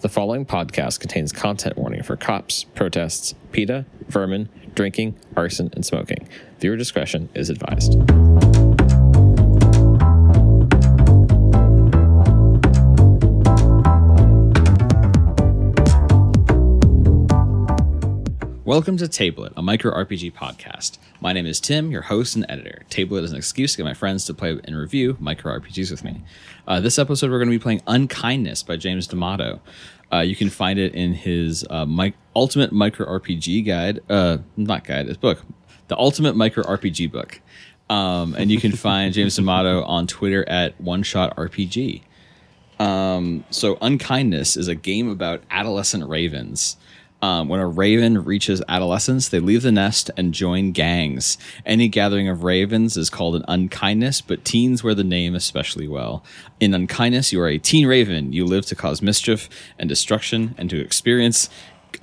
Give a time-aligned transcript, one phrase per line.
[0.00, 6.28] The following podcast contains content warning for cops, protests, PETA, vermin, drinking, arson, and smoking.
[6.60, 7.96] Viewer discretion is advised.
[18.68, 20.98] Welcome to Table It, a micro RPG podcast.
[21.22, 22.82] My name is Tim, your host and editor.
[22.90, 25.90] Table It is an excuse to get my friends to play and review micro RPGs
[25.90, 26.20] with me.
[26.66, 29.62] Uh, this episode, we're going to be playing Unkindness by James D'Amato.
[30.12, 34.84] Uh, you can find it in his uh, mi- Ultimate Micro RPG Guide, uh, not
[34.84, 35.42] guide, his book,
[35.86, 37.40] the Ultimate Micro RPG book.
[37.88, 42.02] Um, and you can find James D'Amato on Twitter at One Shot RPG.
[42.78, 46.76] Um, so, Unkindness is a game about adolescent ravens.
[47.20, 51.36] Um, when a raven reaches adolescence, they leave the nest and join gangs.
[51.66, 56.22] Any gathering of ravens is called an unkindness, but teens wear the name especially well.
[56.60, 58.32] In unkindness, you are a teen raven.
[58.32, 61.50] You live to cause mischief and destruction and to experience,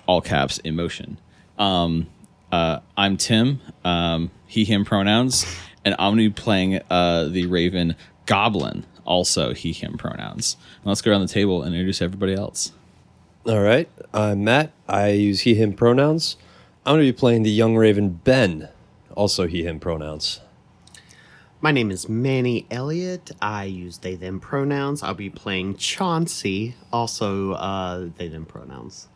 [0.06, 1.18] all caps, emotion.
[1.58, 2.08] Um,
[2.52, 5.46] uh, I'm Tim, um, he, him pronouns,
[5.86, 7.96] and I'm going to be playing uh, the raven
[8.26, 10.58] Goblin, also he, him pronouns.
[10.84, 12.72] let's go around the table and introduce everybody else.
[13.48, 13.88] All right.
[14.12, 14.72] I'm Matt.
[14.90, 16.36] I use he, him pronouns.
[16.84, 18.70] I'm going to be playing the young raven Ben,
[19.14, 20.42] also he, him pronouns.
[21.62, 23.30] My name is Manny Elliott.
[23.44, 25.04] I use they, them pronouns.
[25.04, 29.10] I'll be playing Chauncey, also uh, they, them pronouns.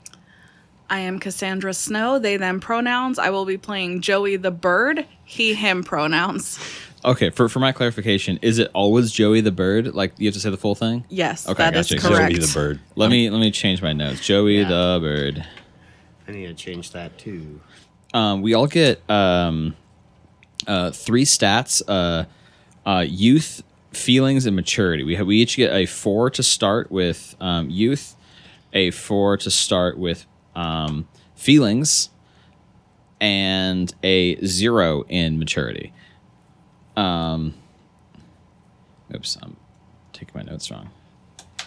[0.92, 3.18] I am Cassandra Snow, they, them pronouns.
[3.18, 6.60] I will be playing Joey the bird, he, him pronouns.
[7.06, 9.94] Okay, for, for my clarification, is it always Joey the bird?
[9.96, 11.06] Like you have to say the full thing?
[11.10, 12.02] Yes, Okay, that is gotcha.
[12.08, 12.36] correct.
[12.36, 12.80] Joey the bird.
[12.96, 14.20] Let me let me change my notes.
[14.26, 14.68] Joey Yeah.
[14.68, 15.46] the bird.
[16.28, 17.62] I need to change that too.
[18.14, 19.76] Um, we all get um,
[20.68, 22.26] uh, three stats: uh,
[22.86, 25.04] uh, youth, feelings, and maturity.
[25.04, 28.16] We have we each get a four to start with um, youth,
[28.74, 32.10] a four to start with um, feelings,
[33.22, 35.94] and a zero in maturity.
[37.00, 37.54] Um,
[39.16, 39.56] oops, I'm
[40.12, 40.90] taking my notes wrong.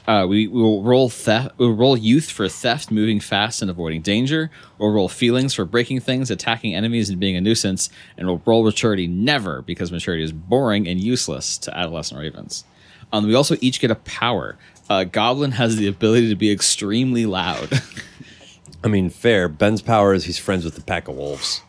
[0.06, 1.54] Uh, we will roll theft.
[1.56, 4.50] We'll roll youth for theft, moving fast and avoiding danger.
[4.76, 7.88] We'll roll feelings for breaking things, attacking enemies, and being a nuisance.
[8.19, 12.65] And we'll roll maturity never because maturity is boring and useless to adolescent ravens.
[13.12, 14.59] Um, we also each get a power.
[14.91, 17.81] Uh, Goblin has the ability to be extremely loud.
[18.84, 19.48] I mean, fair.
[19.48, 21.62] Ben's power is he's friends with the pack of wolves.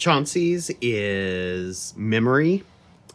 [0.00, 2.64] Chauncey's is memory.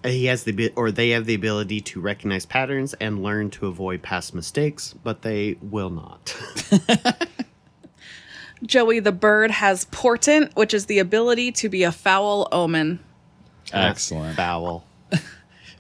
[0.04, 4.04] He has the or they have the ability to recognize patterns and learn to avoid
[4.04, 6.38] past mistakes, but they will not.
[8.64, 13.00] Joey the bird has portent, which is the ability to be a foul omen.
[13.74, 14.38] Excellent.
[14.38, 14.86] Foul.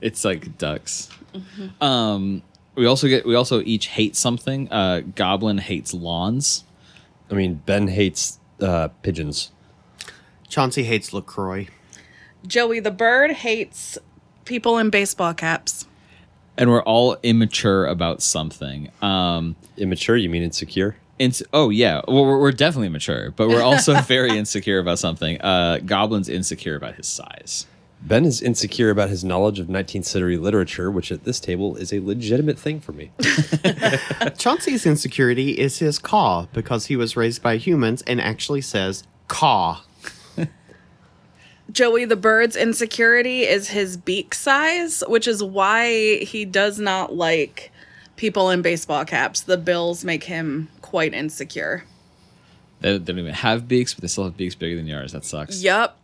[0.01, 1.09] It's like ducks.
[1.81, 2.43] Um,
[2.75, 3.25] we also get.
[3.25, 4.71] We also each hate something.
[4.71, 6.63] Uh, Goblin hates lawns.
[7.31, 9.51] I mean, Ben hates uh, pigeons.
[10.47, 11.67] Chauncey hates LaCroix.
[12.47, 13.97] Joey the bird hates
[14.45, 15.85] people in baseball caps.
[16.57, 18.89] and we're all immature about something.
[19.01, 20.95] Um, Immature, you mean insecure?
[21.19, 25.41] ins- oh yeah, well, we're, we're definitely mature, but we're also very insecure about something.
[25.41, 27.65] Uh, Goblin's insecure about his size.
[28.01, 31.91] Ben is insecure about his knowledge of 19th century literature, which at this table is
[31.91, 33.09] a legitimate thing for me.
[34.37, 39.81] Chauncey's insecurity is his caw because he was raised by humans and actually says caw.
[41.71, 47.71] Joey the bird's insecurity is his beak size, which is why he does not like
[48.15, 49.41] people in baseball caps.
[49.41, 51.83] The bills make him quite insecure.
[52.81, 55.11] They, don't even have beaks, but they still have beaks bigger than yours.
[55.11, 55.61] That sucks.
[55.61, 55.97] Yep.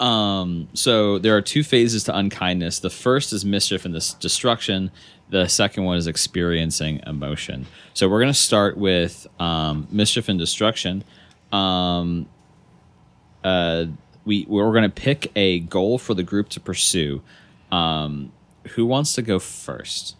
[0.00, 2.80] Um, so there are two phases to unkindness.
[2.80, 4.90] The first is mischief and this destruction.
[5.30, 7.66] The second one is experiencing emotion.
[7.94, 11.04] So we're going to start with um, mischief and destruction.
[11.52, 12.26] Um,
[13.42, 13.86] uh,
[14.24, 17.22] we we're going to pick a goal for the group to pursue.
[17.70, 18.32] Um,
[18.70, 20.16] who wants to go first?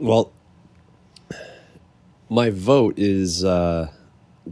[0.00, 0.32] well,
[2.28, 3.90] my vote is uh,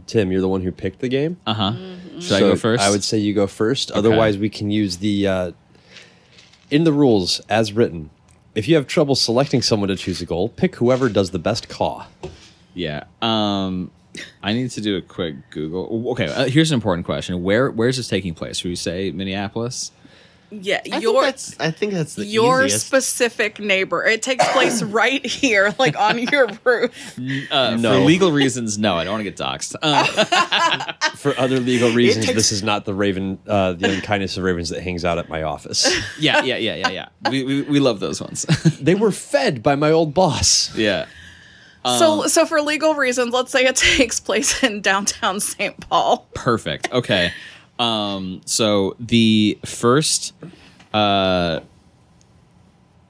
[0.07, 0.31] Tim.
[0.31, 1.37] You're the one who picked the game.
[1.45, 1.73] Uh huh.
[2.19, 2.83] Should I go first?
[2.83, 3.91] I would say you go first.
[3.91, 5.51] Otherwise, we can use the uh,
[6.69, 8.09] in the rules as written.
[8.55, 11.69] If you have trouble selecting someone to choose a goal, pick whoever does the best
[11.69, 12.07] caw.
[12.73, 13.05] Yeah.
[13.21, 13.91] Um,
[14.43, 16.11] I need to do a quick Google.
[16.11, 16.25] Okay.
[16.27, 17.43] Uh, here's an important question.
[17.43, 18.57] Where Where is this taking place?
[18.57, 19.91] Should we say Minneapolis?
[20.51, 22.87] Yeah, I think that's I think that's the your easiest.
[22.87, 24.03] specific neighbor.
[24.03, 27.19] It takes place right here, like on your roof.
[27.51, 27.99] Uh, No.
[27.99, 28.95] For legal reasons, no.
[28.95, 29.75] I don't want to get doxxed.
[29.79, 34.43] Uh, For other legal reasons, takes- this is not the Raven, uh, the unkindness of
[34.43, 35.87] ravens that hangs out at my office.
[36.17, 37.29] yeah, yeah, yeah, yeah, yeah.
[37.29, 38.43] We, we, we love those ones.
[38.81, 40.75] they were fed by my old boss.
[40.75, 41.05] yeah.
[41.97, 45.79] So, so for legal reasons, let's say it takes place in downtown St.
[45.89, 46.27] Paul.
[46.35, 46.91] Perfect.
[46.91, 47.31] Okay.
[47.79, 50.33] Um, so the first
[50.93, 51.61] uh,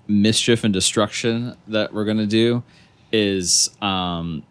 [0.08, 2.64] mischief and destruction that we're gonna do
[3.12, 4.44] is um,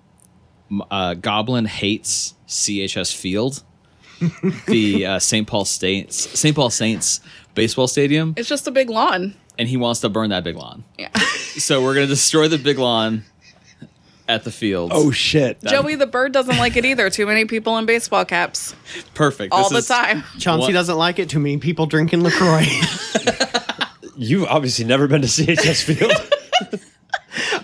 [0.91, 3.63] uh, Goblin hates CHS Field,
[4.67, 5.47] the uh, St.
[5.47, 6.55] Paul Saints St.
[6.55, 7.21] Paul Saints
[7.55, 9.35] baseball stadium, It's just a big lawn.
[9.59, 10.85] and he wants to burn that big lawn.
[10.99, 11.17] Yeah.
[11.59, 13.25] So we're gonna destroy the big lawn
[14.29, 14.91] at the field.
[14.95, 15.63] Oh shit!
[15.65, 17.09] Joey the bird doesn't like it either.
[17.11, 18.75] Too many people in baseball caps
[19.15, 19.53] perfect!
[19.53, 20.25] all This the is- time.
[20.39, 20.73] Chauncey What?
[20.75, 21.29] doesn't like it.
[21.31, 22.67] Too many people drinking LaCroix.
[24.17, 26.13] You've obviously never been to CHS Field.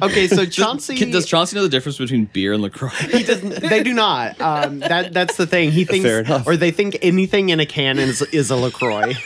[0.03, 2.89] okay, so Chauncey Can- Does Chauncey know the difference between beer and LaCroix?
[2.91, 3.61] He doesn't.
[3.61, 4.41] They do not.
[4.41, 5.71] Um, that that's the thing.
[5.73, 6.47] He thinks, Fair enough.
[6.47, 9.15] or they think anything in a can is is a LaCroix.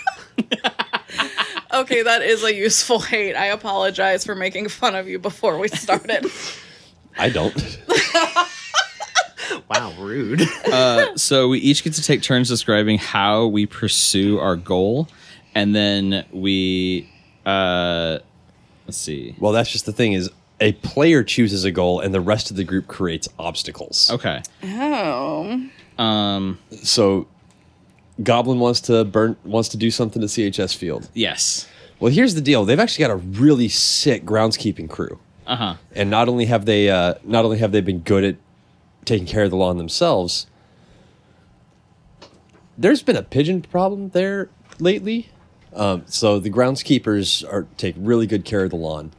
[1.70, 3.35] Okay, that is a useful hate.
[3.37, 6.25] I apologize for making fun of you before we started.
[7.19, 7.79] I don't.
[9.70, 10.41] Wow, rude.
[11.17, 15.09] so we each get to take turns describing how we pursue our goal,
[15.55, 17.09] and then we
[17.44, 18.19] uh,
[18.87, 19.35] let's see.
[19.38, 20.31] Well, that's just the thing is
[20.61, 24.11] a player chooses a goal and the rest of the group creates obstacles.
[24.11, 24.43] Okay.
[24.64, 25.69] Oh.
[25.99, 26.59] Um.
[26.82, 27.26] So
[28.23, 31.09] Goblin wants to burn wants to do something to CHS Field.
[31.14, 31.69] Yes.
[32.00, 32.64] Well, here's the deal.
[32.64, 35.19] They've actually got a really sick groundskeeping crew.
[35.49, 35.75] Uh huh.
[35.93, 38.37] And not only have they uh, not only have they been good at
[39.06, 40.47] taking care of the lawn themselves,
[42.77, 45.31] there's been a pigeon problem there lately.
[45.75, 49.12] Um, so the groundskeepers are take really good care of the lawn,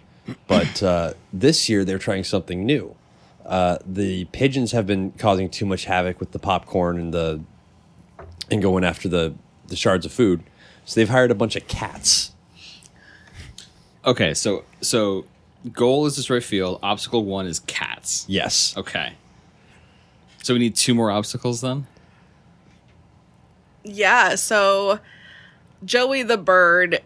[0.48, 2.96] but uh, this year they're trying something new.
[3.44, 7.42] Uh, the pigeons have been causing too much havoc with the popcorn and the
[8.52, 9.34] and going after the
[9.66, 10.44] the shards of food.
[10.86, 12.34] So they've hired a bunch of cats.
[14.06, 14.36] Okay.
[14.36, 15.26] So so
[15.74, 16.80] goal is destroy field.
[16.84, 18.26] Obstacle one is cats.
[18.28, 18.76] Yes.
[18.78, 19.14] Okay.
[20.44, 21.86] So we need two more obstacles then.
[23.84, 25.00] Yeah, so
[25.86, 27.02] Joey the bird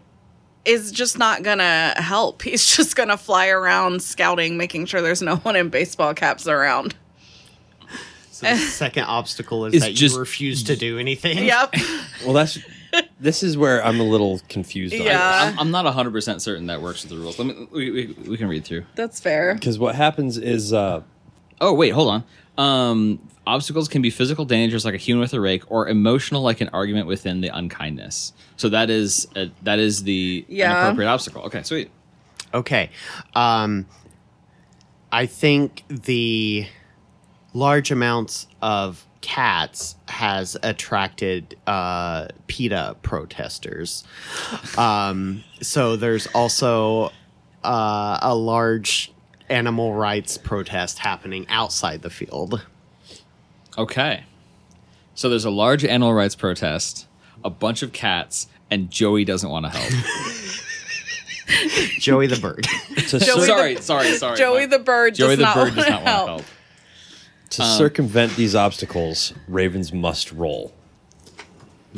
[0.64, 2.42] is just not gonna help.
[2.42, 6.94] He's just gonna fly around scouting, making sure there's no one in baseball caps around.
[8.30, 11.38] So the second obstacle is It's that just- you refuse to do anything.
[11.44, 11.74] Yep.
[12.24, 12.58] Well, that's
[13.20, 14.94] this is where I'm a little confused.
[14.94, 15.52] Yeah.
[15.52, 17.38] I'm, I'm not 100 percent certain that works with the rules.
[17.38, 17.68] Let me.
[17.72, 18.84] We, we, we can read through.
[18.94, 19.54] That's fair.
[19.54, 21.02] because what happens is uh,
[21.60, 22.24] Oh wait, hold on.
[22.56, 26.60] Um, obstacles can be physical dangers like a human with a rake, or emotional like
[26.60, 28.32] an argument within the unkindness.
[28.56, 30.70] So that is a, that is the Yeah.
[30.72, 31.42] inappropriate obstacle.
[31.42, 31.90] Okay, sweet.
[32.52, 32.90] Okay.
[33.34, 33.86] Um,
[35.10, 36.66] I think the
[37.52, 44.04] large amounts of cats has attracted uh, PETA protesters.
[44.76, 47.10] Um, so there's also
[47.64, 49.10] uh, a large
[49.48, 52.66] animal rights protest happening outside the field.
[53.78, 54.24] Okay.
[55.14, 57.06] So there's a large animal rights protest,
[57.42, 60.04] a bunch of cats, and Joey doesn't want to help.
[61.98, 62.64] Joey the bird.
[63.08, 64.36] to, Joey the- sorry, sorry, sorry.
[64.36, 66.28] Joey the bird Joey does the not bird does wanna not want to help.
[66.28, 66.42] help.
[67.56, 70.72] To circumvent these obstacles, ravens must roll.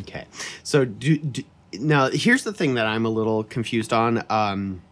[0.00, 0.24] Okay.
[0.62, 1.42] So do, do
[1.78, 4.24] now here's the thing that I'm a little confused on.
[4.30, 4.82] Um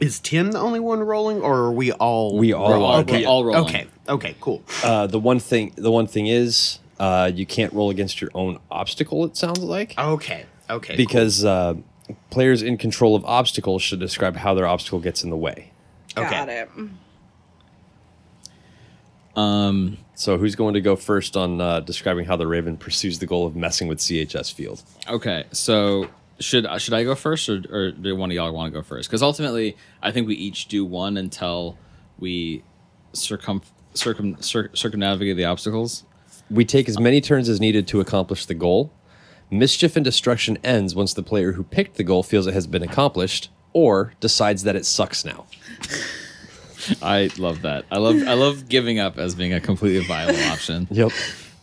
[0.00, 3.00] is Tim the only one rolling or are we all We all Roll are.
[3.00, 3.22] Okay.
[3.22, 3.64] We're all rolling.
[3.64, 3.86] Okay.
[4.08, 4.62] Okay, cool.
[4.82, 8.58] Uh, the one thing, the one thing is, uh, you can't roll against your own
[8.70, 9.24] obstacle.
[9.24, 10.46] It sounds like Okay.
[10.70, 10.96] Okay.
[10.96, 11.74] because uh,
[12.30, 15.72] players in control of obstacles should describe how their obstacle gets in the way.
[16.14, 16.24] cool.
[16.24, 16.36] okay.
[16.36, 16.70] Got it.
[19.38, 23.26] Um, So, who's going to go first on uh, describing how the raven pursues the
[23.26, 24.82] goal of messing with CHS Field?
[25.08, 26.08] okay, so
[26.40, 29.08] should should I go first, or, or do one of y'all want to go first?
[29.08, 31.76] Because ultimately, I think we each do one until
[32.18, 32.62] we
[33.12, 33.62] circum
[33.94, 36.04] circum cir- circumnavigate the obstacles.
[36.50, 38.92] We take as many turns as needed to accomplish the goal.
[39.50, 42.82] Mischief and destruction ends once the player who picked the goal feels it has been
[42.82, 45.46] accomplished or decides that it sucks now.
[47.02, 47.84] I love that.
[47.90, 50.86] I love I love giving up as being a completely viable option.
[50.90, 51.12] Yep.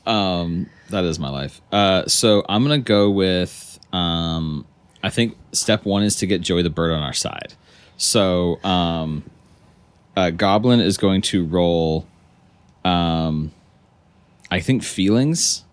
[0.06, 1.62] Um, that is my life.
[1.72, 3.80] Uh, so I'm gonna go with.
[3.92, 4.66] Um,
[5.04, 7.54] I think step one is to get Joey the bird on our side.
[7.98, 9.24] So um,
[10.16, 12.08] uh, Goblin is going to roll.
[12.84, 13.52] Um,
[14.52, 15.64] I think feelings.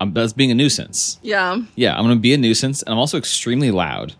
[0.00, 1.18] I'm that's being a nuisance.
[1.22, 1.60] Yeah.
[1.74, 4.14] Yeah, I'm gonna be a nuisance, and I'm also extremely loud.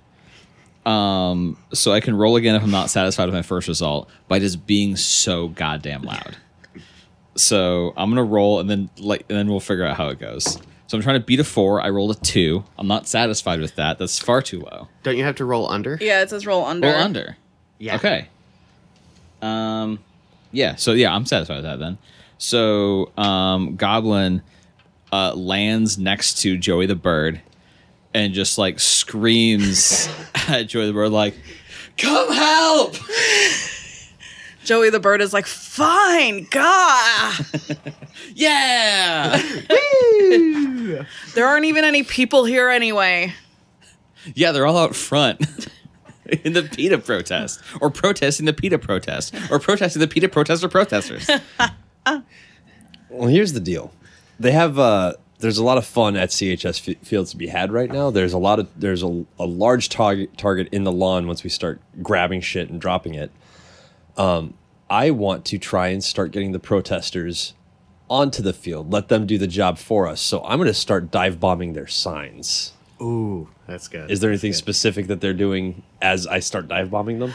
[0.88, 4.38] Um, so I can roll again if I'm not satisfied with my first result by
[4.38, 6.37] just being so goddamn loud.
[7.37, 10.59] So I'm gonna roll, and then like, and then we'll figure out how it goes.
[10.87, 11.80] So I'm trying to beat a four.
[11.83, 12.64] I rolled a two.
[12.78, 13.99] I'm not satisfied with that.
[13.99, 14.88] That's far too low.
[15.02, 15.99] Don't you have to roll under?
[16.00, 16.88] Yeah, it says roll under.
[16.88, 17.37] Roll under.
[17.78, 17.97] Yeah.
[17.97, 18.28] Okay.
[19.42, 19.99] Um,
[20.50, 21.99] Yeah, so yeah, I'm satisfied with that then.
[22.38, 24.42] So um Goblin
[25.12, 27.40] uh lands next to Joey the bird
[28.18, 30.08] and just like screams
[30.48, 31.34] at Joey the bird like
[31.96, 32.96] come help
[34.64, 37.38] Joey the bird is like, fine, God.
[38.34, 39.40] yeah
[41.34, 43.32] there aren't even any people here anyway.
[44.34, 45.40] yeah they're all out front
[46.44, 51.28] in the PETA protest or protesting the PETA protest or protesting the PETA protester protesters
[53.10, 53.92] Well, here's the deal.
[54.38, 57.71] They have uh there's a lot of fun at CHS f- fields to be had
[57.73, 58.11] right now.
[58.11, 61.50] There's a lot of there's a, a large target target in the lawn once we
[61.50, 63.30] start grabbing shit and dropping it.
[64.16, 64.54] Um,
[64.90, 67.54] I want to try and start getting the protesters
[68.11, 68.92] onto the field.
[68.92, 70.21] Let them do the job for us.
[70.21, 72.73] So I'm going to start dive bombing their signs.
[73.00, 74.11] Ooh, that's good.
[74.11, 74.59] Is there That's anything good.
[74.59, 77.33] specific that they're doing as I start dive bombing them?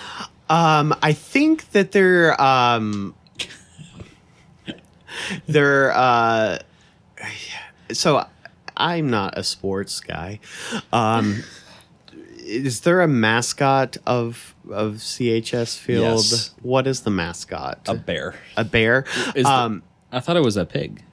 [0.49, 3.15] Um, I think that they're um,
[5.47, 6.59] they're uh,
[7.93, 8.25] so
[8.75, 10.39] I'm not a sports guy.
[10.91, 11.43] Um,
[12.37, 16.03] is there a mascot of of CHS Field?
[16.17, 16.51] Yes.
[16.61, 17.79] What is the mascot?
[17.87, 18.35] A bear.
[18.57, 19.05] A bear.
[19.35, 21.03] Is the- um, I thought it was a pig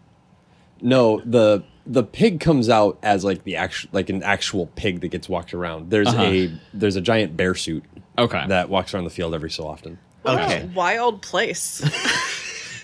[0.80, 5.08] No, the the pig comes out as like the actual like an actual pig that
[5.08, 5.90] gets walked around.
[5.90, 6.22] There's Uh-huh.
[6.22, 7.84] a there's a giant bear suit
[8.18, 9.98] okay that walks around the field every so often.
[10.26, 10.68] okay.
[10.74, 11.80] Wild place.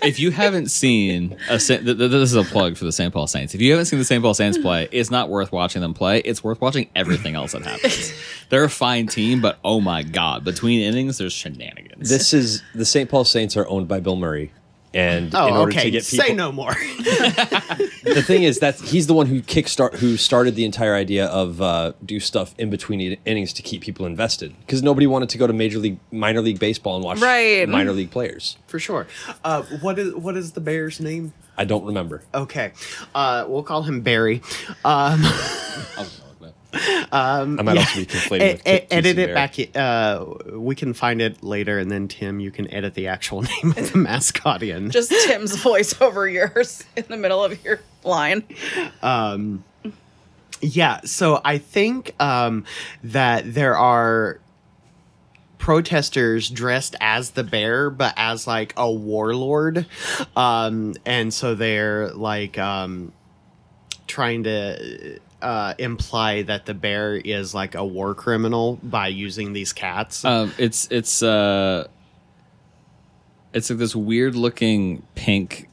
[0.07, 3.13] if you haven't seen a th- th- this is a plug for the St.
[3.13, 3.55] Paul Saints.
[3.55, 4.23] If you haven't seen the St.
[4.23, 6.21] Paul Saints play, it's not worth watching them play.
[6.21, 8.13] It's worth watching everything else that happens.
[8.49, 12.09] They're a fine team, but oh my god, between innings there's shenanigans.
[12.09, 13.11] This is the St.
[13.11, 14.53] Paul Saints are owned by Bill Murray,
[14.97, 15.85] and Oh, in order okay.
[15.85, 16.73] to get people, Say no more.
[16.75, 21.61] the thing is that he's the one who kickstart who started the entire idea of
[21.61, 25.47] uh, do stuff in between innings to keep people invested because nobody wanted to go
[25.47, 27.69] to major league minor league baseball and watch Right.
[27.69, 28.57] minor league players.
[28.67, 29.07] For sure.
[29.45, 31.33] Uh, what is what is the bear's name?
[31.59, 32.23] I don't remember.
[32.35, 32.73] Okay,
[33.15, 34.43] uh, we'll call him Barry.
[34.85, 35.23] Um,
[37.13, 39.57] I might also be conflating with T- edit it back.
[39.77, 43.71] Uh, we can find it later, and then Tim, you can edit the actual name
[43.77, 44.91] of the mascot in.
[44.91, 48.45] Just Tim's voice over yours in the middle of your line.
[50.61, 52.65] Yeah, so I think um,
[53.05, 54.41] that there are
[55.59, 59.87] protesters dressed as the bear, but as like a warlord,
[60.35, 63.13] um, and so they're like um,
[64.07, 69.73] trying to uh, imply that the bear is like a war criminal by using these
[69.73, 70.25] cats.
[70.25, 71.87] um, it's it's uh,
[73.53, 75.69] it's like this weird looking pink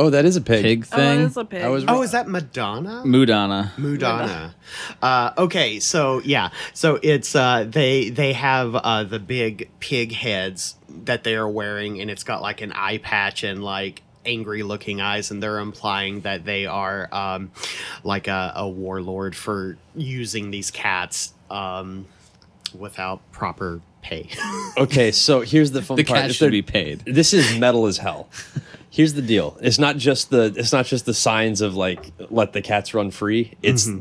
[0.00, 0.62] Oh, that is a pig.
[0.62, 1.20] pig Oh, thing.
[1.20, 1.60] it is a pig.
[1.64, 3.02] I was oh, is that Madonna?
[3.04, 3.72] Mudonna.
[3.74, 4.54] Mudonna.
[5.02, 10.76] Uh, okay, so yeah, so it's uh, they they have uh, the big pig heads
[10.88, 15.00] that they are wearing, and it's got like an eye patch and like angry looking
[15.00, 17.50] eyes, and they're implying that they are um,
[18.04, 22.06] like a, a warlord for using these cats um,
[22.78, 24.28] without proper pay.
[24.78, 26.20] Okay, so here's the fun The part.
[26.20, 27.00] cat should be paid.
[27.04, 28.28] This is metal as hell.
[28.90, 29.56] Here's the deal.
[29.60, 33.10] It's not just the it's not just the signs of like let the cats run
[33.10, 33.54] free.
[33.62, 34.00] It's Mm-hmm.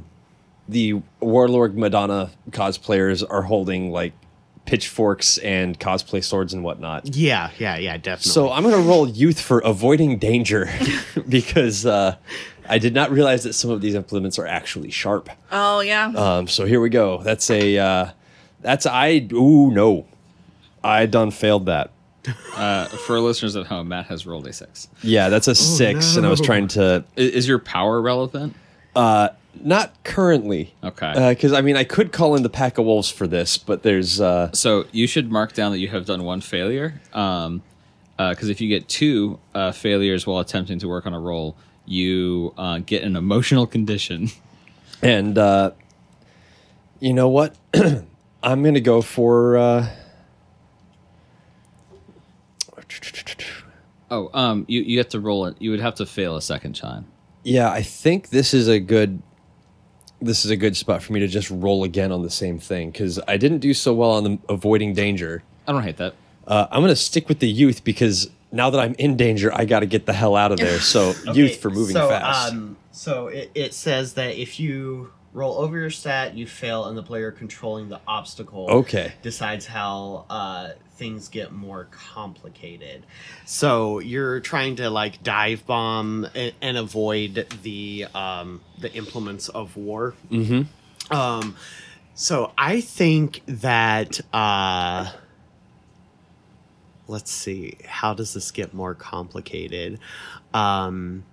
[0.70, 4.14] the warlord Mudonna cosplayers are holding like
[4.68, 7.16] pitchforks and cosplay swords and whatnot.
[7.16, 8.32] yeah, yeah, yeah, definitely.
[8.32, 10.70] So I'm gonna roll youth for avoiding danger
[11.28, 12.18] because uh,
[12.70, 15.30] I did not realize that some of these implements are actually sharp.
[15.52, 16.08] Oh yeah.
[16.16, 17.24] Um, so here we go.
[17.24, 18.10] That's a uh,
[18.62, 20.06] that's I ooh no,
[20.84, 21.92] I done failed that.
[22.56, 24.90] Uh, for listeners at home, Matt has rolled a six.
[25.02, 28.54] Yeah, that's a six, and I was trying to I- Is, your power relevant?
[29.64, 30.74] Not currently.
[30.84, 31.30] Okay.
[31.30, 34.22] Because I mean, I could call in the pack of wolves for this, but there's
[34.22, 37.02] uh, So you should mark down that you have done one failure.
[37.14, 37.64] Um,
[38.18, 42.54] because if you get two uh, failures while attempting to work on a roll, you
[42.58, 44.30] uh, get an emotional condition.
[45.02, 45.72] and uh,
[47.00, 47.56] you know what?
[48.44, 49.58] I'm gonna go for.
[49.58, 49.90] Uh,
[54.10, 55.58] Oh, um, you you have to roll it.
[55.60, 57.08] You would have to fail a second time.
[57.48, 59.22] Yeah, I think this is a good.
[60.20, 62.90] This is a good spot for me to just roll again on the same thing
[62.90, 65.44] because I didn't do so well on the avoiding danger.
[65.68, 66.16] I don't hate that.
[66.46, 69.82] Uh, I'm gonna stick with the youth because now that I'm in danger, I got
[69.82, 70.80] to get the hell out of there.
[70.80, 72.52] So youth for moving so, fast.
[72.52, 76.98] Um, so it, it says that if you roll over your stat, you fail, and
[76.98, 79.14] the player controlling the obstacle Okay.
[79.22, 83.06] decides how uh, things get more complicated.
[83.46, 89.78] So you're trying to like dive bomb and, and avoid the um, the implements of
[89.78, 90.16] war.
[90.32, 91.16] Mm-hmm.
[91.16, 91.56] Um,
[92.14, 94.20] so I think that.
[94.34, 95.12] Uh,
[97.08, 97.78] let's see.
[97.86, 100.00] How does this get more complicated?
[100.54, 101.24] Um,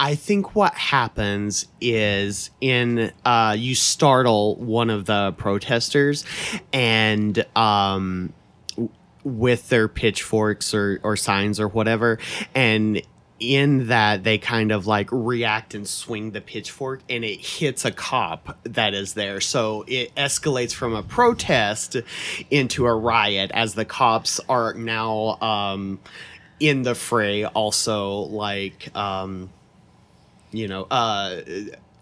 [0.00, 6.24] I think what happens is in uh, you startle one of the protesters,
[6.72, 8.32] and um,
[8.70, 8.88] w-
[9.24, 12.18] with their pitchforks or or signs or whatever,
[12.54, 13.02] and
[13.40, 17.90] in that they kind of like react and swing the pitchfork and it hits a
[17.90, 19.40] cop that is there.
[19.40, 21.96] So it escalates from a protest
[22.50, 26.00] into a riot as the cops are now um
[26.58, 29.48] in the fray also like um
[30.52, 31.40] you know uh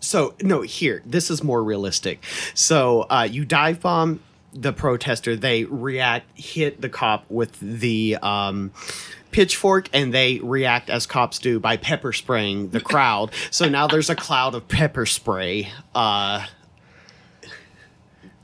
[0.01, 2.23] so no here this is more realistic
[2.55, 4.21] so uh you dive bomb
[4.53, 8.71] the protester they react hit the cop with the um
[9.31, 14.09] pitchfork and they react as cops do by pepper spraying the crowd so now there's
[14.09, 16.47] a cloud of pepper spray uh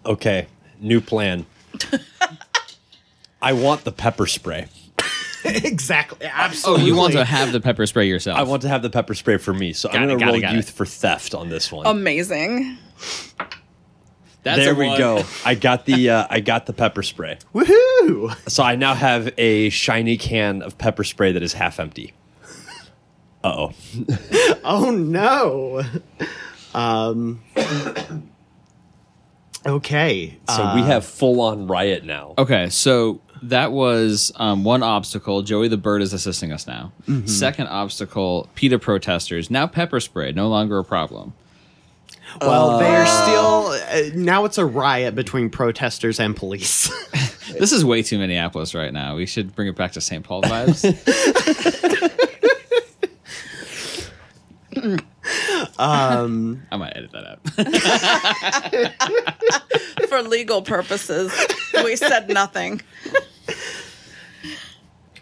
[0.06, 0.48] Okay,
[0.80, 1.46] new plan.
[3.42, 4.66] I want the pepper spray.
[5.64, 6.82] exactly Absolutely.
[6.82, 8.38] Oh, you want to have the pepper spray yourself?
[8.38, 10.28] I want to have the pepper spray for me, so Got I'm going to got
[10.30, 10.74] it, roll got youth it.
[10.74, 11.86] for theft on this one.
[11.86, 12.78] Amazing.
[14.42, 15.22] That's there we go.
[15.44, 17.38] I got the uh, I got the pepper spray.
[17.54, 22.12] woohoo So I now have a shiny can of pepper spray that is half empty.
[23.42, 23.72] Uh oh.
[24.64, 25.82] Oh no.
[26.74, 27.42] Um.
[29.66, 30.36] Okay.
[30.48, 32.34] So we have full on riot now.
[32.36, 35.42] Okay, so that was um, one obstacle.
[35.42, 36.92] Joey the bird is assisting us now.
[37.26, 39.50] Second obstacle: PETA protesters.
[39.50, 41.34] Now pepper spray, no longer a problem.
[42.40, 43.66] Well, they're still.
[43.68, 46.90] Uh, now it's a riot between protesters and police.
[47.58, 49.16] This is way too Minneapolis right now.
[49.16, 50.24] We should bring it back to St.
[50.24, 50.82] Paul vibes.
[55.78, 56.62] um.
[56.72, 57.40] I might edit that out.
[60.08, 61.32] For legal purposes,
[61.82, 62.80] we said nothing.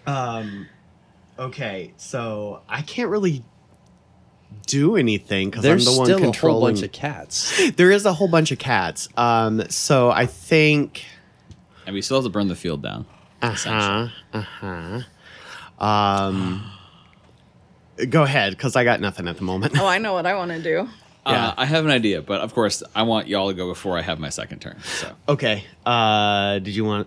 [0.06, 0.66] Um.
[1.38, 3.42] Okay, so I can't really
[4.66, 7.70] do anything because I'm There's the one still a whole bunch of cats.
[7.76, 9.08] there is a whole bunch of cats.
[9.16, 9.62] Um.
[9.70, 11.04] So I think.
[11.86, 13.06] and we still have to burn the field down.
[13.40, 14.08] Uh huh.
[14.32, 15.00] Uh huh.
[15.84, 16.70] Um.
[18.08, 19.78] Go ahead, because I got nothing at the moment.
[19.78, 20.88] Oh, I know what I want to do.
[21.26, 21.48] Yeah.
[21.48, 24.02] Uh, I have an idea, but of course, I want y'all to go before I
[24.02, 24.80] have my second turn.
[24.82, 25.64] So Okay.
[25.86, 27.06] Uh, did you want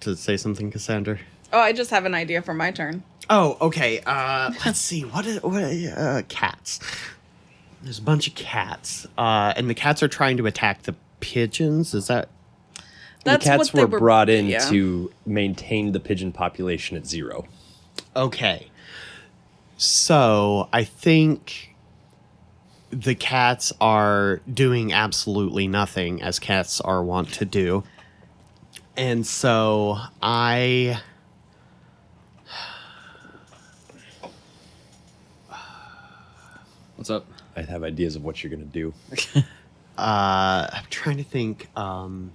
[0.00, 1.18] to say something, Cassandra?
[1.52, 3.02] Oh, I just have an idea for my turn.
[3.30, 4.00] Oh, okay.
[4.04, 5.02] Uh, let's see.
[5.02, 5.62] What is what?
[5.62, 6.80] Uh, cats.
[7.82, 11.94] There's a bunch of cats, uh, and the cats are trying to attack the pigeons.
[11.94, 12.28] Is that?
[13.24, 14.68] That's the cats what they were brought in yeah.
[14.68, 17.46] to maintain the pigeon population at zero.
[18.14, 18.68] Okay.
[19.76, 21.74] So I think
[22.90, 27.82] the cats are doing absolutely nothing, as cats are wont to do.
[28.96, 31.00] And so I.
[36.96, 37.26] what's up?
[37.56, 38.94] I have ideas of what you're going to do.
[39.96, 41.68] Uh, I'm trying to think.
[41.76, 42.32] Um,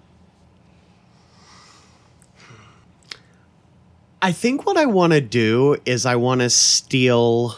[4.22, 7.56] I think what I want to do is I want to steal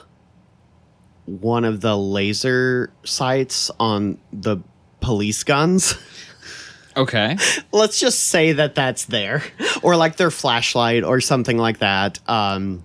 [1.25, 4.57] one of the laser sights on the
[4.99, 5.95] police guns.
[6.95, 7.37] Okay.
[7.71, 9.43] Let's just say that that's there,
[9.81, 12.19] or like their flashlight or something like that.
[12.29, 12.83] Um,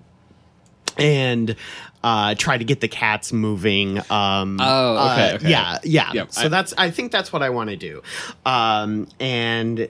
[0.97, 1.55] and
[2.03, 3.99] uh, try to get the cats moving.
[4.09, 5.49] Um, Oh, okay, uh, okay.
[5.49, 6.11] Yeah, yeah.
[6.13, 8.01] Yep, so I- that's I think that's what I want to do.
[8.45, 9.89] Um, and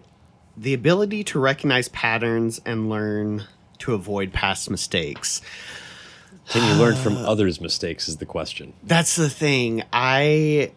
[0.58, 3.46] the ability to recognize patterns and learn
[3.80, 5.42] to avoid past mistakes.
[6.50, 8.08] Can you learn from others' mistakes?
[8.08, 8.74] Is the question.
[8.84, 9.84] That's the thing.
[9.92, 10.72] I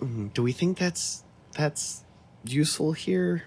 [0.00, 1.24] mm, do we think that's
[1.56, 2.04] that's
[2.44, 3.44] useful here?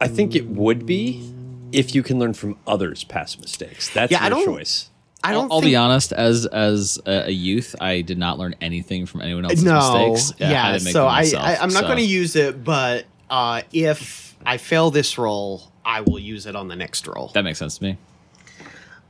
[0.00, 1.32] I think it would be
[1.70, 3.88] if you can learn from others' past mistakes.
[3.90, 4.88] That's Yeah, I your don't- choice.
[5.24, 5.52] I I'll, don't.
[5.52, 6.12] I'll think, be honest.
[6.12, 10.32] As as a, a youth, I did not learn anything from anyone else's no, mistakes.
[10.40, 10.62] I yeah.
[10.72, 11.86] had to make so them I, myself, I I'm not so.
[11.86, 16.56] going to use it, but uh, if I fail this roll, I will use it
[16.56, 17.28] on the next roll.
[17.34, 17.98] That makes sense to me.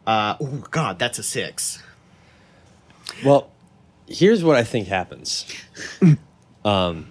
[0.06, 1.82] Uh, oh God, that's a six.
[3.24, 3.50] Well,
[4.06, 5.46] here's what I think happens.
[6.64, 7.08] um,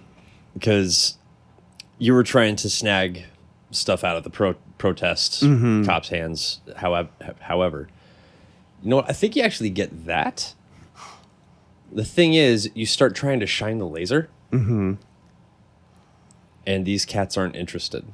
[0.54, 1.16] because
[1.98, 3.24] you were trying to snag
[3.70, 5.42] stuff out of the pro- protest
[5.86, 6.60] cops' hands.
[6.76, 7.08] However,
[7.40, 7.88] however,
[8.82, 9.08] you know what?
[9.08, 10.54] I think you actually get that.
[11.90, 14.28] The thing is, you start trying to shine the laser,
[16.66, 18.04] and these cats aren't interested.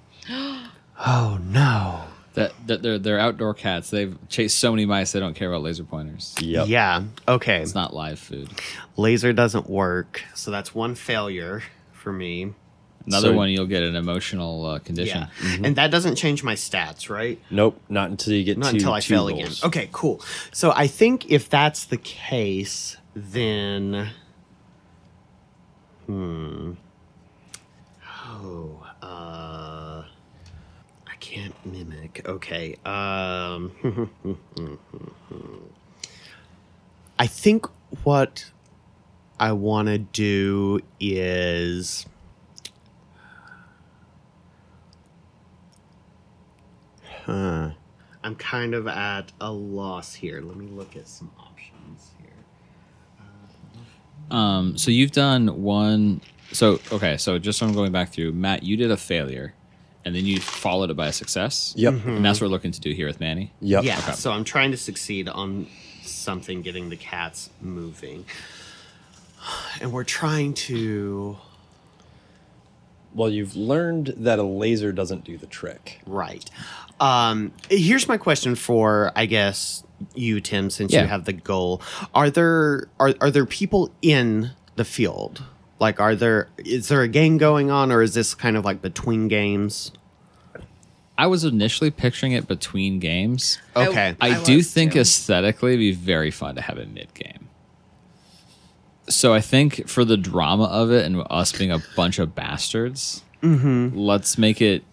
[0.99, 2.05] Oh no.
[2.35, 3.91] That, that they're they're outdoor cats.
[3.91, 5.11] They've chased so many mice.
[5.13, 6.35] They don't care about laser pointers.
[6.41, 6.69] Yep.
[6.69, 7.03] Yeah.
[7.27, 7.61] Okay.
[7.63, 8.49] It's not live food.
[8.97, 12.55] Laser doesn't work, so that's one failure for me.
[13.07, 15.27] Another So- one you'll get an emotional uh, condition.
[15.43, 17.41] Yeah, and that doesn't change my stats, right?
[17.51, 19.41] Nope, not until you get Not to until I two fail rolls.
[19.61, 19.69] again.
[19.69, 20.21] Okay, cool.
[20.53, 24.11] So I think if that's the case, then
[26.07, 26.73] hmm.
[28.31, 29.67] Oh, uh, I
[31.29, 32.23] can't mimic.
[32.25, 32.77] Okay.
[32.87, 33.73] Um,
[37.19, 37.67] I think
[38.03, 38.51] what
[39.38, 42.07] I want to do is.
[47.27, 47.73] Huh.
[48.25, 50.41] I'm kind of at a loss here.
[50.41, 52.31] Let me look at some options here.
[54.31, 56.23] Um, so you've done one.
[56.53, 59.53] So okay, so just so I'm going back through, Matt, you did a failure,
[60.09, 61.73] and then you followed it by a success.
[61.77, 62.05] Yep.
[62.07, 63.53] And that's what we're looking to do here with Manny.
[63.61, 63.85] Yep.
[63.85, 64.12] Yeah, Okay.
[64.12, 65.68] so I'm trying to succeed on
[66.03, 68.25] something getting the cats moving.
[69.81, 71.37] And we're trying to
[73.14, 76.01] Well, you've learned that a laser doesn't do the trick.
[76.07, 76.49] right.
[77.01, 81.03] Um here's my question for I guess you Tim since Yeah.
[81.03, 81.81] you have the goal.
[82.14, 85.42] Are there are are there people in the field?
[85.81, 88.83] Like are there is there a game going on or is this kind of like
[88.83, 89.93] between games?
[91.17, 93.59] I was initially picturing it between games.
[93.75, 94.14] Okay.
[94.21, 95.01] I, I do think too.
[95.01, 97.49] aesthetically it'd be very fun to have it mid game.
[99.09, 103.23] So I think for the drama of it and us being a bunch of bastards,
[103.43, 104.85] let's make it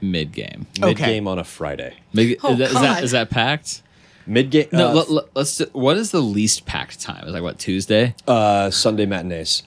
[0.00, 0.66] mid game.
[0.78, 0.86] Okay.
[0.88, 1.94] Mid game on a Friday.
[2.12, 3.04] Make, Oh, is, that, is that God.
[3.04, 3.82] is that packed?
[4.26, 4.66] Mid game.
[4.72, 7.24] No, uh, let, let, us What is the least packed time?
[7.28, 8.14] Is like what Tuesday?
[8.26, 9.62] uh, Sunday matinees.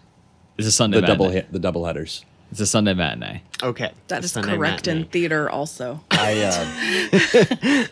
[0.59, 1.51] It's a Sunday The double hit.
[1.51, 2.23] The double headers.
[2.51, 3.43] It's a Sunday matinee.
[3.63, 3.91] okay.
[4.07, 6.03] That is Sunday correct in theater also.
[6.11, 6.41] I.
[6.41, 7.85] Uh,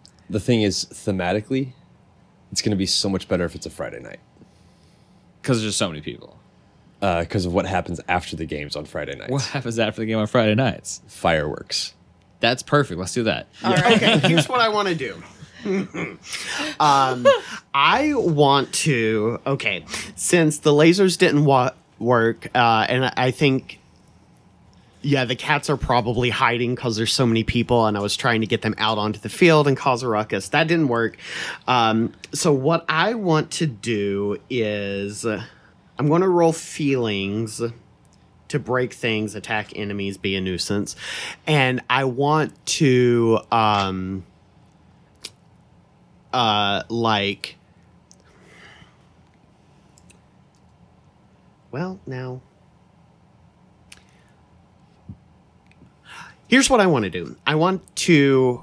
[0.30, 1.72] the thing is, thematically,
[2.52, 4.20] it's going to be so much better if it's a Friday night
[5.40, 6.36] Because there's just so many people.
[7.00, 9.30] because of what happens after the games on Friday nights.
[9.30, 11.00] What happens after the game on Friday nights?
[11.08, 11.94] Fireworks.
[12.40, 13.00] That's perfect.
[13.00, 13.48] Let's do that.
[13.64, 13.96] All right.
[13.96, 15.22] okay, here's what I want to do.
[16.80, 17.26] um,
[17.72, 19.40] I want to.
[19.46, 19.84] Okay,
[20.16, 21.70] since the lasers didn't wa-
[22.02, 23.78] work, uh, and I think,
[25.00, 28.40] yeah, the cats are probably hiding because there's so many people, and I was trying
[28.42, 30.48] to get them out onto the field and cause a ruckus.
[30.50, 31.16] That didn't work.
[31.66, 37.62] Um, so what I want to do is, I'm going to roll feelings
[38.48, 40.94] to break things, attack enemies, be a nuisance.
[41.46, 44.24] And I want to um
[46.34, 47.56] uh like
[51.72, 52.42] Well, now
[56.46, 57.34] Here's what I want to do.
[57.46, 58.62] I want to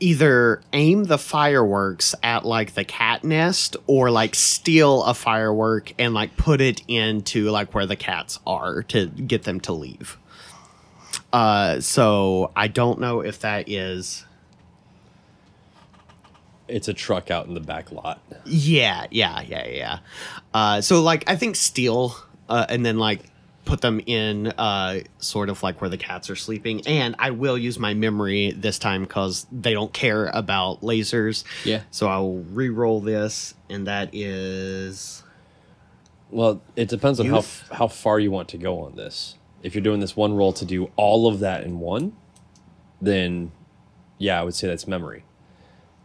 [0.00, 6.14] either aim the fireworks at like the cat nest or like steal a firework and
[6.14, 10.18] like put it into like where the cats are to get them to leave.
[11.32, 14.24] Uh so I don't know if that is
[16.66, 18.20] It's a truck out in the back lot.
[18.44, 19.98] Yeah, yeah, yeah, yeah.
[20.52, 22.16] Uh, so like I think steal
[22.48, 23.22] uh, and then like
[23.64, 26.86] put them in uh, sort of like where the cats are sleeping.
[26.86, 31.44] And I will use my memory this time because they don't care about lasers.
[31.64, 31.82] Yeah.
[31.90, 35.22] So I'll re-roll this, and that is
[36.30, 39.36] Well, it depends on how how far you want to go on this.
[39.62, 42.16] If you're doing this one roll to do all of that in one,
[43.02, 43.52] then
[44.18, 45.24] yeah, I would say that's memory.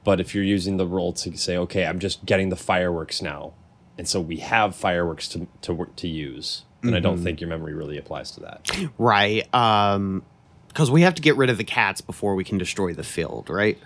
[0.03, 3.53] But if you're using the roll to say, okay, I'm just getting the fireworks now,
[3.97, 7.49] and so we have fireworks to to work to use, then I don't think your
[7.49, 8.69] memory really applies to that.
[8.97, 9.53] right.
[9.53, 10.23] Um,
[10.67, 13.47] because we have to get rid of the cats before we can destroy the field,
[13.49, 13.77] right?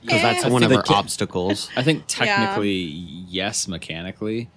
[0.00, 1.70] Because that's one of the our ca- obstacles.
[1.76, 4.50] I think technically yes, mechanically.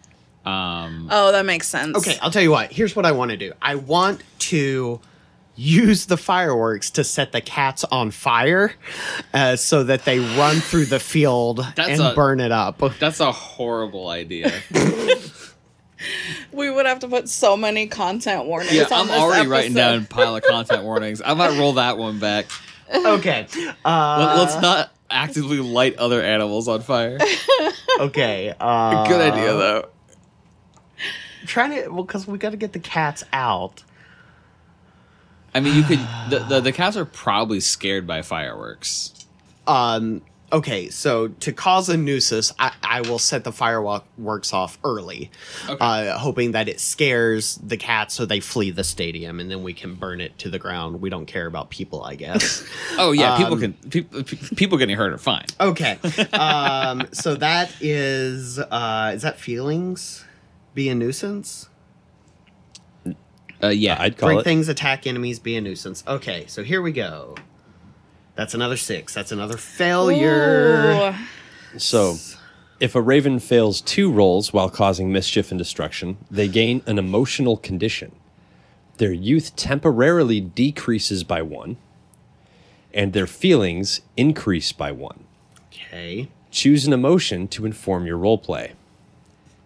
[0.46, 1.96] Um, Oh, that makes sense.
[1.98, 2.72] Okay, I'll tell you what.
[2.72, 3.54] Here's what I want to do.
[3.62, 5.00] I want to
[5.56, 8.74] use the fireworks to set the cats on fire,
[9.34, 12.82] uh, so that they run through the field That's and a- burn it up.
[13.00, 14.52] that's a horrible idea.
[16.52, 19.74] We would have to put so many content warnings yeah, on I'm this already writing
[19.74, 21.22] down a pile of content warnings.
[21.24, 22.46] I might roll that one back.
[22.94, 23.48] okay.
[23.84, 27.18] Uh, Let, let's not actively light other animals on fire.
[28.00, 28.54] okay.
[28.60, 29.89] Uh, Good idea though.
[31.48, 33.84] Trying to well, because we got to get the cats out.
[35.56, 36.00] I mean, you could.
[36.30, 39.13] The, the the cats are probably scared by fireworks.
[39.68, 40.22] Um.
[40.54, 45.32] Okay, so to cause a nuisance, I, I will set the fireworks off early,
[45.68, 45.78] Okay.
[45.82, 49.74] uh, hoping that it scares the cats so they flee the stadium, and then we
[49.74, 51.02] can burn it to the ground.
[51.02, 52.63] We don't care about people, I guess.
[52.98, 54.24] Oh yeah, people Um, can people
[54.56, 55.46] people getting hurt are fine.
[55.60, 55.98] okay,
[56.34, 60.24] um, so that is uh, is that feelings
[60.76, 61.70] be a nuisance?
[63.63, 63.98] Uh, yeah.
[64.00, 64.44] I'd call Break it.
[64.44, 66.04] things, attack enemies, be a nuisance.
[66.08, 67.36] Okay, so here we go.
[68.36, 69.13] That's another six.
[69.13, 71.15] That's another failure.
[71.74, 71.80] Ooh.
[71.80, 72.18] So,
[72.80, 77.56] if a raven fails two rolls while causing mischief and destruction, they gain an emotional
[77.58, 78.13] condition.
[78.98, 81.78] Their youth temporarily decreases by one,
[82.94, 85.26] and their feelings increase by one.
[85.72, 86.30] Okay.
[86.52, 88.72] Choose an emotion to inform your roleplay.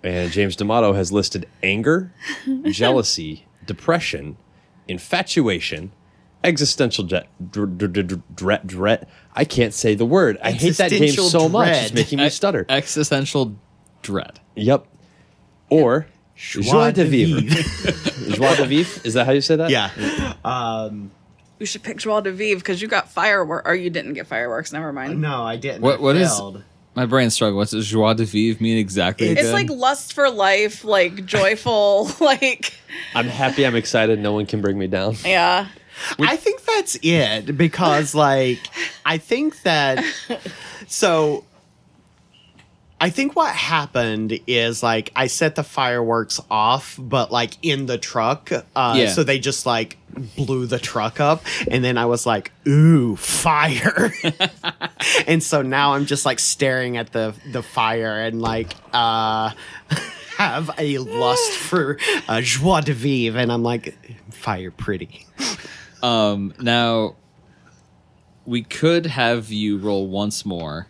[0.04, 2.12] And James D'Amato has listed anger,
[2.72, 4.36] jealousy, depression,
[4.88, 5.92] infatuation,
[6.44, 9.08] existential dread, dread, dread, dread.
[9.36, 10.40] I can't say the word.
[10.44, 11.70] I hate that game Existential so much.
[11.70, 12.66] It's making me stutter.
[12.68, 13.56] Existential
[14.02, 14.40] dread.
[14.56, 14.88] Yep.
[15.70, 17.42] Or Joie joie de de vivre.
[18.36, 19.02] joie de vivre.
[19.06, 19.70] Is that how you say that?
[19.70, 20.34] Yeah.
[20.44, 21.12] Um,
[21.60, 23.70] We should pick Joie de Vivre because you got fireworks.
[23.70, 24.72] Or you didn't get fireworks.
[24.74, 25.22] Never mind.
[25.22, 25.82] no, I didn't.
[25.82, 26.64] What- I what is- failed.
[27.00, 27.56] My brain struggle.
[27.56, 29.28] What's does joie de vivre mean exactly?
[29.28, 29.68] It's It's again?
[29.68, 32.74] like lust for life, like joyful, like
[33.16, 33.66] I'm happy.
[33.66, 34.20] I'm excited.
[34.20, 35.16] No one can bring me down.
[35.24, 35.68] yeah.
[36.20, 38.60] I think that's it because, like,
[39.06, 40.04] I think that.
[40.88, 41.46] So,
[43.02, 47.98] I think what happened is like I set the fireworks off, but like in the
[47.98, 49.08] truck, uh, Yeah.
[49.10, 49.98] so they just like
[50.36, 54.12] blew the truck up, and then I was like, "Ooh, fire!"
[55.28, 59.52] and so now I'm just like staring at the the fire and like uh
[60.38, 63.96] have a lust for uh, joie de vivre, and I'm like,
[64.32, 65.26] "Fire, pretty."
[66.04, 67.16] Um, now,
[68.46, 70.88] we could have you roll once more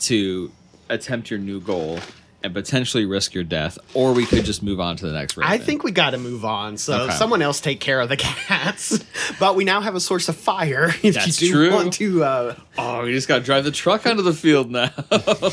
[0.00, 0.50] to
[0.88, 1.98] attempt your new goal
[2.42, 5.52] and potentially risk your death, or we could just move on to the next round.
[5.52, 6.76] I think we got to move on.
[6.76, 7.14] So Okay.
[7.14, 9.02] someone else take care of the cats.
[9.40, 10.90] but we now have a source of fire.
[11.02, 11.72] If That's you do true.
[11.72, 14.90] want to, uh, Oh, we just got to drive the truck onto the field now.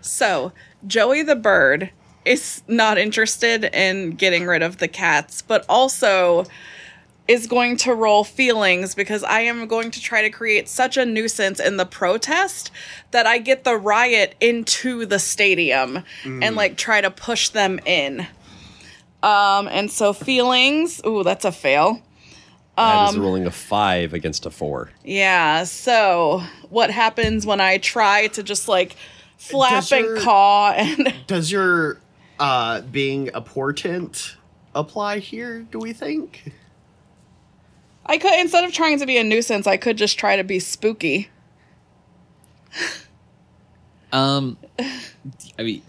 [0.00, 0.52] So
[0.86, 1.90] Joey the bird
[2.24, 6.44] is not interested in getting rid of the cats, but also
[7.28, 11.06] is going to roll feelings because I am going to try to create such a
[11.06, 12.70] nuisance in the protest
[13.12, 18.26] that I get the riot into the stadium and like try to push them in.
[19.22, 22.02] Um, and so feelings, ooh, that's a fail.
[22.76, 24.90] that Um, is rolling a five against a four.
[25.04, 25.62] Yeah.
[25.64, 28.96] So what happens when I try to just like
[29.36, 32.00] flap Does and your- caw and does your
[32.40, 34.34] uh, being a portent
[34.74, 35.60] apply here?
[35.70, 36.52] Do we think?
[38.06, 40.58] I could instead of trying to be a nuisance, I could just try to be
[40.58, 41.28] spooky.
[44.12, 44.56] um,
[45.58, 45.82] I mean,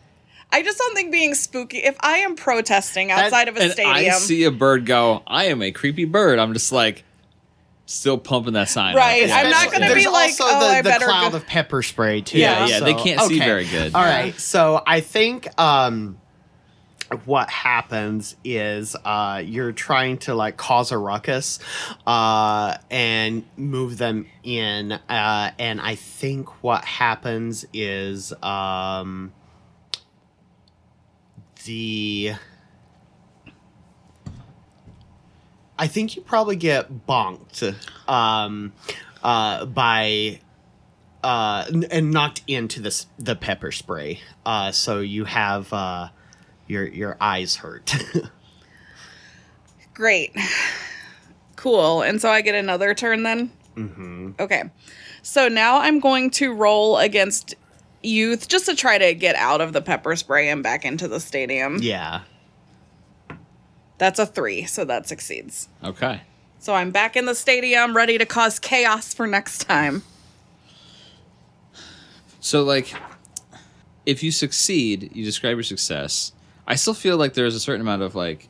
[0.51, 1.79] I just don't think being spooky.
[1.79, 5.45] If I am protesting outside of a and stadium, I see a bird go, I
[5.45, 6.39] am a creepy bird.
[6.39, 7.03] I'm just like,
[7.85, 8.95] still pumping that sign.
[8.95, 9.35] Right, Yeah.
[9.37, 11.47] I'm not gonna There's be like, also oh, the, I the better cloud go- of
[11.47, 12.37] pepper spray too.
[12.37, 13.95] Yeah, yeah, they can't see very good.
[13.95, 14.35] All right.
[14.39, 16.17] So I think um,
[17.25, 21.59] what happens is uh, you're trying to like cause a ruckus
[22.05, 29.33] uh, and move them in, uh, and I think what happens is um,
[31.65, 32.33] the.
[35.77, 37.75] I think you probably get bonked
[38.07, 38.73] um,
[39.23, 40.39] uh, by
[41.23, 44.19] uh, and knocked into this the pepper spray.
[44.45, 46.09] Uh, so you have uh,
[46.73, 47.95] your your eyes hurt.
[49.93, 50.35] great,
[51.55, 52.01] cool.
[52.01, 53.51] And so I get another turn then.
[53.75, 54.31] Mm-hmm.
[54.39, 54.63] Okay,
[55.21, 57.55] so now I'm going to roll against
[58.01, 61.19] youth just to try to get out of the pepper spray and back into the
[61.19, 61.77] stadium.
[61.81, 62.21] yeah.
[63.99, 65.69] That's a three, so that succeeds.
[65.81, 66.21] Okay.
[66.59, 70.03] So I'm back in the stadium, ready to cause chaos for next time.
[72.41, 72.93] So, like,
[74.05, 76.32] if you succeed, you describe your success.
[76.67, 78.47] I still feel like there's a certain amount of like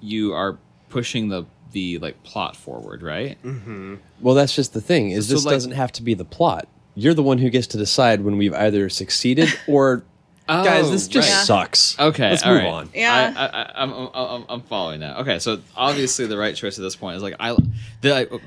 [0.00, 0.58] you are
[0.88, 3.40] pushing the the like plot forward, right?
[3.44, 3.96] Mm-hmm.
[4.20, 5.10] Well, that's just the thing.
[5.10, 6.66] Is So, this like- doesn't have to be the plot.
[6.96, 10.02] You're the one who gets to decide when we've either succeeded or,
[10.48, 11.46] guys, this just Oh, right.
[11.46, 11.98] sucks.
[12.00, 12.68] Okay, let's all move right.
[12.68, 12.90] on.
[12.92, 13.32] Yeah.
[13.36, 15.18] I, I, I, I'm, I'm, I'm following that.
[15.18, 17.56] Okay, so obviously the right choice at this point is like I,
[18.00, 18.40] the,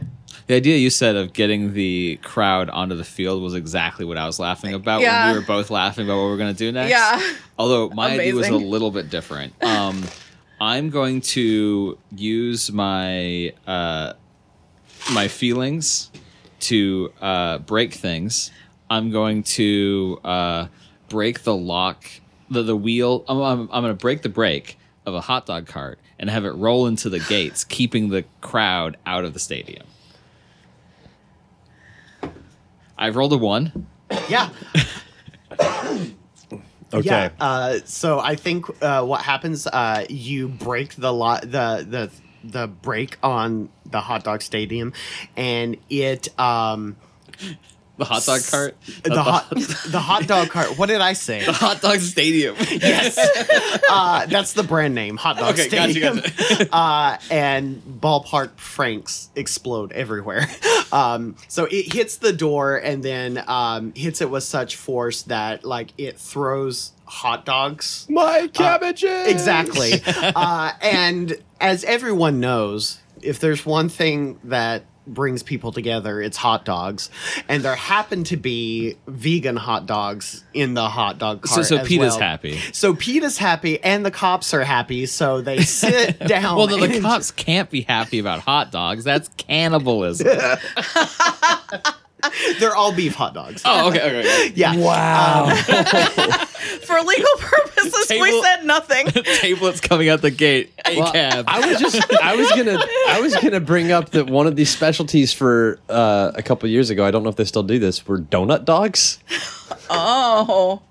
[0.47, 4.25] the idea you said of getting the crowd onto the field was exactly what I
[4.25, 5.25] was laughing about Yeah.
[5.27, 6.89] when we were both laughing about what we're gonna do next.
[6.91, 7.21] Yeah.
[7.57, 9.53] Although my idea was a little bit different.
[9.63, 10.03] Um,
[10.61, 14.13] I'm going to use my uh,
[15.13, 16.09] my feelings
[16.61, 18.51] to uh, break things.
[18.89, 20.67] I'm going to uh,
[21.09, 22.05] break the lock,
[22.49, 23.25] the the wheel.
[23.27, 26.45] I'm, I'm, I'm going to break the brake of a hot dog cart and have
[26.45, 29.85] it roll into the gates, keeping the crowd out of the stadium.
[33.03, 33.87] I've rolled a one.
[34.29, 34.49] Yeah.
[36.95, 37.07] Okay.
[37.07, 37.31] Yeah.
[37.39, 42.11] Uh, so I think uh, what happens, uh, you break the lot, the the
[42.43, 44.93] the break on the hot dog stadium,
[45.35, 46.95] and it um
[47.95, 48.75] The hot dog cart.
[49.03, 50.79] the hot the hot dog cart.
[50.79, 51.45] What did I say?
[51.45, 52.55] The hot dog stadium.
[52.71, 53.17] yes,
[53.89, 56.15] uh, that's the brand name, hot dog Okay, stadium.
[56.17, 56.73] gotcha.
[56.75, 60.47] uh, and ballpark franks explode everywhere.
[60.93, 65.65] Um, so it hits the door and then um, hits it with such force that
[65.65, 69.27] like it throws hot dogs My cabbages.
[69.27, 69.93] Exactly.
[70.05, 76.65] uh, and as everyone knows, if there's one thing that brings people together, it's hot
[76.65, 77.09] dogs.
[77.47, 81.65] And there happen to be vegan hot dogs in the hot dog So, cart.
[81.67, 82.19] so as Pete is well.
[82.19, 82.57] happy.
[82.71, 85.05] So Pete is happy, and the cops are happy.
[85.05, 86.55] So they sit down.
[86.57, 89.03] Well, the and- cops can't be happy about hot dogs.
[89.03, 90.27] That's cannibalism.
[92.59, 93.61] They're all beef hot dogs.
[93.65, 94.19] Oh, okay, okay.
[94.19, 94.51] okay.
[94.55, 94.75] Yeah.
[94.75, 95.53] Wow.
[96.83, 99.07] For legal purposes, we Table- said nothing.
[99.07, 100.71] Tablets coming out the gate.
[100.85, 101.45] A Well, cab.
[101.47, 104.69] I was just I was gonna I was gonna bring up that one of these
[104.69, 107.05] specialties for uh, a couple years ago.
[107.05, 108.05] I don't know if they still do this.
[108.07, 109.19] Were donut dogs.
[109.89, 110.81] Oh.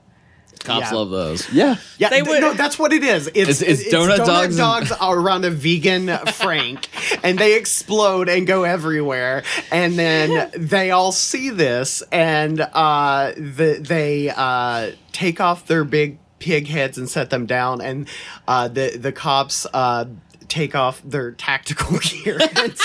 [0.65, 0.97] Cops Yeah.
[0.97, 1.51] love those.
[1.53, 1.77] Yeah.
[1.99, 3.27] Yeah, They th- would- no, that's what it is.
[3.35, 4.19] It's, It's- it's donut
[4.59, 6.89] dogs and- around a vegan Frank,
[7.23, 9.43] and they explode and go everywhere.
[9.71, 16.19] And then they all see this, and uh, the, they uh, take off their big
[16.39, 18.09] pig heads and set them down, and
[18.49, 19.67] uh, the the cops.
[19.73, 20.07] Uh,
[20.53, 22.77] Take off their tactical gear and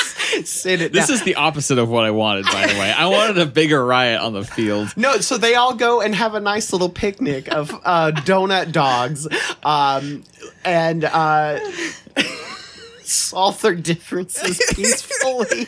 [0.48, 1.16] sit it This down.
[1.18, 2.90] is the opposite of what I wanted, by the way.
[2.94, 4.94] I wanted a bigger riot on the field.
[4.96, 9.28] No, so they all go and have a nice little picnic of uh, donut dogs,
[9.64, 10.24] um,
[10.64, 11.60] and uh,
[13.02, 15.68] solve their differences peacefully.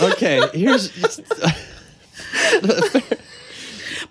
[0.00, 0.42] Okay.
[0.54, 0.90] Here's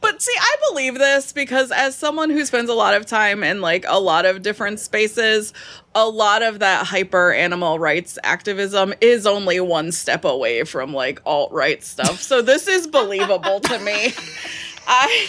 [0.01, 3.61] But see, I believe this because as someone who spends a lot of time in
[3.61, 5.53] like a lot of different spaces,
[5.93, 11.21] a lot of that hyper animal rights activism is only one step away from like
[11.25, 12.21] alt right stuff.
[12.21, 14.13] So this is believable to me.
[14.87, 15.27] I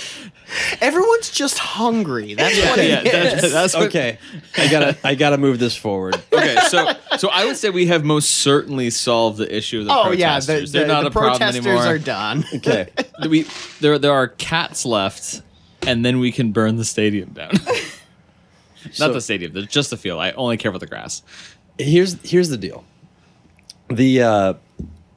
[0.81, 2.35] Everyone's just hungry.
[2.35, 3.12] That's what Yeah, it is.
[3.42, 4.19] that's, that's what- okay.
[4.57, 6.14] I gotta I gotta move this forward.
[6.33, 9.92] Okay, so so I would say we have most certainly solved the issue of the
[9.92, 10.73] Oh yeah, the, protesters.
[10.73, 11.62] the, They're not the a problem anymore.
[11.75, 11.95] protesters anymore.
[11.95, 12.45] are done.
[12.55, 12.88] Okay.
[13.29, 13.47] we
[13.81, 15.42] there there are cats left,
[15.87, 17.51] and then we can burn the stadium down.
[17.64, 20.21] not So- the stadium, the- just the field.
[20.21, 21.23] I only care about the grass.
[21.79, 22.85] here's here's the deal.
[23.88, 24.55] The uh,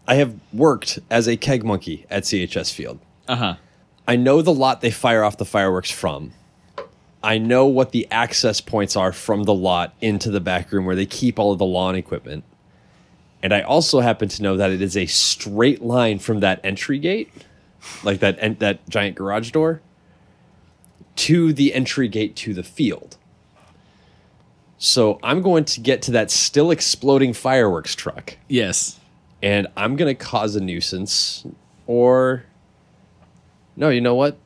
[0.07, 2.99] I have worked as a keg monkey at CHS Field.
[3.27, 3.55] Uh huh.
[4.09, 6.31] I know the lot they fire off the fireworks from.
[7.21, 10.95] I know what the access points are from the lot into the back room where
[10.95, 12.43] they keep all of the lawn equipment.
[13.43, 16.97] And I also happen to know that it is a straight line from that entry
[16.97, 17.31] gate,
[18.03, 19.81] like that en- that giant garage door,
[21.17, 23.15] to the entry gate to the field.
[24.79, 28.99] So I'm going to get to that still exploding fireworks truck Yes.
[29.43, 31.45] and I'm going to cause a nuisance
[31.85, 32.45] or
[33.79, 34.37] no, you know what?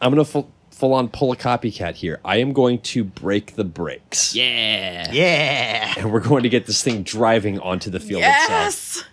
[0.00, 2.20] I'm going to full, full on pull a copycat here.
[2.24, 4.34] I am going to break the brakes.
[4.34, 5.10] Yeah.
[5.12, 5.94] Yeah.
[5.98, 8.48] And we're going to get this thing driving onto the field itself.
[8.48, 9.04] yes.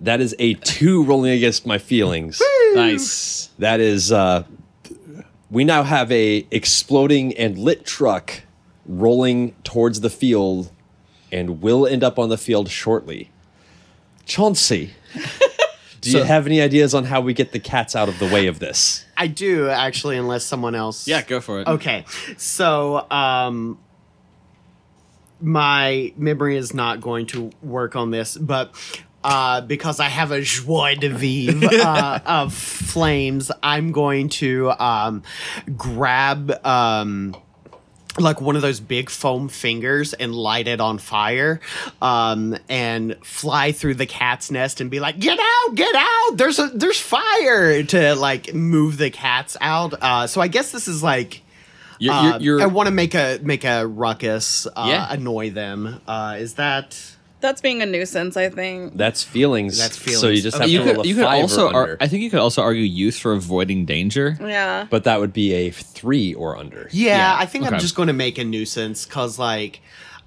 [0.00, 2.40] That is a 2 rolling against my feelings.
[2.74, 3.50] Nice.
[3.58, 4.44] That is uh
[5.50, 8.42] we now have a exploding and lit truck
[8.84, 10.70] rolling towards the field
[11.32, 13.30] and will end up on the field shortly.
[14.26, 14.92] Chauncey,
[16.06, 18.26] do you So- have any ideas on how we get the cats out of the
[18.26, 19.04] way of this?
[19.16, 21.08] I do actually, unless someone else.
[21.08, 21.66] Yeah, go for it.
[21.66, 22.04] Okay,
[22.36, 23.78] so um,
[25.40, 28.72] my memory is not going to work on this, but
[29.24, 35.22] uh, because I have a joie de vivre uh, of flames, I'm going to um,
[35.76, 36.64] grab.
[36.64, 37.36] Um,
[38.18, 41.60] like one of those big foam fingers and light it on fire
[42.00, 46.36] um, and fly through the cat's nest and be like get out get out!
[46.36, 47.82] There's a there's fire!
[47.82, 49.94] to like move the cats out.
[50.00, 51.42] Uh, so i guess this is like
[51.98, 55.06] You're, uh, you're, you're i want to make a make a ruckus uh, Yeah.
[55.10, 56.00] annoy them.
[56.06, 56.98] Uh, is that
[57.46, 58.96] That's being a nuisance, I think.
[58.96, 59.78] That's feelings.
[59.78, 60.20] That's feelings.
[60.20, 60.64] So you just Okay.
[60.64, 61.96] have you to roll a you could five also or ar- under.
[62.00, 64.36] I think you could also argue youth for avoiding danger.
[64.40, 64.86] Yeah.
[64.90, 66.88] but that would be a 3 or under.
[66.90, 69.80] yeah, Yeah, i think i'm just going to make a nuisance because like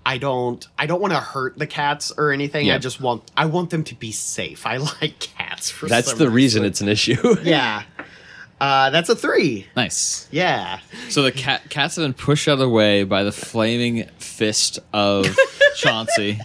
[0.06, 2.68] I don't I don't want to hurt the cats or anything.
[2.68, 2.76] Yeah.
[2.76, 4.66] I just want I want them to be safe.
[4.74, 7.36] I like cats for That's some the reason it's an issue.
[7.44, 7.84] Yeah.
[8.62, 9.68] Uh, that's a three.
[9.76, 10.28] Nice.
[10.32, 10.80] Yeah.
[11.10, 14.80] So the cat cats have been pushed out of the way by the flaming fist
[14.94, 15.28] of
[15.76, 16.40] Chauncey.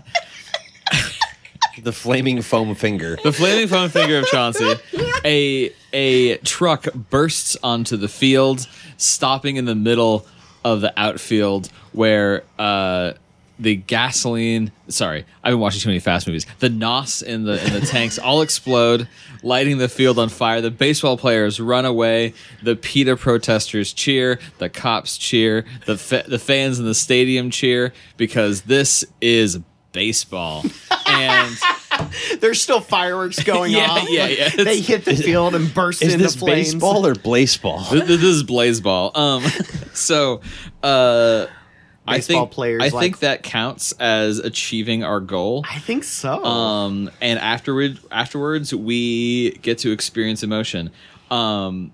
[1.82, 3.16] The flaming foam finger.
[3.22, 4.74] The flaming foam finger of Chauncey.
[5.26, 8.68] A a truck bursts onto the field,
[8.98, 10.26] stopping in the middle,
[10.64, 13.12] of the outfield where uh,
[13.58, 14.72] the gasoline.
[14.88, 16.46] Sorry, I've been watching too many fast movies.
[16.58, 19.06] The nos in the in the tanks all explode,
[19.42, 20.60] lighting the field on fire.
[20.60, 22.34] The baseball players run away.
[22.62, 24.40] The PETA protesters cheer.
[24.58, 25.64] The cops cheer.
[25.86, 29.60] The fa- the fans in the stadium cheer because this is
[29.94, 30.62] baseball.
[31.06, 31.56] and
[32.40, 34.10] There's still fireworks going Yeah, off.
[34.10, 34.48] yeah, yeah.
[34.50, 36.72] They hit the field and burst Is into this flames.
[36.74, 37.88] baseball or blaseball?
[37.90, 39.16] Th- th- this is Blazeball.
[39.16, 39.42] Um,
[39.94, 40.40] so
[40.82, 41.46] uh,
[42.06, 45.64] I think players I like- think that counts as achieving our goal.
[45.70, 46.44] I think so.
[46.44, 50.90] Um, and afterward, afterwards, we get to experience emotion.
[51.30, 51.92] Um,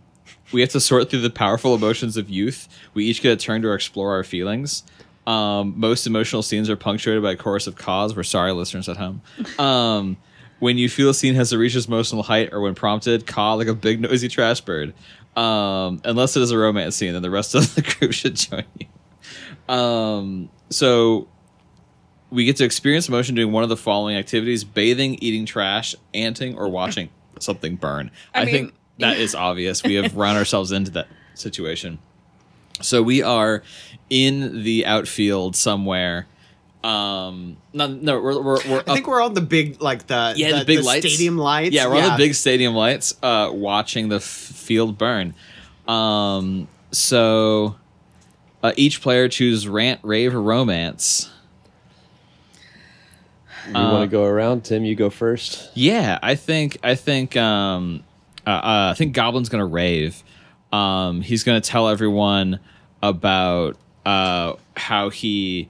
[0.53, 2.69] we have to sort through the powerful emotions of youth.
[2.95, 4.83] We each get a turn to explore our feelings.
[5.31, 8.17] Um, most emotional scenes are punctuated by a chorus of caws.
[8.17, 9.23] We're sorry, listeners at home.
[9.59, 10.17] Um,
[10.59, 13.69] when you feel a scene has reached its emotional height, or when prompted, caw like
[13.69, 14.93] a big noisy trash bird.
[15.37, 18.65] Um, unless it is a romance scene, then the rest of the group should join
[18.79, 19.75] you.
[19.75, 21.29] Um, so
[22.31, 26.59] we get to experience emotion doing one of the following activities bathing, eating trash, anting,
[26.59, 27.09] or watching
[27.39, 28.11] something burn.
[28.35, 29.83] I, I mean- think that is obvious.
[29.83, 31.99] We have run ourselves into that situation.
[32.83, 33.63] So we are
[34.09, 36.27] in the outfield somewhere.
[36.83, 40.61] Um, no, no, we're, we're, we're I think we're on the big, like the yeah,
[40.61, 41.75] the, big lights, stadium lights.
[41.75, 45.35] Yeah, we're on the big stadium lights, uh, watching the f- field burn.
[45.87, 47.77] Um, so
[48.63, 51.31] uh, each player chooses rant, rave, or romance.
[53.67, 54.85] You want to go around, Tim?
[54.85, 55.71] You go first.
[55.75, 58.05] Yeah, I think I think um,
[58.47, 60.23] uh, uh, I think Goblin's gonna rave.
[60.73, 62.61] Um, he's gonna tell everyone
[63.03, 65.69] about uh, how he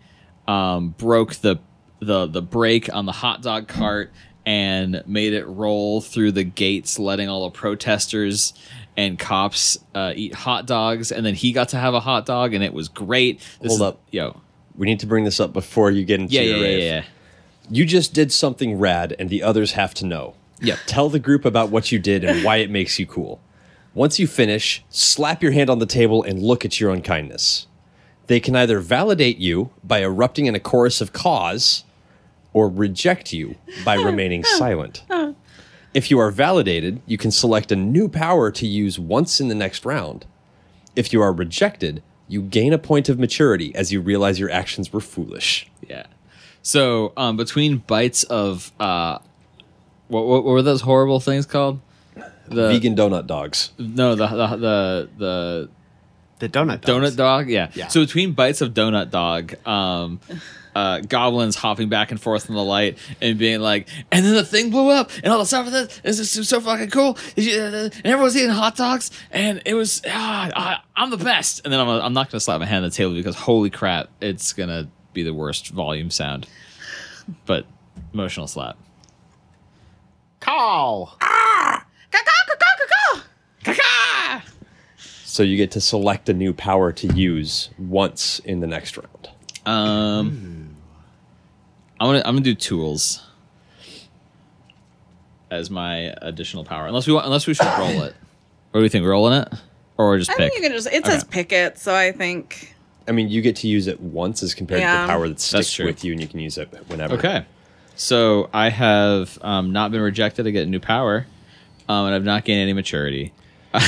[0.49, 1.57] um, broke the
[2.01, 4.11] the the brake on the hot dog cart
[4.47, 8.55] and made it roll through the gates, letting all the protesters
[8.97, 11.13] and cops uh, eat hot dogs.
[11.13, 13.39] And then he got to have a hot dog, and it was great.
[13.61, 14.01] This Hold is- up.
[14.11, 14.41] yo.
[14.77, 16.83] We need to bring this up before you get into Yeah, your yeah, yeah, rave.
[16.85, 17.05] yeah.
[17.71, 20.35] You just did something rad, and the others have to know.
[20.63, 23.41] Yeah, Tell the group about what you did and why it makes you cool.
[23.95, 27.67] Once you finish, slap your hand on the table and look at your unkindness.
[28.29, 31.83] They can either validate you by erupting in a chorus of caws
[32.53, 35.03] or reject you by remaining silent.
[35.93, 39.57] If you are validated, you can select a new power to use once in the
[39.57, 40.25] next round.
[40.95, 44.93] If you are rejected, you gain a point of maturity as you realize your actions
[44.93, 45.69] were foolish.
[45.89, 46.07] Yeah.
[46.63, 49.19] So um, between bites of uh,
[50.07, 51.81] what, what were those horrible things called?
[52.51, 53.71] The Vegan donut dogs.
[53.79, 55.69] no the the the, the
[56.41, 57.49] The donut donut dog.
[57.49, 57.71] Yeah.
[57.75, 57.89] Yeah.
[57.89, 60.21] So between bites of donut dog, um,
[60.75, 64.45] uh, goblins hopping back and forth in the light and being like, and then the
[64.45, 65.69] thing blew up and all the stuff.
[65.71, 67.17] This this is so fucking cool.
[67.37, 71.17] Did you- uh, And everyone's eating hot dogs and it was ah, I, I'm the
[71.19, 71.61] best.
[71.65, 74.09] And then I'm I'm not gonna slap my hand on the table because holy crap,
[74.21, 76.47] it's gonna be the worst volume sound.
[77.47, 77.67] But
[78.15, 78.77] emotional slap.
[80.41, 81.17] Call.
[85.25, 89.29] So you get to select a new power to use once in the next round.
[89.65, 90.75] Um,
[92.01, 93.23] I'm gonna I'm gonna do tools
[95.51, 96.87] as my additional power.
[96.87, 98.15] Unless we want, unless we should roll it.
[98.73, 99.07] What do we think?
[99.07, 99.49] Rolling it,
[99.97, 100.53] or just I pick?
[100.53, 100.89] think you can just.
[100.93, 101.31] It says Okay.
[101.31, 102.75] pick it, so I think.
[103.09, 105.03] I mean, you get to use it once as compared to Yeah.
[105.07, 105.87] the power that sticks true.
[105.87, 107.15] with you, and you can use it whenever.
[107.15, 107.45] Okay,
[107.97, 110.47] so I have um, not been rejected.
[110.47, 111.27] I get a new power,
[111.89, 113.33] um, and I've not gained any maturity.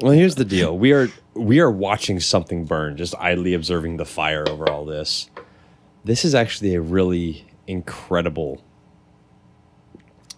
[0.00, 4.04] Well, here's the deal: we are we are watching something burn, just idly observing the
[4.04, 5.30] fire over all this.
[6.04, 8.62] This is actually a really incredible,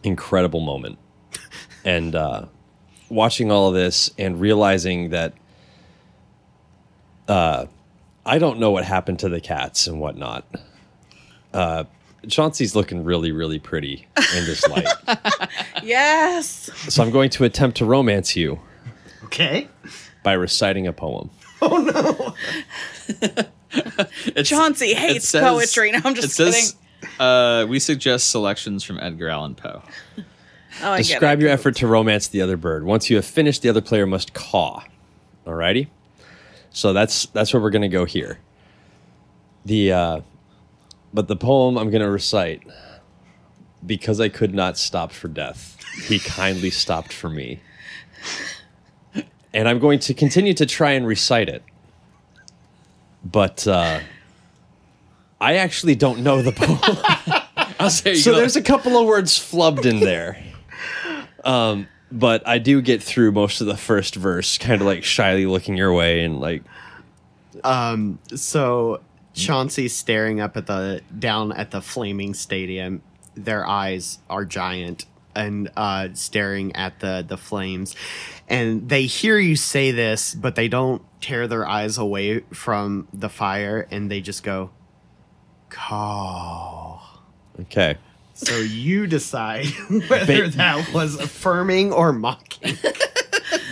[0.05, 0.99] incredible moment,
[1.85, 2.45] and uh,
[3.09, 5.35] watching all of this and realizing that
[7.27, 7.67] uh,
[8.25, 10.45] I don't know what happened to the cats and whatnot.
[11.53, 11.85] Uh,
[12.29, 14.07] Chauncey's looking really, really pretty
[14.37, 14.87] in this light.
[15.83, 16.71] Yes.
[16.93, 18.59] so I'm going to attempt to romance you
[19.27, 19.69] Okay.
[20.23, 21.31] by reciting a poem.
[24.35, 25.91] It's, Chauncey hates says- poetry.
[25.93, 27.21] No, I'm just it says, kidding.
[27.21, 29.83] Uh, we suggest selections from Edgar Allan Poe.
[30.83, 32.85] Oh, I get Describe your effort to romance the other bird.
[32.85, 34.85] Once you have finished, the other player must caw.
[35.47, 35.89] Alrighty?
[36.69, 38.39] So that's that's where we're gonna go here.
[39.65, 40.21] The uh
[41.15, 42.63] but the poem I'm gonna recite
[43.87, 47.61] because I could not stop for death, he kindly stopped for me.
[49.57, 51.63] And I'm going to continue to try and recite it.
[53.25, 54.01] But uh
[55.41, 56.79] I actually don't know the poem.
[57.81, 58.39] I'll say So go.
[58.39, 60.43] there's a couple of words flubbed in there.
[61.45, 65.47] Um, but I do get through most of the first verse, kind of like shyly
[65.47, 66.65] looking your way and like
[67.63, 69.01] Um, so
[69.33, 73.01] Chauncey's staring up at the down at the flaming stadium.
[73.37, 77.95] Their eyes are giant and uh, staring at the the flames,
[78.49, 83.29] and they hear you say this, but they don't tear their eyes away from the
[83.29, 84.71] fire, and they just go,
[85.69, 87.03] "Call."
[87.61, 87.97] Okay.
[88.35, 89.67] So you decide
[90.09, 92.77] whether Ba- that was affirming or mocking.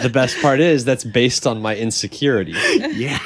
[0.02, 2.52] The best part is that's based on my insecurity.
[2.92, 3.18] yeah.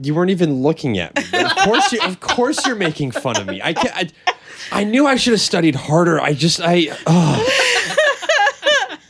[0.00, 1.24] You weren't even looking at me.
[1.44, 3.60] Of course, you, of course, you're making fun of me.
[3.62, 4.12] I can't.
[4.26, 6.20] I, I knew I should have studied harder.
[6.20, 6.88] I just I.
[7.06, 7.44] Oh.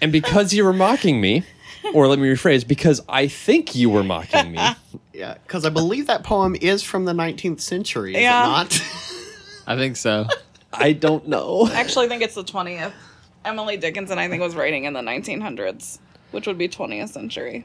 [0.05, 1.45] And because you were mocking me,
[1.95, 4.59] or let me rephrase, because I think you were mocking me.
[5.15, 8.43] Yeah, because I believe that poem is from the 19th century, is Yeah.
[8.43, 8.85] it not?
[9.67, 10.27] I think so.
[10.73, 11.69] I don't know.
[11.71, 12.93] I actually think it's the 20th.
[13.45, 16.01] Emily Dickinson, I think, was writing in the 1900s,
[16.33, 17.65] which would be 20th century.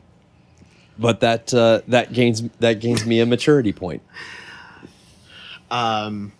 [0.99, 4.03] But that uh, that gains that gains me a maturity point.
[5.71, 6.31] um,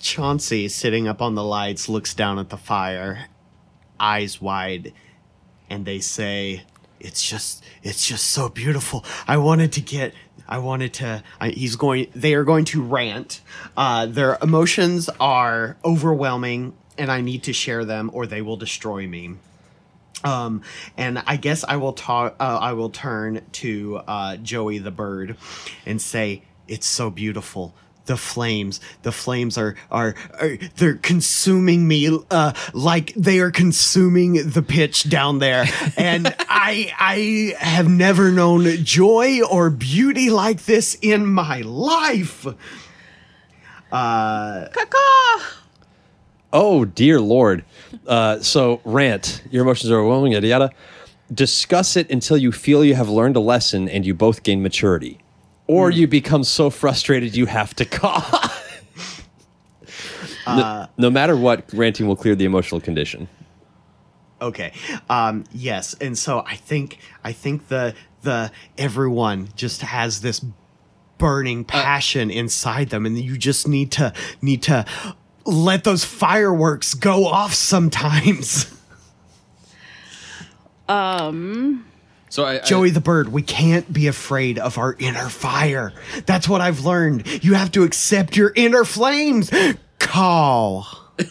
[0.00, 3.26] Chauncey, sitting up on the lights, looks down at the fire,
[3.98, 4.92] eyes wide,
[5.70, 6.62] and they say,
[7.00, 9.04] "It's just, it's just so beautiful.
[9.26, 10.14] I wanted to get."
[10.46, 11.22] I wanted to.
[11.40, 12.08] I, he's going.
[12.14, 13.40] They are going to rant.
[13.76, 19.06] Uh, their emotions are overwhelming, and I need to share them, or they will destroy
[19.06, 19.36] me.
[20.22, 20.62] Um,
[20.96, 22.36] and I guess I will talk.
[22.38, 25.36] Uh, I will turn to uh, Joey the bird,
[25.86, 27.74] and say, "It's so beautiful.
[28.06, 28.80] The flames.
[29.02, 32.18] The flames are are, are they're consuming me.
[32.30, 35.64] Uh, like they are consuming the pitch down there.
[35.96, 42.46] And I I have never known joy or beauty like this in my life.
[43.90, 45.42] Uh, Caw
[46.52, 47.64] Oh dear lord.
[48.06, 49.42] Uh, so rant.
[49.50, 50.32] Your emotions are overwhelming.
[50.32, 50.70] Yada yada.
[51.32, 55.18] Discuss it until you feel you have learned a lesson and you both gain maturity,
[55.66, 55.98] or hmm.
[55.98, 58.22] you become so frustrated you have to call.
[60.46, 63.28] no, uh, no matter what, ranting will clear the emotional condition.
[64.40, 64.72] Okay.
[65.08, 70.44] Um, yes, and so I think I think the the everyone just has this
[71.18, 74.12] burning uh, passion inside them, and you just need to
[74.42, 74.84] need to
[75.46, 78.70] let those fireworks go off sometimes.
[80.86, 81.86] Um,
[82.34, 85.92] So I, I- Joey the bird, we can't be afraid of our inner fire.
[86.26, 87.44] That's what I've learned.
[87.44, 89.52] You have to accept your inner flames.
[90.00, 90.88] Call.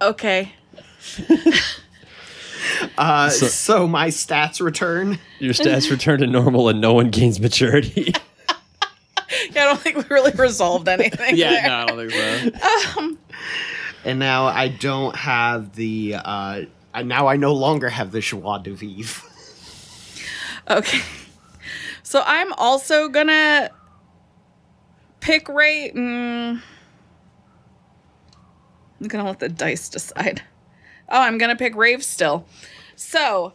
[0.00, 0.52] Okay.
[2.98, 5.18] Uh, so, my stats return.
[5.38, 8.12] Your stats return to normal and no one gains maturity.
[9.50, 11.36] Yeah, I don't think we really resolved anything.
[11.36, 11.68] yeah, there.
[11.68, 13.16] no, I don't think so.
[14.04, 16.16] and now I don't have the.
[16.22, 16.62] Uh,
[16.94, 19.28] I- now I no longer have the joie de vivre.
[20.70, 21.00] Okay.
[22.02, 23.68] So I'm also gonna
[25.20, 25.92] pick Ray.
[25.94, 26.62] Mm,
[29.00, 30.40] I'm gonna let the dice decide.
[31.10, 32.46] Oh, I'm gonna pick Rave still.
[32.96, 33.52] So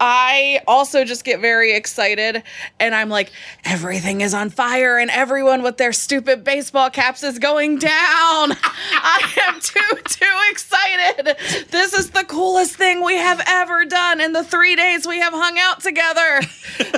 [0.00, 2.42] I also just get very excited
[2.78, 3.30] and I'm like,
[3.64, 7.90] everything is on fire and everyone with their stupid baseball caps is going down.
[7.92, 11.36] I am too, too excited.
[11.70, 15.34] This is the coolest thing we have ever done in the three days we have
[15.34, 16.40] hung out together.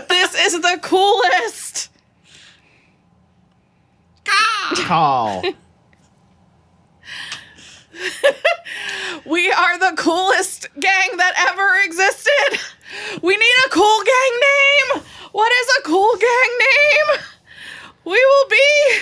[0.08, 1.90] this is the coolest.
[4.86, 5.42] Call.
[9.24, 12.58] We are the coolest gang that ever existed.
[13.22, 15.02] We need a cool gang name.
[15.30, 17.20] What is a cool gang name?
[18.04, 18.98] We will be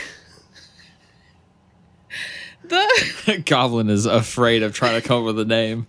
[2.69, 5.87] the Goblin is afraid of trying to come up with a name.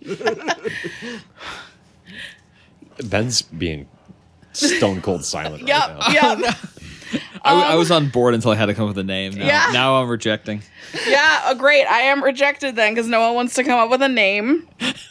[3.04, 3.88] Ben's being
[4.52, 6.36] stone cold silent Yep, right now.
[6.38, 6.54] yep.
[6.54, 6.68] Oh,
[7.42, 9.34] I, I was on board until I had to come up with a name.
[9.34, 9.70] Now, Yeah.
[9.72, 10.62] now I'm rejecting.
[11.06, 11.84] Yeah, oh, great.
[11.86, 14.68] I am rejected then because no one wants to come up with a name.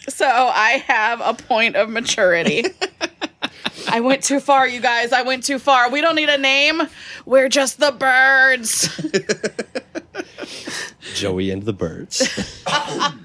[0.10, 2.66] So I have a point of maturity.
[3.90, 5.12] I went too far, you guys.
[5.12, 5.90] I went too far.
[5.90, 6.82] We don't need a name.
[7.26, 8.90] We're just the birds.
[11.16, 12.28] Joey and the birds.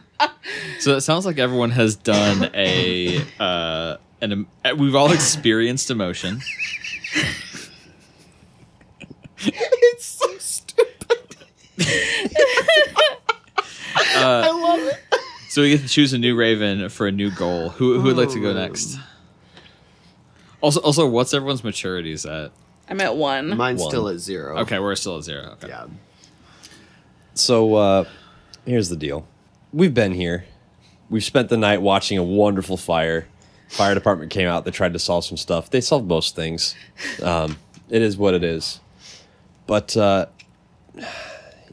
[0.79, 4.47] So it sounds like everyone has done a uh, an
[4.79, 6.41] we've all experienced emotion.
[9.47, 11.37] it's so stupid.
[14.19, 14.99] I love it.
[15.49, 17.71] So we get to choose a new Raven for a new goal.
[17.71, 18.99] Who who would like to go next?
[20.61, 22.53] Also, also, what's everyone's maturities at?
[22.89, 23.57] I'm at one.
[23.57, 23.91] Mine's One.
[23.91, 24.59] still at zero.
[24.59, 25.53] Okay, we're still at zero.
[25.55, 25.69] Okay.
[25.69, 25.87] Yeah.
[27.35, 28.05] So uh,
[28.65, 29.27] here's the deal.
[29.73, 30.47] We've been here.
[31.11, 33.27] We've spent the night watching a wonderful fire.
[33.69, 34.65] Fire department came out.
[34.65, 35.71] They tried to solve some stuff.
[35.71, 36.75] They solved most things.
[37.23, 37.59] Um,
[37.91, 38.81] it is what it is.
[39.67, 40.27] But uh,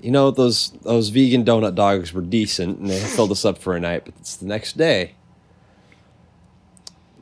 [0.02, 3.76] you know those those vegan donut dogs were decent, and they filled us up for
[3.76, 4.04] a night.
[4.06, 5.16] But it's the next day,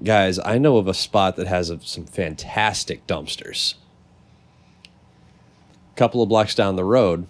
[0.03, 0.39] guys.
[0.39, 3.75] I know of a spot that has a, some fantastic dumpsters.
[4.85, 7.27] A couple of blocks down the road,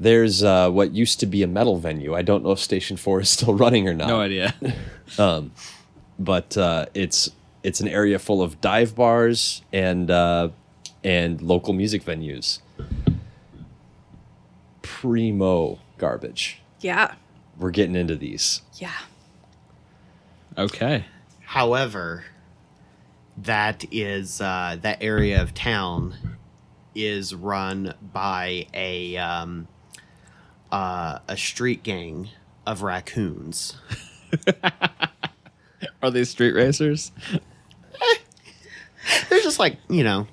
[0.00, 2.14] there's uh, what used to be a metal venue.
[2.14, 4.54] I don't know if Station Four is still running or not No idea.
[6.18, 7.30] but uh, it's
[7.62, 10.48] it's an area full of dive bars and uh,
[11.04, 12.60] and local music venues.
[14.82, 16.60] Primo garbage.
[16.80, 17.14] Yeah.
[17.58, 18.62] We're getting into these.
[18.74, 18.92] Yeah.
[20.56, 21.04] okay.
[21.44, 22.24] However,
[23.36, 26.14] that is uh, that area of town
[26.94, 29.68] is run by a um,
[30.72, 32.28] uh, a street gang
[32.66, 33.76] of raccoons.
[36.02, 37.12] Are they street racers?
[39.30, 40.26] They're just like you know.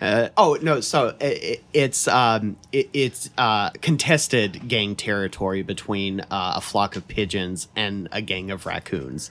[0.00, 0.80] Uh, oh no!
[0.80, 7.06] So it, it's um, it, it's uh, contested gang territory between uh, a flock of
[7.08, 9.30] pigeons and a gang of raccoons.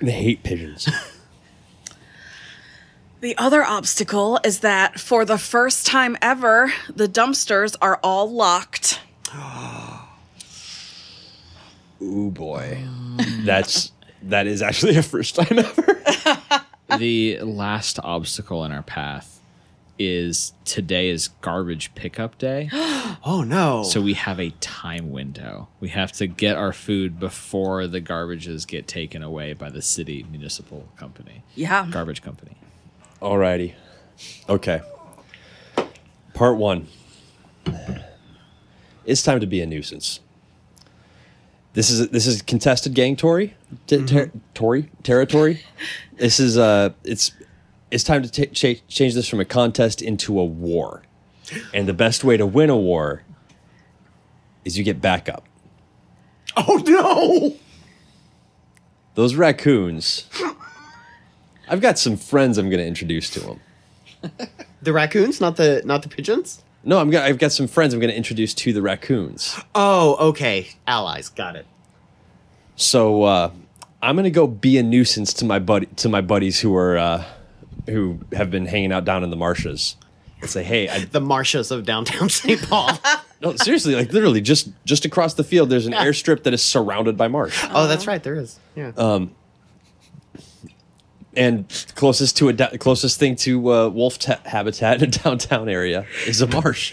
[0.00, 0.88] They hate pigeons.
[3.20, 9.00] The other obstacle is that for the first time ever, the dumpsters are all locked.
[12.00, 12.78] Ooh boy,
[13.40, 13.90] that's
[14.22, 16.00] that is actually a first time ever.
[16.98, 19.37] the last obstacle in our path
[19.98, 22.70] is today is garbage pickup day.
[23.24, 23.82] Oh no!
[23.82, 25.68] So we have a time window.
[25.80, 30.24] We have to get our food before the garbages get taken away by the city
[30.30, 31.88] municipal company, Yeah.
[31.90, 32.52] garbage company.
[33.20, 33.74] Alrighty,
[34.48, 34.82] okay.
[36.32, 36.86] Part one.
[39.04, 40.20] It's time to be a nuisance.
[41.72, 43.54] This is this is contested gang Tory,
[43.86, 45.62] T- ter- Tory territory.
[46.16, 47.32] This is uh, it's
[47.90, 51.02] it's time to ta cha- change this from a contest into a war,
[51.72, 53.22] and the best way to win a war
[54.64, 55.44] is you get backup.
[56.56, 57.56] oh no!
[59.14, 60.28] Those raccoons.
[61.68, 63.60] I've got some friends I'm going to introduce to them.
[64.80, 66.62] The raccoons, not the not the pigeons.
[66.84, 69.58] No, I'm gonna, I've got some friends I'm going to introduce to the raccoons.
[69.74, 70.68] Oh, okay.
[70.86, 71.66] Allies, got it.
[72.76, 73.50] So uh,
[74.00, 77.24] I'm gonna go be a nuisance to my buddy to my buddies who are uh,
[77.88, 79.96] who have been hanging out down in the marshes
[80.40, 82.60] and say, hey, I, The marshes of downtown St.
[82.68, 82.90] Paul.
[83.42, 86.04] no, seriously, like literally, just just across the field, there's an Yeah.
[86.04, 88.22] airstrip that is surrounded by marsh, oh, that's right.
[88.22, 88.58] There is.
[88.76, 88.92] Yeah.
[88.96, 89.32] Um,
[91.36, 95.68] and closest to a da- closest thing to uh, wolf ta- habitat in a downtown
[95.68, 96.92] area is a marsh.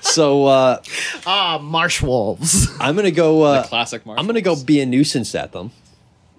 [0.00, 0.82] so uh,
[1.26, 2.68] Ah, marsh wolves.
[2.80, 3.42] I'm gonna go.
[3.42, 5.70] Uh, classic marsh I'm gonna go be a nuisance at them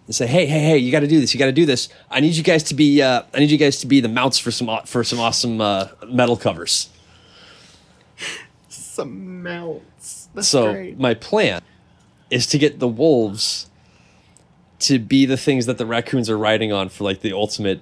[0.06, 0.78] and say, "Hey, hey, hey!
[0.78, 1.34] You got to do this.
[1.34, 1.89] You got to do this.
[2.12, 3.01] I need you guys to be.
[3.01, 5.88] Uh, I need you guys to be the mounts for some for some awesome uh,
[6.08, 6.89] metal covers."
[8.70, 10.30] Some mounts.
[10.36, 10.99] That's so great.
[10.99, 11.62] my plan
[12.30, 13.70] is to get the wolves
[14.80, 17.82] to be the things that the raccoons are riding on for like the ultimate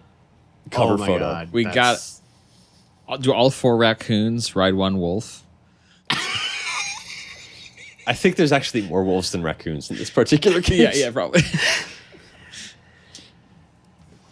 [0.70, 1.20] cover oh my photo.
[1.20, 1.52] god.
[1.52, 2.22] We that's-
[3.22, 5.44] Do all four raccoons ride one wolf?
[8.08, 10.80] I think there's actually more wolves than raccoons in this particular case.
[10.80, 11.42] Yeah, yeah, probably.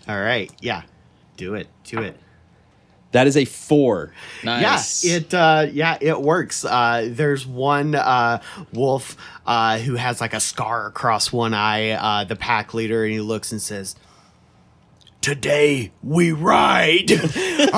[0.10, 0.52] All right.
[0.60, 0.82] Yeah.
[1.38, 1.68] Do it.
[1.84, 2.18] Do it.
[3.12, 4.12] That is a four.
[4.44, 5.06] nice.
[5.06, 6.66] Yeah, it uh yeah, it works.
[6.66, 8.42] Uh there's one uh
[8.74, 13.14] wolf uh who has like a scar across one eye, uh the pack leader and
[13.14, 13.96] he looks and says
[15.22, 17.12] Today we ride.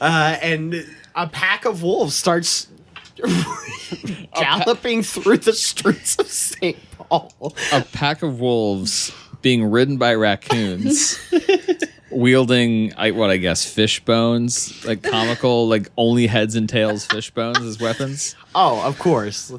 [0.00, 2.68] uh and a pack of wolves starts
[4.34, 6.76] galloping through the streets of St.
[6.98, 7.32] Paul.
[7.72, 9.12] a pack of wolves
[9.42, 11.18] being ridden by raccoons
[12.10, 17.30] wielding I, what i guess fish bones like comical like only heads and tails fish
[17.30, 19.52] bones as weapons Oh, of course.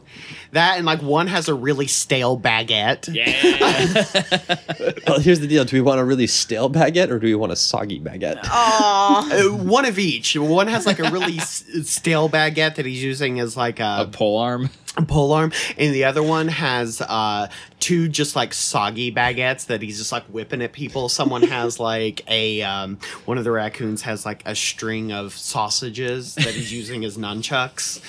[0.51, 3.13] That and like one has a really stale baguette.
[3.13, 4.99] Yeah.
[5.07, 7.51] Well, here's the deal: Do we want a really stale baguette or do we want
[7.51, 8.39] a soggy baguette?
[8.53, 10.35] Uh, one of each.
[10.37, 14.07] One has like a really s- stale baguette that he's using as like a a,
[14.11, 14.69] pole arm
[15.01, 17.47] pole arm, and the other one has uh,
[17.79, 21.09] two just like soggy baguettes that he's just like whipping at people.
[21.09, 26.35] Someone has like a um, one of the raccoons has like a string of sausages
[26.35, 28.01] that he's using as nunchucks.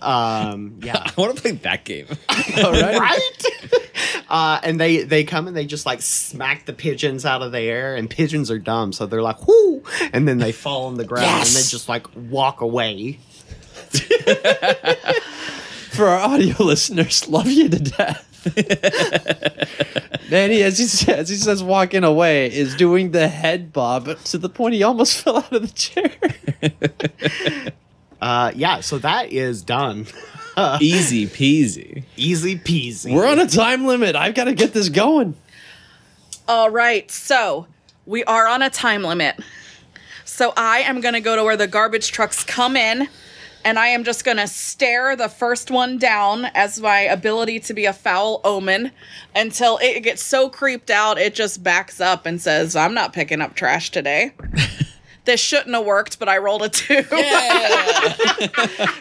[0.00, 0.96] Um, yeah.
[1.04, 2.06] i want to play that game
[2.56, 3.42] right?
[4.28, 7.60] uh, and they they come and they just like smack the pigeons out of the
[7.60, 9.82] air, and pigeons are dumb, so they're like whoo,
[10.12, 13.18] and then they fall on the ground and they just like walk away.
[15.94, 18.30] For our audio listeners, love you to death.
[20.30, 24.38] Manny, as he says, as he says, walking away, is doing the head bob to
[24.38, 26.12] the point he almost fell out of the chair.
[28.20, 30.06] Uh, yeah, so that is done.
[30.80, 32.04] Easy peasy.
[32.16, 33.14] Easy peasy.
[33.14, 34.14] We're on a time limit.
[34.14, 35.36] I've got to get this going.
[36.46, 37.66] All right, so
[38.06, 39.36] we are on a time limit.
[40.24, 43.08] So I am going to go to where the garbage trucks come in,
[43.64, 47.74] and I am just going to stare the first one down as my ability to
[47.74, 48.92] be a foul omen
[49.34, 53.40] until it gets so creeped out it just backs up and says, I'm not picking
[53.40, 54.32] up trash today.
[55.24, 57.02] this shouldn't have worked, but I rolled a two.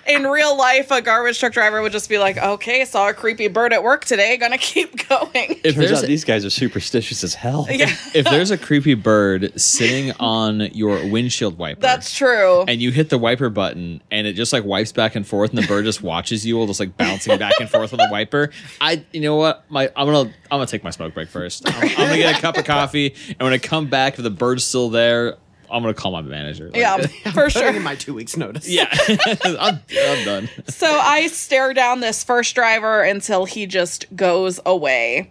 [0.08, 3.48] In real life, a garbage truck driver would just be like, okay, saw a creepy
[3.48, 5.32] bird at work today, gonna keep going.
[5.36, 7.68] If Turns there's out these guys are superstitious as hell.
[7.70, 12.64] Yeah, if there's a creepy bird sitting on your windshield wiper, that's true.
[12.68, 15.58] and you hit the wiper button and it just like wipes back and forth and
[15.62, 18.50] the bird just watches you all just like bouncing back and forth on the wiper
[18.82, 21.84] i you know what my i'm gonna i'm gonna take my smoke break first i'm,
[21.90, 24.64] I'm gonna get a cup of coffee and when i come back if the bird's
[24.64, 25.38] still there
[25.74, 26.98] i'm gonna call my manager Like, Yeah,
[27.32, 27.70] for Putting sure.
[27.76, 28.70] in my two weeks notice.
[28.70, 28.88] yeah
[29.44, 35.30] I'm, I'm done So I stare down this first driver until he just goes away.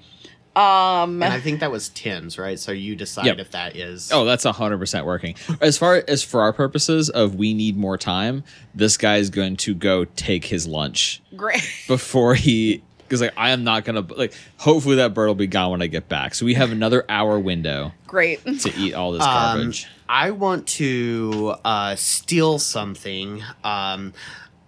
[0.55, 2.59] Um, And I think that was Tim's, right?
[2.59, 3.38] So you decide Yep.
[3.38, 4.11] if that is.
[4.12, 8.45] oh that's 100% working as far as for our purposes of we need more time
[8.74, 11.62] this guy is going to go take his lunch great.
[11.88, 14.32] before he because like I am not gonna like.
[14.57, 16.34] Hopefully that bird will be gone when I get back.
[16.34, 18.43] So we have another hour window Great.
[18.61, 19.86] to eat all this Um, garbage.
[20.15, 23.43] I want to uh, steal something.
[23.65, 24.13] Um,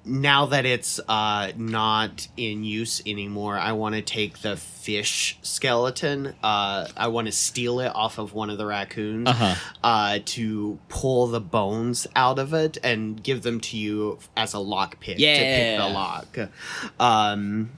[0.06, 6.34] now that it's uh, not in use anymore, I want to take the fish skeleton.
[6.42, 9.54] Uh, I want to steal it off of one of the raccoons Uh-huh.
[9.82, 14.58] uh, to pull the bones out of it and give them to you as a
[14.58, 16.38] lock pick to pick the lock.
[16.98, 17.70] Um,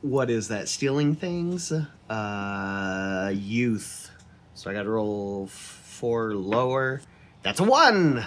[0.00, 0.70] what is that?
[0.70, 1.70] Stealing things?
[2.08, 3.99] Uh, youth.
[4.60, 7.00] So I got to roll four lower.
[7.42, 8.26] That's a one.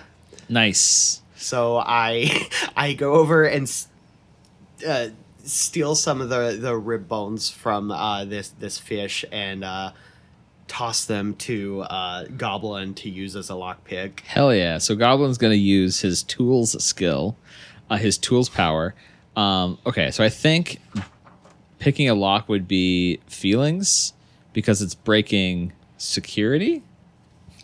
[0.49, 1.21] Nice.
[1.35, 3.71] So I I go over and
[4.87, 5.09] uh,
[5.43, 9.91] steal some of the the rib bones from uh, this this fish and uh,
[10.67, 14.21] toss them to uh, Goblin to use as a lockpick.
[14.21, 14.79] Hell yeah.
[14.79, 17.37] So Goblin's going to use his tools skill,
[17.91, 18.95] uh, his tools power.
[19.35, 20.79] Um, okay, so I think
[21.77, 24.13] picking a lock would be feelings
[24.51, 25.73] because it's breaking
[26.03, 26.83] security,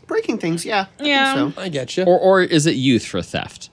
[0.07, 0.81] Breaking things, yeah.
[0.81, 1.35] I think Yeah.
[1.35, 1.53] so.
[1.55, 2.03] I get you.
[2.03, 3.69] or or is it youth for theft?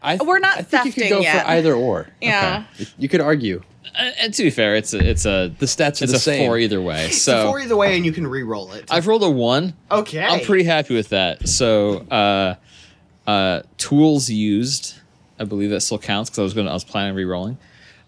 [0.00, 1.44] I th- We're not I think you could thefting go yet.
[1.44, 2.08] for either or.
[2.22, 2.64] Yeah.
[2.98, 3.62] You could argue.
[3.98, 6.18] Uh, and to be fair, it's a it's a The stats are it's the a
[6.18, 6.46] same.
[6.46, 7.06] four either way.
[7.06, 8.86] It's a So four either way, and you can re-roll it.
[8.90, 9.74] I've rolled a one.
[9.90, 10.24] okay.
[10.24, 11.46] I'm pretty happy with that.
[11.46, 12.54] So, uh,
[13.26, 14.94] uh, tools used,
[15.38, 17.58] I believe that still counts because I was gonna, I was planning on re-rolling,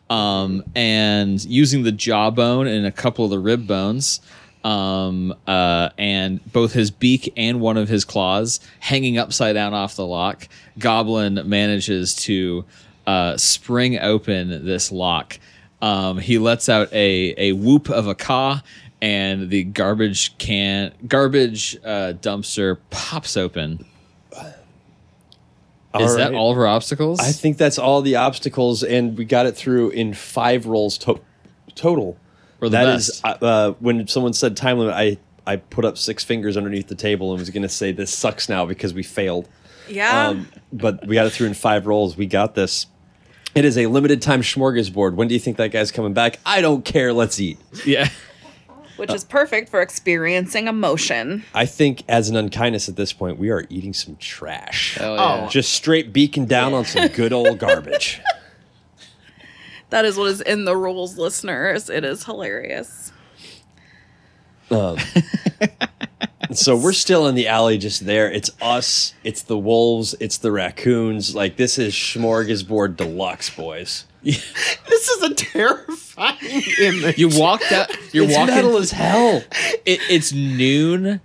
[0.09, 4.21] um, and using the jawbone and a couple of the rib bones,
[4.65, 9.97] um, uh, and both his beak and one of his claws hanging upside down off
[9.97, 10.49] the lock.
[10.79, 12.65] Goblin manages to
[13.07, 15.39] uh, spring open this lock.
[15.83, 18.61] Um, he lets out a a whoop of a caw,
[19.01, 23.87] and the garbage can garbage uh, dumpster pops open.
[25.99, 26.35] Is that right.
[26.35, 27.19] all of our obstacles?
[27.19, 31.21] I think that's all the obstacles, and we got it through in five rolls to-
[31.75, 32.17] total.
[32.61, 33.09] We're the That best.
[33.11, 36.89] is, uh, uh, when someone said time limit, I I put up six fingers underneath
[36.89, 39.49] the table and was going to say this sucks now because we failed.
[39.89, 40.29] Yeah.
[40.29, 42.17] Um, but we got it through in five rolls.
[42.17, 42.87] We got this.
[43.55, 45.15] It is a limited time smorgasbord.
[45.15, 46.39] When do you think that guy's coming back?
[46.47, 47.13] I don't care.
[47.13, 47.59] Let's eat.
[47.85, 48.09] yeah.
[48.97, 51.43] Which is perfect for experiencing emotion.
[51.55, 54.99] I think as an unkindness at this point, we are eating some trash.
[55.01, 55.15] Oh.
[55.17, 55.49] yeah.
[55.49, 58.21] Just straight beaking down on some good old garbage.
[59.91, 61.91] That is what is in the rules, listeners.
[61.91, 63.13] It is hilarious.
[64.71, 64.99] Um,
[66.53, 68.31] so we're still in the alley just there.
[68.31, 71.35] It's us, it's the wolves, it's the raccoons.
[71.35, 74.07] Like this is smorgasbord deluxe, boys.
[74.23, 77.17] This is a terrifying image.
[77.17, 77.91] You walked out.
[78.13, 78.55] You're it's walking.
[78.55, 79.43] metal as hell.
[79.87, 81.23] it, it's noon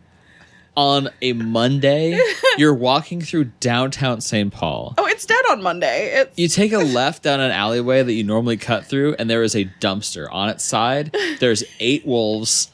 [0.75, 2.19] on a Monday.
[2.57, 4.51] You're walking through downtown St.
[4.51, 4.93] Paul.
[4.97, 6.11] Oh, it's dead on Monday.
[6.13, 9.43] It's You take a left down an alleyway that you normally cut through, and there
[9.43, 10.27] is a dumpster.
[10.31, 12.71] On its side, there's eight wolves,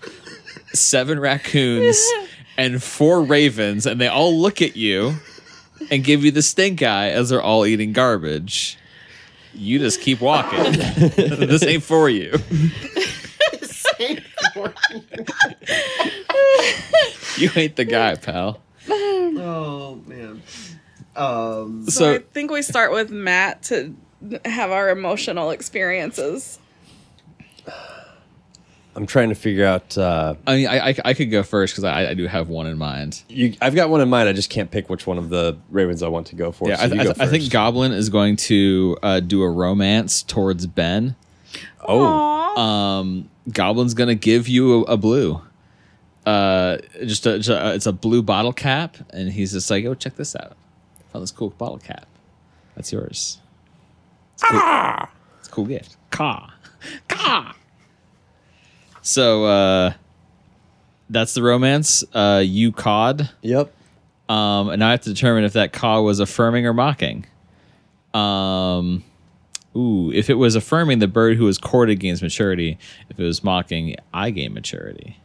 [0.73, 2.01] seven raccoons,
[2.57, 5.15] and four ravens, and they all look at you
[5.89, 8.77] and give you the stink eye as they're all eating garbage.
[9.53, 10.71] You just keep walking.
[10.73, 12.31] this ain't for you.
[17.41, 18.61] You ain't the guy, pal.
[18.89, 20.41] oh man.
[21.15, 23.95] Um, so, So I think we start with Matt to
[24.45, 26.59] have our emotional experiences.
[28.93, 29.97] I'm trying to figure out.
[29.97, 32.67] Uh, I mean, I, I, I could go first because I, I do have one
[32.67, 33.23] in mind.
[33.29, 34.27] you, I've got one in mind.
[34.27, 36.67] I just can't pick which one of the ravens I want to go for.
[36.67, 37.49] Yeah, so I, you I, go I think.
[37.49, 41.15] Goblin is going to uh, do a romance towards Ben.
[41.87, 42.59] Oh, Aw.
[42.59, 45.41] Um, Goblin's gonna give you a, a blue.
[46.25, 49.93] Uh, just a, just a- it's a blue bottle cap, and he's just like, "Oh,
[49.95, 50.55] check this out!
[51.11, 52.05] Found this cool bottle cap.
[52.75, 53.39] That's yours.
[54.35, 54.59] It's, cool.
[55.39, 55.97] it's a cool gift.
[56.11, 56.53] Ka,
[57.07, 57.55] ka."
[59.01, 59.93] So uh,
[61.09, 62.03] that's the romance.
[62.13, 63.29] Uh, you cawed.
[63.41, 63.73] yep.
[64.29, 67.25] Um, and I have to determine if that caw was affirming or mocking.
[68.13, 69.03] Um,
[69.75, 72.77] ooh, if it was affirming, the bird who was courted gains maturity.
[73.09, 75.17] If it was mocking, I gain maturity.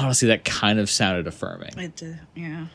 [0.00, 2.66] Honestly, that kind of sounded affirming, It did, yeah.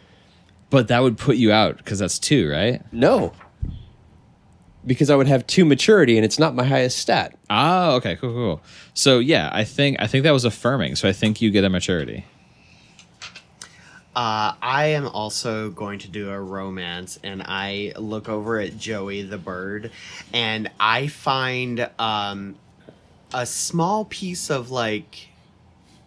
[0.72, 2.82] but that would put you out because that's two, right?
[2.92, 3.34] No.
[4.86, 7.38] Because I would have two maturity, and it's not my highest stat.
[7.50, 8.62] Ah, okay, cool, cool.
[8.94, 10.96] So yeah, I think I think that was affirming.
[10.96, 12.26] So I think you get a maturity.
[14.16, 19.24] Uh, I am also going to do a romance, and I look over at Joey
[19.24, 19.90] the bird,
[20.32, 22.56] and I find um,
[23.34, 25.30] a small piece of like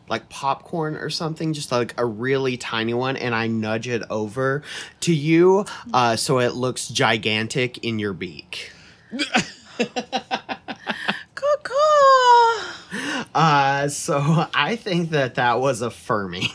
[0.09, 4.63] like popcorn or something, just like a really tiny one, and I nudge it over
[5.01, 8.73] to you, uh, so it looks gigantic in your beak.
[13.35, 16.47] Uh, so I think that that was affirming.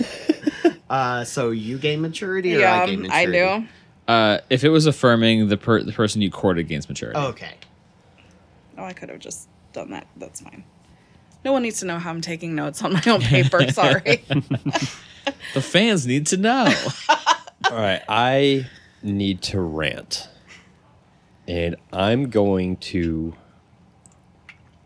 [0.90, 3.66] uh, so you gain maturity, or Yeah, I gain I maturity?
[3.66, 3.68] do.
[4.12, 7.18] Uh, if it was affirming, the per- the person you courted gains maturity.
[7.18, 7.54] Okay.
[8.76, 10.06] Oh, I could have just done that.
[10.16, 10.64] That's fine.
[11.44, 13.68] No one needs to know how I'm taking notes on my own paper.
[13.72, 14.24] Sorry.
[15.54, 16.72] The fans need to know.
[17.70, 18.66] All right, I
[19.02, 20.28] need to rant.
[21.48, 23.34] And I'm going to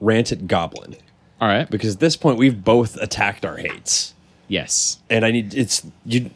[0.00, 0.96] rant at Goblin.
[1.40, 1.68] All right.
[1.70, 4.14] Because at this point, we've both attacked our hates.
[4.48, 4.98] Yes.
[5.10, 6.30] And I need, it's, you,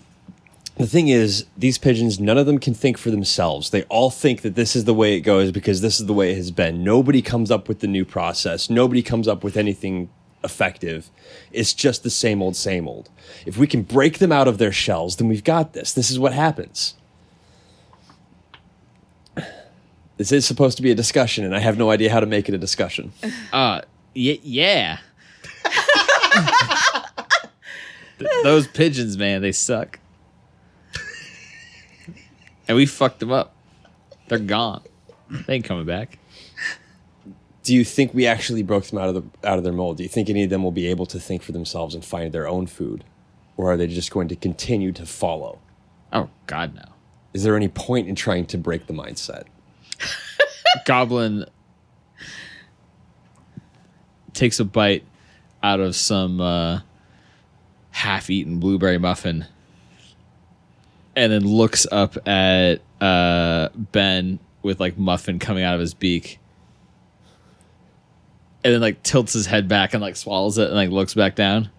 [0.79, 3.71] the thing is, these pigeons, none of them can think for themselves.
[3.71, 6.33] They all think that this is the way it goes because this is the way
[6.33, 6.85] it has been.
[6.85, 8.71] Nobody comes up with the new process.
[8.71, 10.09] Nobody comes up with anything
[10.45, 11.11] effective.
[11.53, 13.11] It's just the same old, same old.
[13.45, 15.93] If we can break them out of their shells, then we've got this.
[15.93, 16.95] This is what happens.
[20.17, 22.49] This is supposed to be a discussion, and I have no idea how to make
[22.49, 23.13] it a discussion.
[23.53, 23.83] Uh,
[24.17, 24.99] y- yeah.
[28.19, 30.01] Th- those pigeons, man, they suck.
[32.69, 33.55] And we fucked them up.
[34.29, 34.83] They're gone.
[35.47, 36.19] They ain't coming back.
[37.63, 39.99] Do you think we actually broke them out of the out of their mold?
[39.99, 42.33] Do you think any of them will be able to think for themselves and find
[42.33, 43.05] their own food,
[43.57, 45.59] or are they just going to continue to follow?
[46.13, 46.85] Oh God, no.
[47.35, 49.45] Is there any point in trying to break the mindset?
[50.87, 51.45] Goblin
[54.33, 55.05] takes a bite
[55.63, 56.81] out of some uh,
[57.91, 59.47] half-eaten blueberry muffin,
[61.19, 66.39] and then looks up at uh, Ben with like muffin coming out of his beak,
[68.63, 71.35] and then like tilts his head back and like swallows it and like looks back
[71.35, 71.71] down.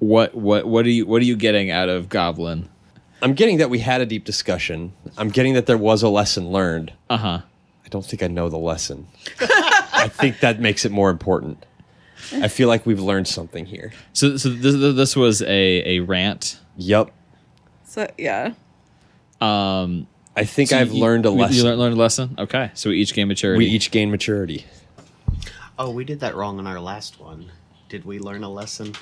[0.00, 2.68] What what what are you what are you getting out of Goblin?
[3.22, 4.92] I'm getting that we had a deep discussion.
[5.16, 6.92] I'm getting that there was a lesson learned.
[7.08, 7.40] Uh huh.
[7.84, 9.06] I don't think I know the lesson.
[9.40, 11.64] I think that makes it more important.
[12.32, 13.92] I feel like we've learned something here.
[14.12, 16.58] So so this this was a a rant.
[16.78, 17.12] Yep.
[17.92, 18.52] So yeah.
[19.40, 21.56] Um, I think So I've you- learned a you- lesson.
[21.56, 22.34] You learned, learned a lesson.
[22.38, 23.58] Okay, so we each gain maturity.
[23.58, 24.64] we each gain maturity.
[25.78, 27.50] Oh, we did that wrong in our last one.
[27.88, 28.94] Did we learn a lesson?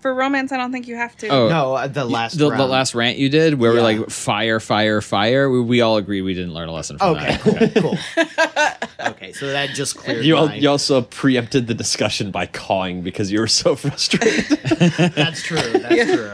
[0.00, 1.28] For romance, I don't think you have to.
[1.28, 1.48] Oh.
[1.48, 5.00] No, uh, the last the, the last rant you did, where we're like fire, fire,
[5.00, 5.48] fire.
[5.48, 7.74] We, we all agreed we didn't learn a lesson from Okay, that.
[7.74, 7.96] cool,
[8.98, 9.06] cool.
[9.12, 13.32] okay, so that just cleared You, al- you also preempted the discussion by cawing because
[13.32, 14.44] you were so frustrated.
[15.14, 15.56] That's true.
[15.56, 16.32] That's true.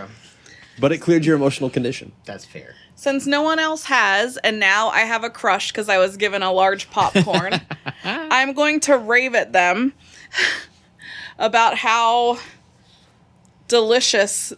[0.78, 2.12] But it cleared your emotional condition.
[2.24, 2.74] That's fair.
[2.94, 6.42] Since no one else has, and now I have a crush because I was given
[6.42, 7.60] a large popcorn,
[8.04, 9.92] I'm going to rave at them
[11.38, 12.38] about how
[13.68, 14.52] delicious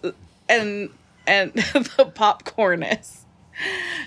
[0.49, 0.91] and
[1.27, 1.53] and
[1.97, 3.25] the popcorn is.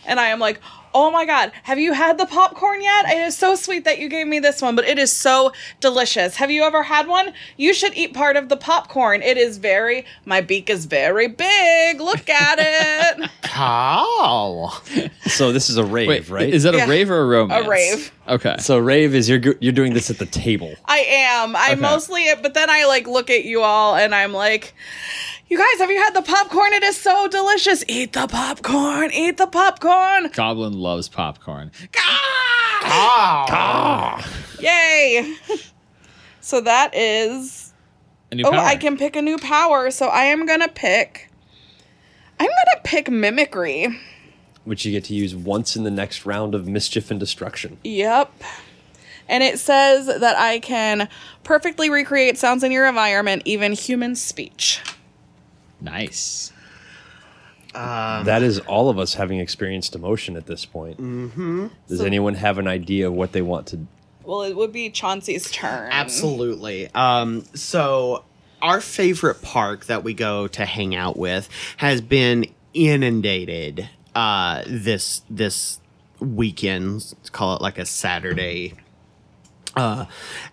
[0.06, 0.60] And I am like,
[1.00, 3.06] oh my god, have you had the popcorn yet?
[3.08, 6.38] It is so sweet that you gave me this one, but it is so delicious.
[6.38, 7.34] Have you ever had one?
[7.56, 9.22] You should eat part of the popcorn.
[9.22, 12.02] It is very, my beak is very big.
[12.02, 12.58] Look at
[13.22, 13.30] it.
[13.44, 14.72] Cow.
[15.28, 16.50] So this is a rave, Wait, right?
[16.52, 16.86] Is that Yeah.
[16.86, 17.66] a rave or a romance?
[17.66, 18.12] A rave.
[18.28, 18.56] Okay.
[18.60, 20.74] so rave is you're you're doing this at the table.
[20.86, 21.56] I am.
[21.56, 21.82] I Okay.
[21.82, 24.74] mostly, but then I like look at you all and I'm like,
[25.50, 26.74] You guys, have you had the popcorn?
[26.74, 27.84] It is so delicious.
[27.88, 29.12] Eat the popcorn.
[29.14, 30.30] Eat the popcorn.
[30.34, 31.72] Goblin loves popcorn.
[34.60, 35.36] Yay.
[36.42, 37.74] so that is.
[38.32, 38.60] A new Oh, power.
[38.60, 39.90] I can pick a new power.
[39.90, 41.30] So I am going to pick.
[42.40, 43.88] I'm going to pick mimicry.
[44.66, 47.78] Which you get to use once in the next round of mischief and destruction.
[47.86, 48.34] Yep.
[49.30, 51.08] And it says that I can
[51.46, 54.82] perfectly recreate sounds in your environment, even human speech.
[55.82, 56.52] Nice.
[57.74, 61.00] that is all of us having experienced emotion at this point.
[61.00, 61.68] Mm-hmm.
[61.88, 63.88] Does So- anyone have an idea of what they want to?
[64.24, 65.90] Well, it would be Chauncey's turn.
[65.92, 66.90] Absolutely.
[66.94, 68.26] Um, so
[68.62, 71.48] our favorite park that we go to hang out with
[71.78, 75.80] has been inundated uh, this this
[76.20, 76.96] weekend.
[77.18, 78.74] Let's call it like a Saturday
[79.78, 80.06] uh,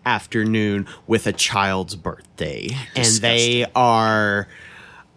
[0.07, 4.47] afternoon with a child's birthday, and they are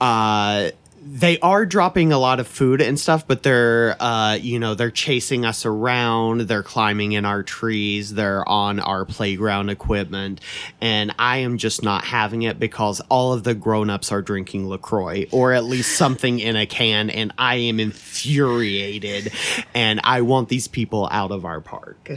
[0.01, 0.71] uh
[1.09, 4.91] they are dropping a lot of food and stuff but they're uh you know they're
[4.91, 6.41] chasing us around.
[6.41, 8.13] They're climbing in our trees.
[8.13, 10.41] They're on our playground equipment.
[10.81, 15.27] And i am just not having it because all of the grown-ups are drinking LaCroix
[15.31, 19.31] or at least something in a can and i am infuriated.
[19.73, 22.11] And i want these people out of our park.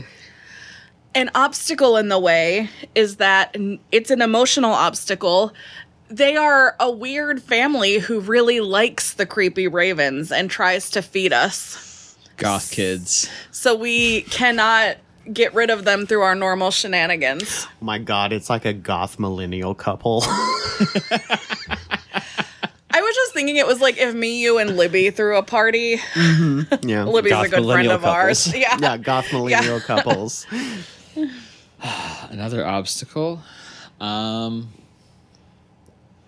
[1.13, 3.55] An obstacle in the way is that
[3.91, 5.53] it's an emotional obstacle.
[6.11, 11.31] They are a weird family who really likes the creepy ravens and tries to feed
[11.31, 12.17] us.
[12.37, 13.29] Goth kids.
[13.51, 14.97] So we cannot
[15.31, 17.65] get rid of them through our normal shenanigans.
[17.65, 20.23] oh my god it's like a goth millennial couple
[22.93, 25.97] I was just thinking it was like if me, you, and Libby threw a party.
[26.81, 28.51] yeah Libby's Goth a good friend millennial of ours.
[28.55, 28.77] Yeah.
[28.81, 30.45] yeah goth millennial couples
[32.29, 33.41] Another obstacle.
[33.99, 34.69] Um,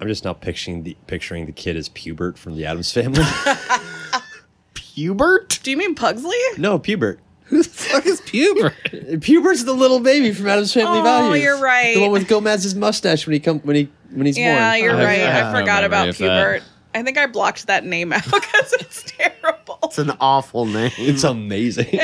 [0.04, 3.22] I'm just now picturing the picturing the kid as Pubert from the Addams Family.
[4.76, 5.64] Pubert?
[5.64, 6.36] Do you mean Pugsley?
[6.58, 7.20] no, Pubert.
[7.46, 8.74] who the fuck is Pubert?
[9.22, 11.42] Pubert's the little baby from Addams Family Oh, Values.
[11.42, 11.96] you're right.
[11.96, 14.62] The one with Gomez's mustache when he come when he when he's Yeah, born.
[14.62, 15.22] Yeah, you're I- right.
[15.22, 16.46] I have I no forgot memory about of that.
[16.60, 16.64] Pubert.
[16.96, 19.80] I think I blocked that name out because it's terrible.
[19.84, 21.98] it's an awful name It's amazing.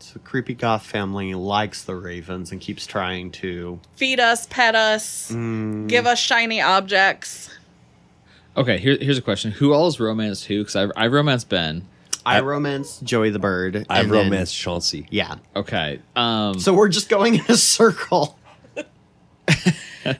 [0.00, 3.78] So creepy goth family likes the ravens and keeps trying to.
[3.94, 5.86] Feed us, pet us, Mm.
[5.86, 7.50] give us shiny objects.
[8.56, 9.52] Okay, here, here's a question.
[9.52, 10.58] Who all is romanced who?
[10.62, 11.86] Because I've, I've romanced Ben.
[12.26, 13.86] I, romance Joey the bird.
[13.88, 15.06] I romance then- Chauncey.
[15.08, 15.36] Yeah.
[15.54, 16.00] Okay.
[16.16, 18.36] Um, So we're just going in a circle.
[20.04, 20.16] I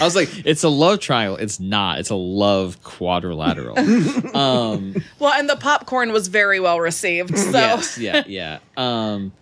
[0.00, 1.36] was like, it's a love triangle.
[1.36, 1.98] It's not.
[1.98, 3.78] It's a love quadrilateral.
[4.34, 7.36] um, Well, and the popcorn was very well received.
[7.38, 8.58] So yes, yeah, yeah.
[8.78, 9.32] Um,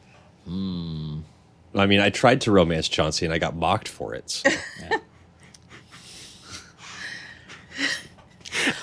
[0.48, 4.30] I mean, I tried to romance Chauncey and I got mocked for it.
[4.30, 4.50] so.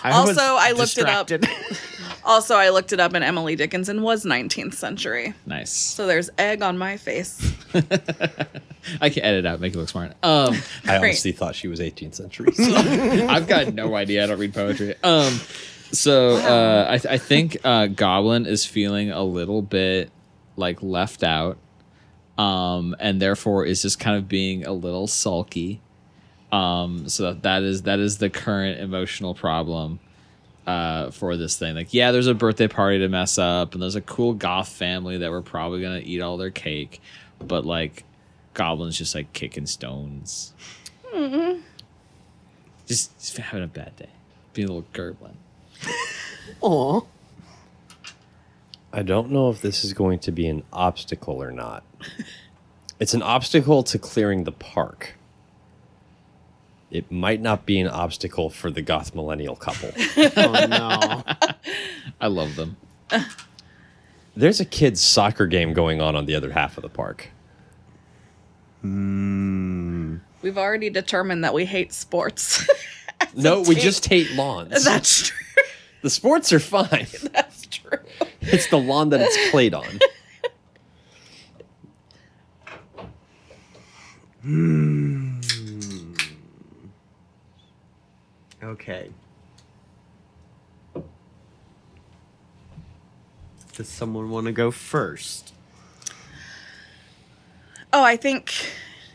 [0.04, 1.30] I Also, I looked it up.
[2.26, 5.34] also I looked it up and Emily Dickinson was 19th century.
[5.46, 5.72] nice.
[5.72, 7.54] So there's egg on my face.
[9.02, 10.12] I can edit out, make it look smart.
[10.24, 10.56] Um,
[10.86, 12.52] I honestly thought she was 18th century.
[12.54, 14.24] so- I've got no idea.
[14.24, 14.96] I don't read poetry.
[15.04, 15.40] Um,
[15.92, 20.12] so uh, I, I think uh, Goblin is feeling a little bit
[20.56, 21.58] like left out,
[22.38, 25.82] um, and therefore is just kind of being a little sulky.
[26.52, 30.00] Um, so that, that is that is the current emotional problem
[30.68, 31.76] uh, for this thing.
[31.76, 35.18] Like, yeah, there's a birthday party to mess up, and there's a cool goth family
[35.18, 37.02] that we're probably gonna eat all their cake,
[37.40, 38.04] but like,
[38.54, 40.54] Goblin's just like kicking stones.
[41.14, 41.60] mm-hmm.
[42.86, 44.10] Just, just having a bad day.
[44.54, 45.34] Being a little gerblin.
[46.62, 47.02] Aw.
[48.94, 51.84] I don't know if this is going to be an obstacle or not.
[53.00, 55.16] It's an obstacle to clearing the park.
[56.92, 59.90] It might not be an obstacle for the goth millennial couple.
[60.38, 61.24] Oh no.
[62.22, 62.78] I love them.
[64.36, 67.30] There's a kids' soccer game going on on the other half of the park.
[68.82, 70.18] Hmm.
[70.44, 72.68] We've already determined that we hate sports.
[73.36, 74.84] No, we just hate lawns.
[74.84, 75.46] That's true.
[76.02, 77.08] the sports are fine.
[77.34, 77.98] That's true.
[78.46, 80.00] It's the lawn that it's played on.
[84.42, 85.40] Hmm.
[88.62, 89.10] Okay.
[93.74, 95.54] Does someone want to go first?
[97.92, 98.54] Oh, I think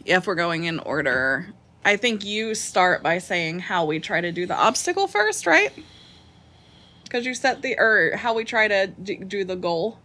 [0.05, 1.49] if we're going in order,
[1.85, 5.73] I think you start by saying how we try to do the obstacle first, right?
[7.09, 9.99] Because you set the or how we try to d- do the goal.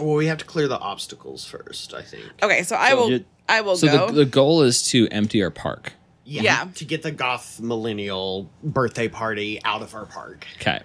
[0.00, 2.24] Well, we have to clear the obstacles first, I think.
[2.42, 3.10] Okay, so I So will.
[3.10, 4.06] you- I will So go.
[4.06, 5.92] the, the goal is to empty our park.
[6.24, 6.66] Yeah.
[6.76, 10.46] To get the goth millennial birthday party out of our park.
[10.58, 10.80] Okay.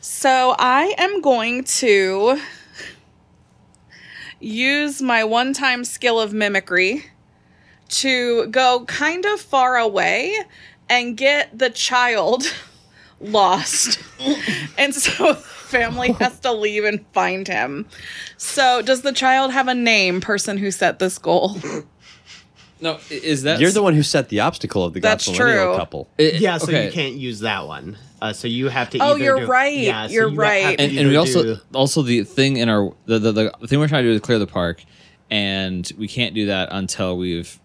[0.00, 2.40] So I am going to
[4.40, 7.04] use my one time skill of mimicry
[7.88, 10.34] to go kind of far away
[10.88, 12.44] and get the child
[13.20, 13.98] lost.
[14.78, 17.86] and so family has to leave and find him.
[18.36, 21.56] So does the child have a name, person who set this goal?
[22.80, 25.74] No, is that You're the one who set the obstacle of the That's true.
[25.76, 26.08] couple.
[26.18, 26.86] I- Yeah, so okay.
[26.86, 27.96] you can't use that one.
[28.22, 28.98] Uh, so you have to.
[28.98, 29.76] Oh, either you're do- right.
[29.76, 30.80] Yeah, so You're you right.
[30.80, 33.88] and, and we also do- also the thing in our the, the the thing we're
[33.88, 34.82] trying to do is clear the park,
[35.30, 37.58] and we can't do that until we've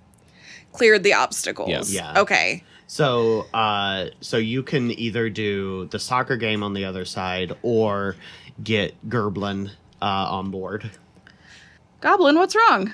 [0.74, 1.70] Cleared the obstacles.
[1.70, 1.91] Yes.
[1.93, 2.20] Yeah.
[2.22, 2.64] Okay.
[2.93, 8.15] So, uh, so you can either do the soccer game on the other side or
[8.63, 10.91] get Gerblin uh, on board.
[12.01, 12.93] Goblin, what's wrong?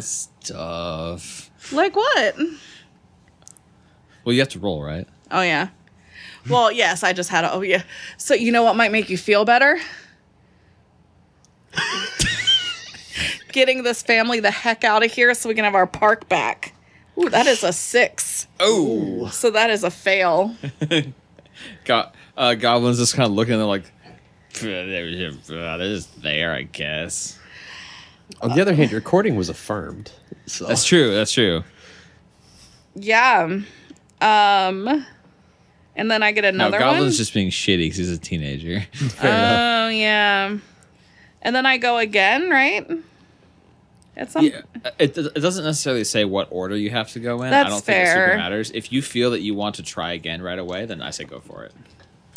[0.00, 1.52] stuff.
[1.70, 2.36] Like what?
[4.24, 5.06] Well, you have to roll, right?
[5.30, 5.68] Oh yeah.
[6.50, 7.84] Well, yes, I just had a oh yeah.
[8.16, 9.78] So you know what might make you feel better?
[13.52, 16.74] Getting this family the heck out of here so we can have our park back.
[17.18, 18.46] Ooh, that is a six.
[18.60, 20.56] Oh, So that is a fail.
[21.84, 23.56] Go- uh, goblins just kind of looking.
[23.58, 23.84] They're like,
[24.60, 27.38] they're just there, I guess.
[28.40, 30.10] On the other hand, your recording was affirmed.
[30.46, 31.14] So That's true.
[31.14, 31.64] That's true.
[32.94, 33.60] Yeah.
[34.20, 35.06] Um
[35.94, 37.12] and then I get No, another Goblin's one.
[37.12, 38.86] just being shitty because he's a teenager.
[39.22, 40.56] Oh yeah.
[41.42, 42.88] And then I go again, right?
[44.14, 44.60] At some yeah,
[44.98, 47.48] it, it doesn't necessarily say what order you have to go in.
[47.48, 48.70] I That's don't think it super matters.
[48.72, 51.40] If you feel that you want to try again right away, then I say go
[51.40, 51.72] for it.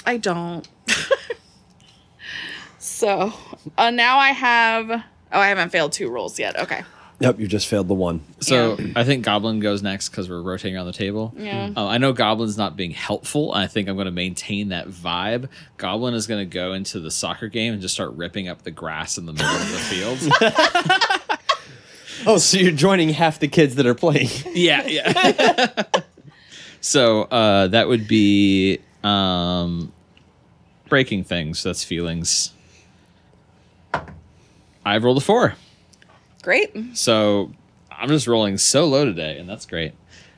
[0.06, 0.66] I don't.
[2.80, 3.34] so
[3.78, 4.90] uh, now I have.
[5.32, 6.58] Oh, I haven't failed two rolls yet.
[6.58, 6.84] Okay.
[7.20, 8.22] Yep, you just failed the one.
[8.40, 8.88] So Yeah.
[8.98, 11.34] I think Goblin goes next because we're rotating around the table.
[11.38, 11.72] Yeah.
[11.76, 13.54] Uh, I know Goblin's not being helpful.
[13.54, 15.48] and I think I'm going to maintain that vibe.
[15.78, 18.72] Goblin is going to go into the soccer game and just start ripping up the
[18.72, 20.20] grass in the middle of the field.
[22.28, 24.30] Oh, so you're joining half the kids that are playing.
[24.54, 25.84] yeah, yeah.
[26.82, 29.94] so uh, that would be um,
[30.90, 31.62] breaking things.
[31.62, 32.52] That's feelings.
[34.84, 35.54] I've rolled a four.
[36.42, 36.98] Great.
[36.98, 37.52] So
[37.92, 39.94] I'm just rolling so low today, and that's great.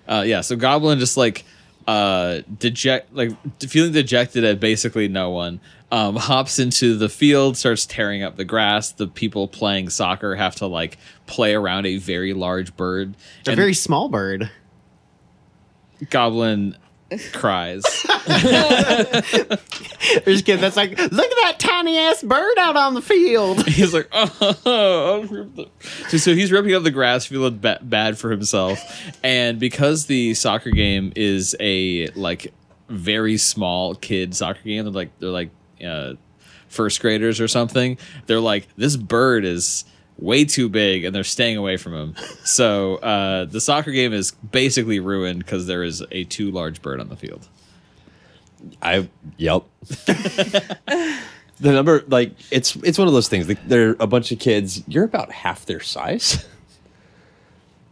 [0.09, 1.45] Uh, yeah, so Goblin just like
[1.87, 3.31] uh, deject, like
[3.61, 5.61] feeling dejected at basically no one.
[5.89, 8.91] Um, hops into the field, starts tearing up the grass.
[8.91, 13.15] The people playing soccer have to like play around a very large bird.
[13.45, 14.51] A And very small bird.
[16.09, 16.75] Goblin
[17.31, 17.83] cries.
[20.25, 23.65] There's a kid that's like, look at that tiny ass bird out on the field.
[23.67, 24.25] he's like, oh,
[24.65, 25.69] I'll rip the-"
[26.09, 28.79] so, so he's ripping up the grass, feeling ba- bad for himself,
[29.23, 32.53] and because the soccer game is a like
[32.89, 35.49] very small kid soccer game, they're like they're like
[35.85, 36.13] uh,
[36.69, 37.97] first graders or something.
[38.25, 39.85] They're like, this bird is
[40.17, 42.15] way too big, and they're staying away from him.
[42.43, 46.99] So uh, the soccer game is basically ruined because there is a too large bird
[46.99, 47.47] on the field.
[48.81, 49.63] I yep.
[49.85, 51.21] the
[51.59, 53.47] number like it's it's one of those things.
[53.47, 54.83] Like, they're a bunch of kids.
[54.87, 56.45] You're about half their size.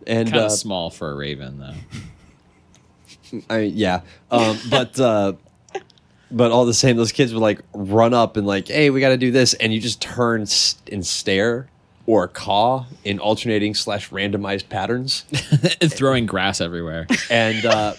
[0.08, 1.74] And Kind of uh, small for a raven, though.
[3.50, 5.34] I yeah, um, but uh,
[6.36, 9.10] but all the same, those kids would like run up and like, hey, we got
[9.10, 11.68] to do this, and you just turn s- and stare
[12.06, 15.26] or caw in alternating slash randomized patterns,
[15.82, 17.08] and throwing grass everywhere.
[17.32, 17.94] and uh,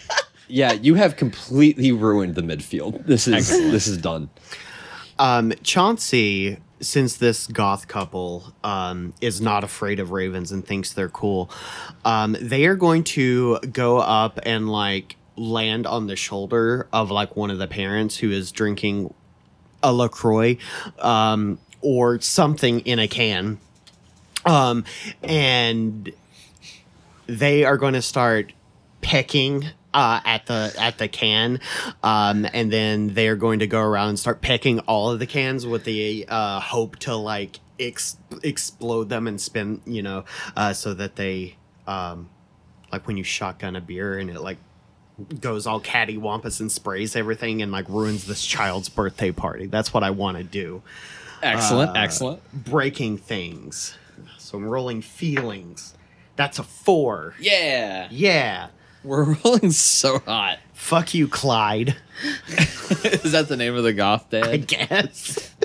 [0.47, 3.05] yeah, you have completely ruined the midfield.
[3.07, 3.73] This is Excellent.
[3.73, 4.29] this is done.
[5.19, 11.09] Um, Chauncey, since this goth couple um, is not afraid of ravens and thinks they're
[11.09, 11.51] cool,
[12.05, 17.37] um, they are going to go up and like land on the shoulder of like
[17.37, 19.13] one of the parents who is drinking
[19.83, 20.57] a LaCroix
[20.99, 23.59] um, or something in a can,
[24.45, 24.85] um,
[25.23, 26.13] and
[27.27, 28.53] they are going to start
[29.03, 29.65] pecking
[29.95, 31.61] uh, at the at the can,
[32.03, 35.27] um, and then they are going to go around and start pecking all of the
[35.27, 40.25] cans with the uh, hope to like ex- explode them and spin, you know,
[40.57, 41.57] uh, so that they
[41.87, 42.29] um,
[42.93, 44.59] like when you shotgun a beer and it like
[45.41, 49.67] goes all cattywampus and sprays everything and like ruins this child's birthday party.
[49.67, 50.83] That's what I want to do.
[51.43, 52.65] Excellent, Uh, excellent.
[52.65, 53.97] Breaking things.
[54.39, 55.95] So I'm rolling feelings.
[56.37, 57.35] That's a four.
[57.41, 58.09] Yeah.
[58.11, 58.69] Yeah.
[59.05, 60.59] We're rolling so hot.
[60.75, 61.97] Fuck you, Clyde.
[62.49, 64.47] Is that the name of the goth dad?
[64.49, 65.55] I guess.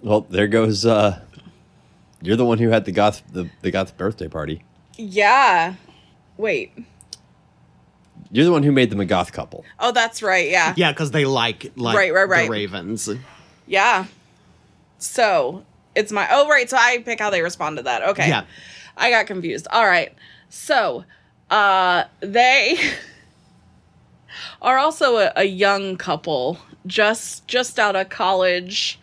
[0.00, 1.20] Well, there goes uh,
[2.22, 4.62] You're the one who had the goth the, the goth birthday party.
[4.96, 5.74] Yeah.
[6.36, 6.72] Wait.
[8.30, 9.64] You're the one who made them a goth couple.
[9.80, 10.50] Oh, that's right.
[10.50, 10.74] Yeah.
[10.76, 12.44] Yeah, because they like like Right, right, right.
[12.44, 13.08] the Ravens.
[13.66, 14.04] Yeah.
[14.98, 15.64] So
[15.94, 16.28] it's my.
[16.30, 16.68] Oh, right.
[16.68, 18.02] So I pick how they respond to that.
[18.10, 18.28] Okay.
[18.28, 18.44] Yeah.
[18.96, 19.66] I got confused.
[19.70, 20.12] All right.
[20.50, 21.04] So
[21.50, 22.78] uh, they
[24.62, 28.98] are also a, a young couple, just just out of college.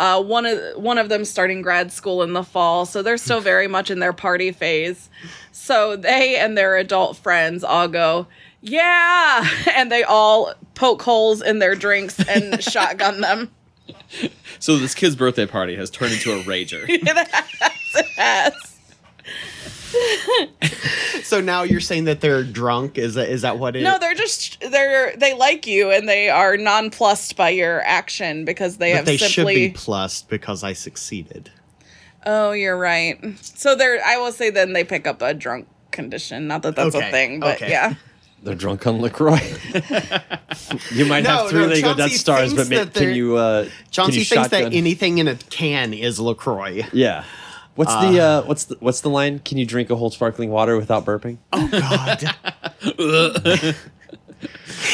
[0.00, 3.40] Uh, one of one of them starting grad school in the fall, so they're still
[3.40, 5.10] very much in their party phase.
[5.52, 8.26] So they and their adult friends all go,
[8.62, 9.46] yeah,
[9.76, 13.50] and they all poke holes in their drinks and shotgun them.
[14.58, 16.88] So this kid's birthday party has turned into a rager.
[18.16, 18.69] Yes.
[21.22, 22.98] So now you're saying that they're drunk?
[22.98, 23.82] Is that is that what it?
[23.82, 28.78] No, they're just they're they like you and they are nonplussed by your action because
[28.78, 29.68] they but have they should simply.
[29.68, 31.50] be plussed because I succeeded.
[32.26, 33.18] oh, you're right.
[33.42, 34.02] So they're.
[34.04, 36.48] I will say then they pick up a drunk condition.
[36.48, 37.70] Not that that's a thing, but okay.
[37.70, 37.94] yeah.
[38.42, 39.36] They're drunk on LaCroix.
[40.92, 43.36] you might No, have three no, Lego Chauncey Death Stars, but ma- can you?
[43.36, 44.62] Uh, Chauncey can you thinks shotgun?
[44.70, 46.84] that anything in a can is LaCroix.
[46.94, 47.24] Yeah.
[47.80, 49.38] What's the uh, what's the what's the line?
[49.38, 51.38] Can you drink a whole sparkling water without burping?
[51.52, 52.36] Oh God.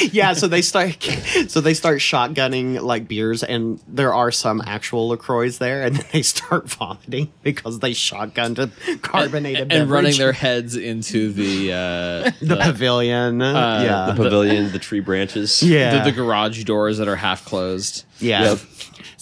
[0.12, 1.02] yeah, so they start
[1.48, 6.06] so they start shotgunning like beers and there are some actual LaCroix there and then
[6.12, 9.90] they start vomiting because they shotgunned a carbonated and beverage.
[9.90, 13.40] running their heads into the uh, the pavilion.
[13.40, 14.12] yeah.
[14.14, 15.60] The pavilion, the tree branches.
[15.60, 15.98] yeah.
[15.98, 18.04] the, the garage doors that are half closed.
[18.20, 18.50] Yeah.
[18.50, 18.58] Yep.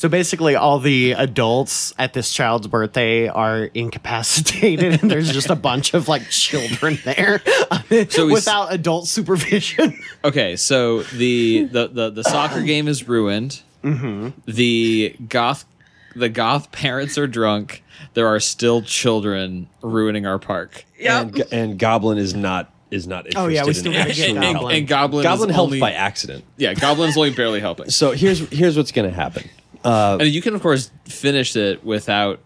[0.04, 5.56] So basically, all the adults at this child's birthday are incapacitated, and there's just a
[5.56, 7.40] bunch of like children there
[8.10, 9.98] So we s- without adult supervision.
[10.22, 13.62] Okay, so the the the, the soccer game is ruined.
[13.82, 14.28] Mm-hmm.
[14.44, 15.64] The goth
[16.14, 17.82] the goth parents are drunk.
[18.12, 20.84] There are still children ruining our park.
[20.98, 21.22] Yep.
[21.22, 24.18] And, and Goblin is not is not interested Oh, yeah, we in still gotta get
[24.18, 24.76] actually And, and, Goblin.
[24.76, 26.44] and Goblin Goblin is helped only, by accident.
[26.58, 27.88] yeah, Goblin's only barely helping.
[27.88, 29.48] So here's here's what's gonna happen.
[29.84, 32.40] Uh, and you can of course finish it without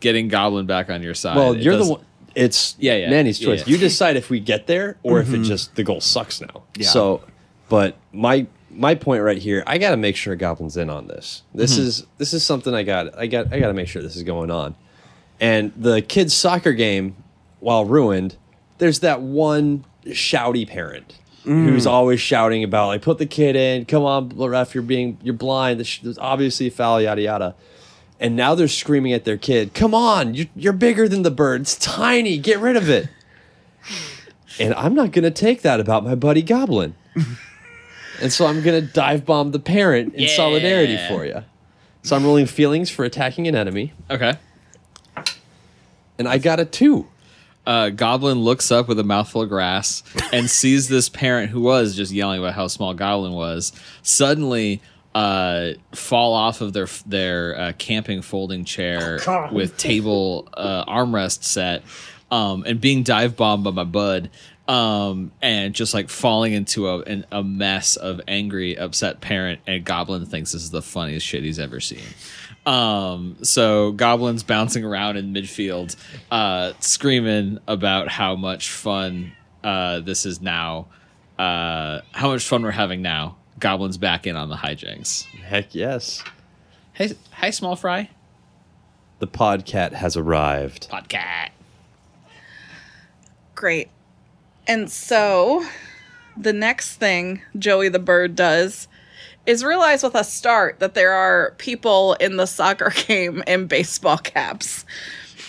[0.00, 1.36] getting Goblin back on your side.
[1.36, 2.04] Well, It you're the doesn't- one.
[2.34, 3.60] It's Yeah, yeah, Manny's choice.
[3.60, 3.72] yeah.
[3.72, 5.44] You decide if we get there or if it mm-hmm.
[5.44, 6.64] just the goal sucks now.
[6.76, 6.88] Yeah.
[6.88, 7.22] So,
[7.70, 11.42] but my my point right here, I got to make sure Goblin's in on this.
[11.54, 11.86] This mm-hmm.
[11.86, 13.18] is this is something I got.
[13.18, 13.52] I got.
[13.52, 14.74] I got to make sure this is going on.
[15.40, 17.16] And the kids' soccer game,
[17.60, 18.36] while ruined,
[18.78, 21.14] there's that one shouty parent
[21.46, 21.90] who's mm.
[21.90, 25.78] always shouting about like, "Put the kid in, come on, ref, you're being you're blind.
[25.80, 27.54] This- There's obviously a foul, yada yada."
[28.18, 31.62] And now they're screaming at their kid, "Come on, you're, you're bigger than the bird.
[31.62, 32.36] It's tiny.
[32.38, 33.08] Get rid of it."
[34.60, 36.94] and I'm not gonna take that about my buddy Goblin.
[38.20, 41.44] and so I'm gonna dive bomb the parent in solidarity for you.
[42.02, 44.34] So I'm rolling feelings for attacking an enemy, Okay.
[46.18, 47.08] and I got a two.
[47.66, 50.02] Uh, Goblin looks up with a mouthful of grass
[50.32, 53.72] and sees this parent who was just yelling about how small Goblin was
[54.02, 54.80] suddenly
[55.14, 59.18] uh, fall off of their their uh, camping folding chair
[59.50, 61.82] with table uh, armrest set
[62.30, 64.30] um, and being dive bombed by my bud
[64.68, 69.60] um, and just like falling into a an, a mess of angry, upset parent.
[69.66, 72.02] And Goblin thinks this is the funniest shit he's ever seen.
[72.66, 75.96] Um, so Goblin's bouncing around in midfield,
[76.30, 79.32] uh, screaming about how much fun
[79.62, 80.88] uh, this is now,
[81.38, 83.36] uh, how much fun we're having now.
[83.60, 85.24] Goblin's back in on the hijinks.
[85.26, 86.22] Heck yes.
[86.92, 88.10] Hey, hi, small fry.
[89.18, 90.90] The podcat has arrived.
[90.90, 91.50] Podcat.
[93.54, 93.88] Great.
[94.66, 95.64] And so
[96.36, 98.88] the next thing Joey the bird does
[99.46, 104.18] is realize with a start that there are people in the soccer game in baseball
[104.18, 104.84] caps.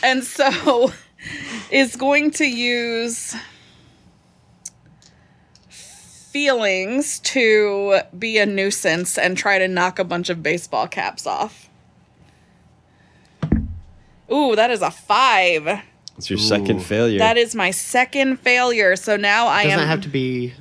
[0.03, 0.91] And so
[1.71, 3.35] is going to use
[5.69, 11.67] feelings to be a nuisance and try to knock a bunch of baseball caps off.
[14.31, 15.81] Ooh, that is a five.
[16.17, 17.17] It's your second failure.
[17.19, 18.95] That is my second failure.
[18.95, 19.87] So now I Doesn't am.
[19.87, 20.53] have to be,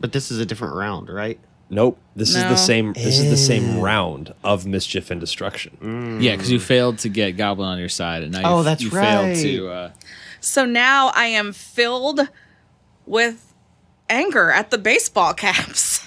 [0.00, 1.38] but this is a different round, right?
[1.70, 1.98] Nope.
[2.16, 2.92] This is the same.
[2.92, 6.18] This is the same round of mischief and destruction.
[6.20, 8.82] Yeah, because you failed to get Goblin on your side, and now you, Oh, that's
[8.82, 9.34] you right.
[9.34, 9.68] failed to.
[9.68, 9.90] Uh,
[10.40, 12.20] So now I am filled
[13.06, 13.52] with
[14.08, 16.06] anger at the baseball caps.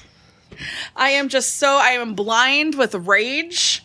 [0.95, 3.83] I am just so I am blind with rage.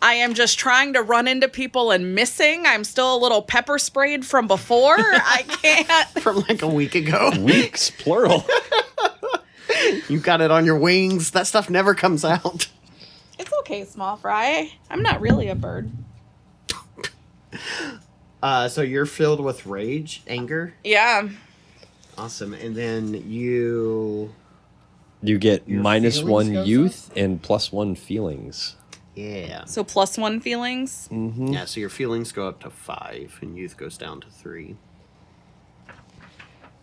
[0.00, 2.64] I am just trying to run into people and missing.
[2.66, 4.96] I'm still a little pepper sprayed from before.
[4.98, 6.08] I can't.
[6.22, 7.32] From like a week ago.
[7.40, 8.44] Weeks plural.
[10.08, 11.30] you got it on your wings.
[11.32, 12.68] That stuff never comes out.
[13.38, 14.72] It's okay, small fry.
[14.88, 15.90] I'm not really a bird.
[18.42, 20.74] Uh, so you're filled with rage, anger.
[20.84, 21.28] Yeah.
[22.16, 22.54] Awesome.
[22.54, 24.34] And then you.
[25.22, 28.76] You get Your minus feelings one goes youth and plus one feelings.
[29.14, 29.64] Yeah.
[29.64, 31.08] So plus one feelings.
[31.10, 34.76] Yeah, so your feelings go up to five, and youth goes down to three.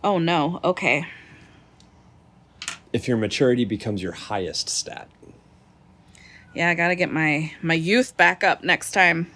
[0.02, 0.60] Oh no.
[0.64, 1.06] Okay.
[2.94, 5.08] If your maturity becomes your highest stat.
[6.54, 9.30] Yeah, I gotta get my my youth back up next time.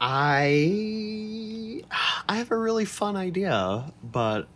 [0.00, 1.82] I.
[2.28, 4.46] I have a really fun idea, but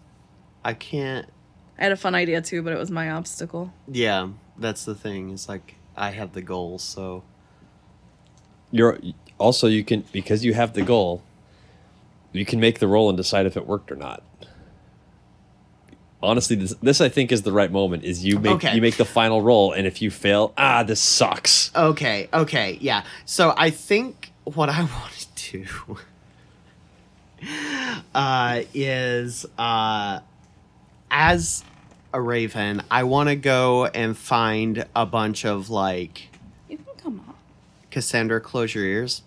[0.64, 1.26] I can't.
[1.76, 3.72] I had a fun idea too, but it was my obstacle.
[3.88, 5.30] Yeah, that's the thing.
[5.30, 7.24] It's like I have the goal, so.
[8.70, 9.00] You're
[9.38, 11.24] also you can because you have the goal,
[12.30, 14.22] you can make the roll and decide if it worked or not.
[16.22, 18.04] Honestly, this, this I think is the right moment.
[18.04, 18.74] Is you make Okay.
[18.74, 21.70] you make the final roll, and if you fail, ah, this sucks.
[21.74, 23.04] Okay, okay, yeah.
[23.24, 25.98] So I think what I want to do
[28.14, 30.20] uh, is uh,
[31.10, 31.64] as
[32.12, 36.28] a raven, I want to go and find a bunch of like
[36.68, 37.34] You can come on.
[37.90, 39.22] Cassandra, close your ears.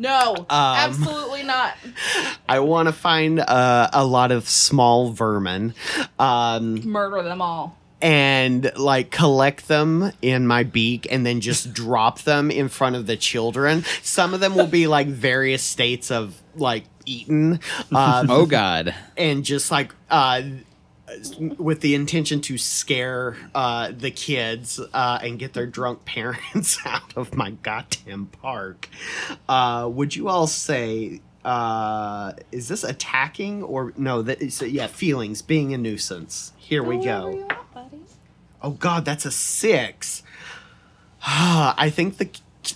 [0.00, 1.74] No, absolutely not.
[2.48, 5.74] I want to find uh, a lot of small vermin.
[6.18, 7.76] Um, Murder them all.
[8.00, 13.06] and like collect them in my beak and then just drop them in front of
[13.06, 13.84] the children.
[14.02, 17.60] Some of them will be like various states of like eaten,
[17.92, 18.94] um, Oh God.
[19.18, 20.40] and just like uh,
[21.58, 27.16] with the intention to scare uh, the kids uh, and get their drunk parents out
[27.16, 28.88] of my goddamn park.
[29.48, 31.20] Uh, would you all say?
[31.42, 34.20] Uh, is this attacking or no?
[34.22, 36.52] That is yeah, feelings, being a nuisance.
[36.58, 37.48] Here we go.
[38.62, 40.22] Oh God, that's a six.
[41.26, 42.28] I think the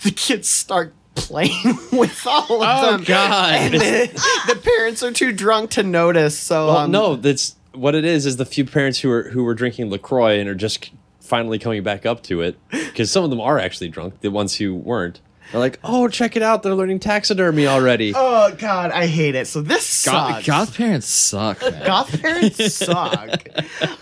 [0.03, 3.03] the kids start playing with all of Oh, them.
[3.03, 3.53] God.
[3.55, 6.37] And the, the parents are too drunk to notice.
[6.37, 8.25] So Well, um, no, that's what it is.
[8.25, 11.81] Is the few parents who are who were drinking LaCroix and are just finally coming
[11.83, 14.21] back up to it because some of them are actually drunk.
[14.21, 15.19] The ones who weren't
[15.53, 18.13] are like, oh, check it out, they're learning taxidermy already.
[18.15, 19.47] Oh God, I hate it.
[19.47, 20.47] So this Goth, sucks.
[20.47, 21.61] goth parents suck.
[21.61, 21.83] Man.
[21.85, 23.47] Goth parents suck.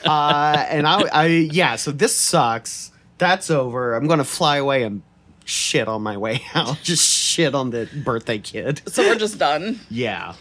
[0.05, 1.75] Uh, and I, I, yeah.
[1.75, 2.91] So this sucks.
[3.17, 3.95] That's over.
[3.95, 5.01] I'm gonna fly away and
[5.45, 6.79] shit on my way out.
[6.83, 8.81] Just shit on the birthday kid.
[8.87, 9.79] So we're just done.
[9.89, 10.35] Yeah.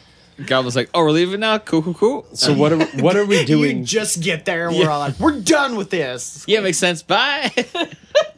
[0.46, 1.59] God was like, "Oh, we're leaving now.
[1.59, 3.78] Cool, cool, cool." So what are what are we doing?
[3.78, 6.44] You just get there and we're all like, we're done with this.
[6.48, 7.02] yeah, makes sense.
[7.02, 7.50] Bye.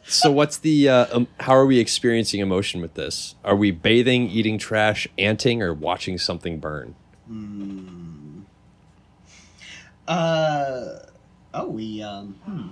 [0.07, 3.33] So what's the uh, um, how are we experiencing emotion with this?
[3.43, 6.93] Are we bathing, eating trash, anting, or watching something burn?
[10.07, 10.99] Uh
[11.55, 12.35] oh, we um.
[12.45, 12.67] Hmm.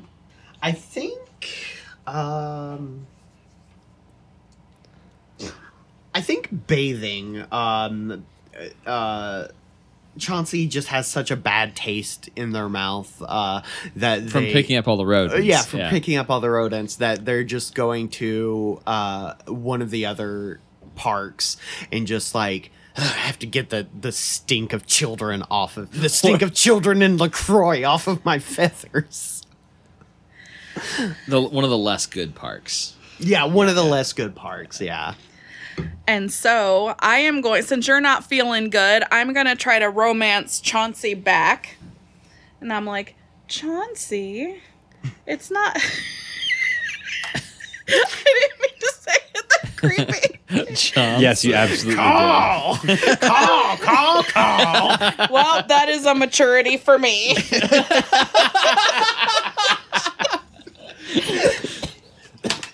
[0.62, 1.18] I think
[2.06, 3.08] um.
[6.14, 7.46] I think bathing.
[7.52, 8.26] Um.
[8.86, 9.48] Uh.
[10.16, 13.64] Chauncey just has such a bad taste in their mouth uh,
[13.96, 15.44] that From they, picking up all the rodents.
[15.44, 19.90] Yeah, from picking up all the rodents that they're just going to uh, one of
[19.90, 20.60] the other
[20.96, 21.58] parks
[21.92, 26.10] and just like I have to get the the stink of children off of the
[26.10, 29.42] stink of children in LaCroix off of my feathers.
[31.28, 32.96] The, one of the less good parks.
[33.20, 34.82] Yeah, one of the less good parks.
[34.82, 35.14] Yeah.
[36.08, 39.90] And so I am going, since you're not feeling good, I'm going to try to
[39.90, 41.78] romance Chauncey back.
[42.60, 43.16] And I'm like,
[43.48, 44.62] Chauncey,
[45.26, 45.78] it's not.
[47.36, 47.42] I
[47.90, 50.40] didn't mean to say it that creepy.
[50.74, 51.20] Chomp.
[51.20, 54.98] Yes, you absolutely Call, call, call, call.
[55.32, 57.36] well, that is a maturity for me.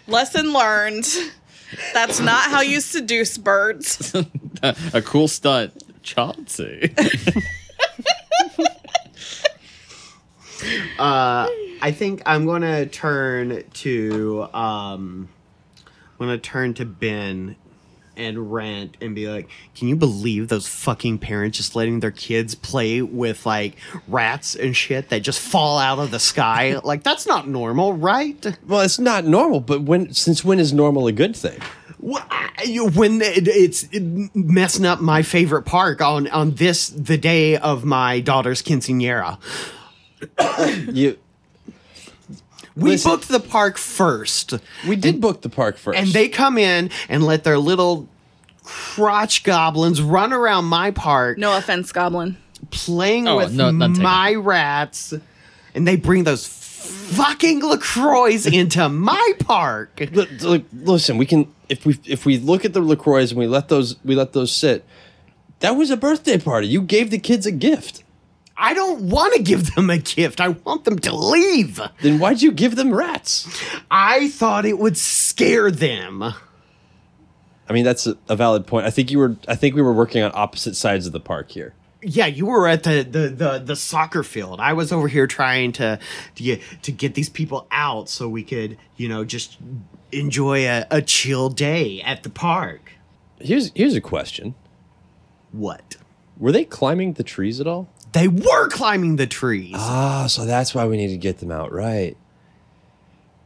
[0.08, 1.08] Lesson learned.
[1.94, 4.14] That's not how you seduce birds.
[4.94, 5.84] a cool stunt.
[6.02, 6.96] Chauncey.
[10.98, 11.48] Uh,
[11.82, 15.30] I think I'm gonna turn to um,
[16.20, 17.56] I'm gonna turn to Ben
[18.20, 22.54] and rant and be like, "Can you believe those fucking parents just letting their kids
[22.54, 23.76] play with like
[24.08, 26.80] rats and shit that just fall out of the sky?
[26.84, 28.58] like that's not normal, right?
[28.68, 31.60] Well, it's not normal, but when since when is normal a good thing?
[32.00, 33.88] When it, it's
[34.34, 39.38] messing up my favorite park on on this the day of my daughter's quinceanera."
[40.94, 41.18] You
[42.80, 43.12] We Listen.
[43.12, 44.54] booked the park first.
[44.88, 48.08] we did book the park first, and they come in and let their little
[48.64, 52.38] crotch goblins run around my park No offense, Goblin.
[52.72, 55.14] playing Oh, with no, my rats
[55.74, 61.86] and they bring those fucking LaCroix into my park Look, look, listen, we can if
[61.86, 64.86] we if we look at the LaCroix and we let those we let those sit.
[65.62, 66.68] That was a birthday party.
[66.68, 68.04] You gave the kids a gift.
[68.60, 70.42] I don't want to give them a gift.
[70.42, 71.80] I want them to leave.
[72.02, 73.48] Then why'd you give them rats?
[73.90, 76.22] I thought it would scare them.
[76.22, 78.86] I mean, that's a, a valid point.
[78.86, 79.38] I think you were.
[79.48, 81.74] I think we were working on opposite sides of the park here.
[82.02, 84.60] Yeah, you were at the, the, the, the soccer field.
[84.60, 86.00] I was over here trying to
[86.36, 89.58] to get to get these people out so we could, you know, just
[90.12, 92.94] enjoy a, a chill day at the park.
[93.40, 94.56] Here's here's a question.
[95.52, 95.98] What?
[96.38, 97.90] Were they climbing the trees at all?
[98.12, 99.76] They were climbing the trees.
[99.78, 102.18] Ah, so that's why we need to get them out, right?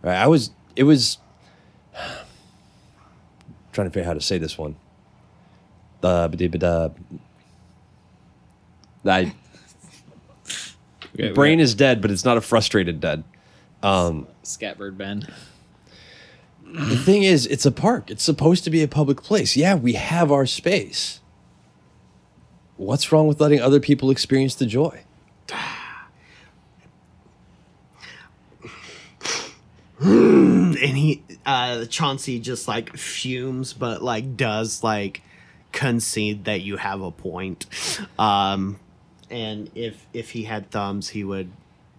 [0.01, 0.15] Right.
[0.15, 0.51] I was.
[0.75, 1.17] It was.
[3.73, 4.75] trying to figure out how to say this one.
[6.01, 6.23] Uh.
[6.23, 6.27] I
[11.15, 13.23] Okay, brain got is dead, but it's not a frustrated dead.
[14.43, 15.27] Scatbird Ben.
[16.65, 18.09] The thing is, it's a park.
[18.09, 19.55] It's supposed to be a public place.
[19.55, 21.19] Yeah, we have our space.
[22.77, 25.03] What's wrong with letting other people experience the joy?
[29.99, 35.21] and he uh Chauncey just like fumes but like does like
[35.71, 37.65] concede that you have a point.
[38.17, 38.79] Um
[39.29, 41.51] and if if he had thumbs he would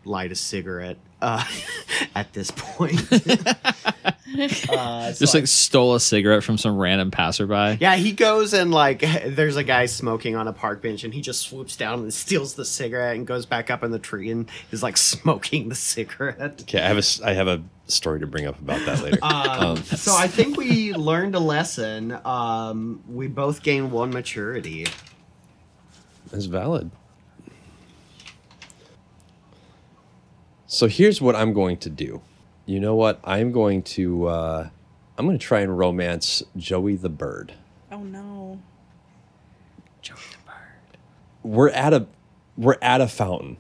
[0.05, 1.45] light a cigarette uh
[2.15, 3.01] at this point.
[4.69, 7.79] uh, Just like stole a cigarette from some random passerby.
[7.81, 11.21] Yeah, he goes and like there's a guy smoking on a park bench and he
[11.21, 14.51] just swoops down and steals the cigarette and goes back up in the tree and
[14.71, 16.61] is like smoking the cigarette.
[16.63, 19.19] Okay, I have a s- I have a story to bring up about that later.
[19.23, 22.19] Um, so I think we learned a lesson.
[22.25, 24.87] Um, we both gained one maturity.
[26.31, 26.91] That's valid.
[30.75, 32.21] So here's what I'm going to do.
[32.67, 33.21] You know what?
[33.23, 34.69] I'm going to uh,
[35.17, 37.55] I'm going to try and romance Joey the bird.
[37.93, 38.61] Oh no.
[40.03, 40.99] Joey the Bird.
[41.45, 42.07] We're at a
[42.57, 43.57] we're at a fountain.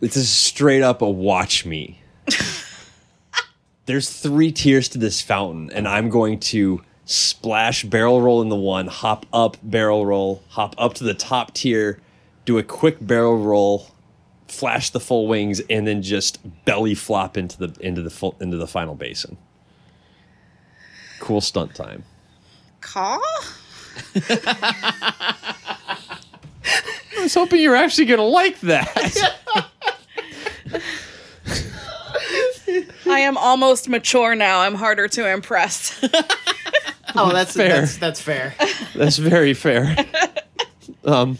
[0.00, 2.00] This is straight up a watch me.
[3.84, 8.56] There's three tiers to this fountain, and I'm going to splash barrel roll in the
[8.56, 12.00] one, hop up, barrel roll, hop up to the top tier,
[12.46, 13.93] do a quick barrel roll,
[14.54, 18.56] flash the full wings, and then just belly flop into the into the full into
[18.56, 19.36] the final basin.
[21.20, 22.04] Cool stunt time.
[22.80, 23.18] Caw?
[27.16, 28.90] I was hoping you were actually gonna like that.
[33.06, 34.60] I am almost mature now.
[34.60, 35.98] I'm harder to impress.
[37.14, 37.68] Oh, that's Fair.
[37.80, 38.54] that's that's fair.
[38.94, 39.96] That's very fair.
[41.06, 41.38] Um,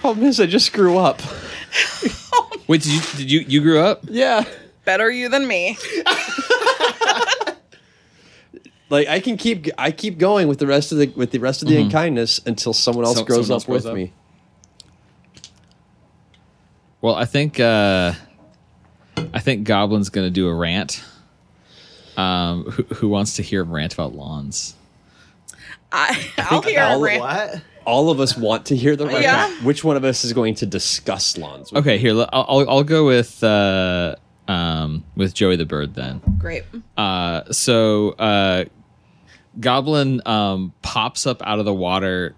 [0.00, 1.20] problem is, I just grew up.
[2.66, 4.00] Wait, did you did you you grew up?
[4.08, 4.44] Yeah,
[4.84, 5.76] Better you than me.
[8.90, 11.62] like I can keep I keep going with the rest of the with the rest
[11.62, 13.94] of the unkindness until someone else So- grows someone up else grows with up.
[13.96, 14.12] me.
[17.00, 18.12] Well, I think uh
[19.32, 21.02] I think Goblin's gonna do a rant.
[22.16, 24.74] Um, who, who wants to hear him rant about lawns?
[25.92, 27.20] I, I'll hear all a of rant.
[27.22, 27.62] What?
[27.90, 29.22] All of us want to hear the rant.
[29.22, 29.50] Yeah.
[29.64, 31.72] Which one of us is going to discuss lawns?
[31.72, 34.14] Okay, here l- I'll I'll, I'll go with uh,
[34.46, 36.20] um, with Joey the Bird then.
[36.38, 36.64] Great.
[36.96, 38.64] Uh, so uh,
[39.58, 42.34] Goblin um, pops up out of the water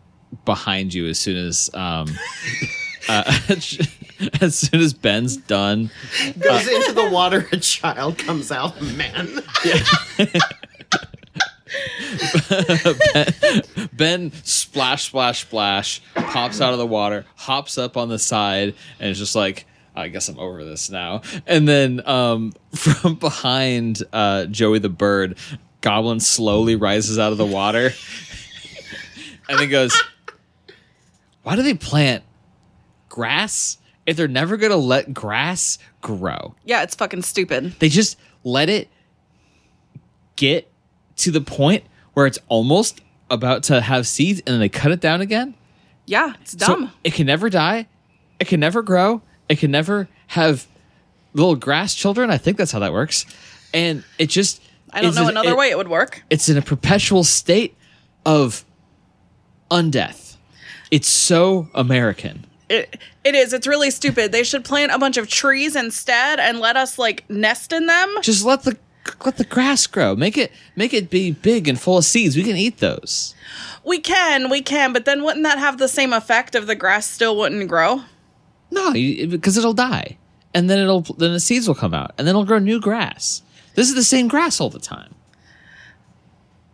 [0.46, 2.08] behind you as soon as um,
[3.08, 3.38] uh,
[4.40, 5.90] as soon as Ben's done.
[6.38, 9.28] Goes into the water, a child comes out, man.
[13.92, 19.10] Ben splash splash splash pops out of the water, hops up on the side, and
[19.10, 19.66] is just like.
[19.94, 21.20] I guess I'm over this now.
[21.46, 25.36] And then um, from behind uh, Joey the bird,
[25.82, 27.90] Goblin slowly rises out of the water
[29.50, 30.02] and then goes,
[31.42, 32.24] Why do they plant
[33.10, 33.76] grass
[34.06, 36.54] if they're never going to let grass grow?
[36.64, 37.74] Yeah, it's fucking stupid.
[37.78, 38.88] They just let it
[40.36, 40.71] get
[41.22, 41.84] to the point
[42.14, 43.00] where it's almost
[43.30, 45.54] about to have seeds and then they cut it down again.
[46.06, 46.92] Yeah, it's So dumb.
[47.04, 47.86] it can never die.
[48.38, 49.22] It can never grow.
[49.48, 50.66] It can never have
[51.32, 52.30] little grass children.
[52.30, 53.24] I think that's how that works.
[53.72, 54.60] And it just
[54.92, 56.22] I don't know an- another it- way it would work.
[56.28, 57.74] It's in a perpetual state
[58.26, 58.64] of
[59.70, 60.36] undeath.
[60.90, 62.46] It's so American.
[62.68, 63.52] It, it is.
[63.52, 64.32] It's really stupid.
[64.32, 68.14] They should plant a bunch of trees instead and let us like nest in them.
[68.22, 68.76] Just let the
[69.26, 70.14] let the grass grow.
[70.14, 72.36] Make it make it be big and full of seeds.
[72.36, 73.34] We can eat those.
[73.84, 77.06] We can, we can, but then wouldn't that have the same effect if the grass
[77.06, 78.02] still wouldn't grow?
[78.70, 80.16] No, because it'll die,
[80.54, 83.42] and then it'll then the seeds will come out, and then it'll grow new grass.
[83.74, 85.14] This is the same grass all the time.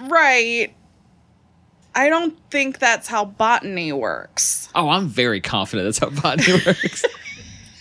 [0.00, 0.74] Right.
[1.94, 4.68] I don't think that's how botany works.
[4.74, 7.04] Oh, I'm very confident that's how botany works.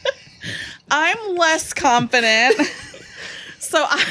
[0.92, 2.56] I'm less confident.
[3.60, 4.04] so I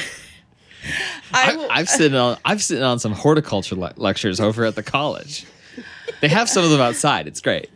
[1.33, 5.45] I, I've sitting on I've sitting on some horticulture le- lectures over at the college.
[6.21, 7.27] They have some of them outside.
[7.27, 7.69] It's great.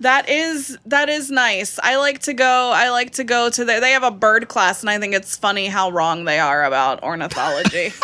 [0.00, 1.78] that is that is nice.
[1.82, 4.80] I like to go I like to go to their they have a bird class
[4.82, 7.92] and I think it's funny how wrong they are about ornithology.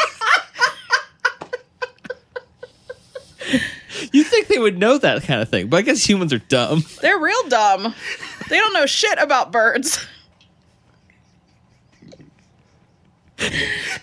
[4.13, 6.85] You think they would know that kind of thing, but I guess humans are dumb.
[7.01, 7.95] They're real dumb.
[8.49, 9.99] They don't know shit about birds.
[13.39, 13.53] Have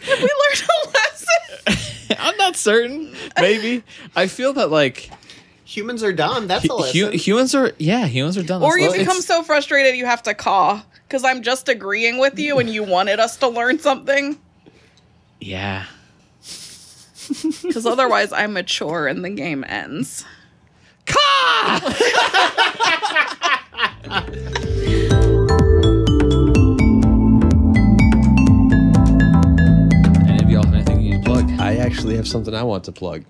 [0.07, 2.17] we learned a lesson?
[2.19, 3.13] I'm not certain.
[3.39, 3.83] Maybe
[4.15, 5.09] I feel that like
[5.65, 6.47] Humans are dumb.
[6.47, 7.11] That's a hu- lesson.
[7.13, 8.63] humans are yeah humans are dumb.
[8.63, 12.39] Or you It's- become so frustrated you have to caw because I'm just agreeing with
[12.39, 14.37] you and you wanted us to learn something.
[15.39, 15.85] yeah.
[17.63, 20.23] Because otherwise, I'm mature and the game ends.
[21.07, 21.15] Any
[31.75, 33.25] I actually have something I want to plug.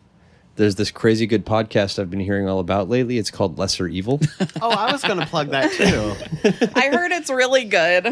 [0.56, 3.18] There's this crazy good podcast I've been hearing all about lately.
[3.18, 4.22] It's called Lesser Evil.
[4.62, 6.70] oh, I was going to plug that too.
[6.76, 8.06] I heard it's really good.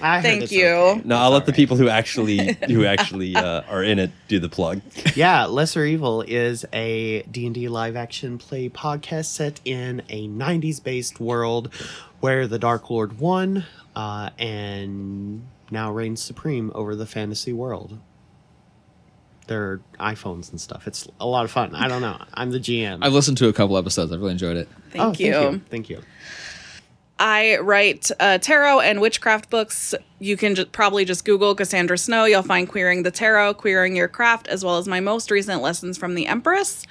[0.00, 0.66] I Thank you.
[0.66, 1.02] okay.
[1.04, 4.48] No, I'll let the people who actually who actually uh, are in it do the
[4.48, 4.80] plug.
[5.14, 11.20] Yeah, Lesser Evil is a D&D live action play podcast set in a 90s based
[11.20, 11.72] world
[12.20, 17.98] where the Dark Lord won uh, and now reigns supreme over the fantasy world.
[19.46, 20.86] There are iPhones and stuff.
[20.86, 21.74] It's a lot of fun.
[21.74, 22.22] I don't know.
[22.34, 22.98] I'm the GM.
[23.02, 24.12] I've listened to a couple episodes.
[24.12, 24.68] I've really enjoyed it.
[24.90, 25.32] Thank, oh, you.
[25.32, 25.62] Thank you.
[25.70, 26.02] Thank you.
[27.18, 29.94] I write uh, tarot and witchcraft books.
[30.18, 32.24] You can ju- probably just Google Cassandra Snow.
[32.24, 35.96] You'll find Queering the Tarot, Queering Your Craft, as well as my most recent lessons
[35.96, 36.84] from the Empress.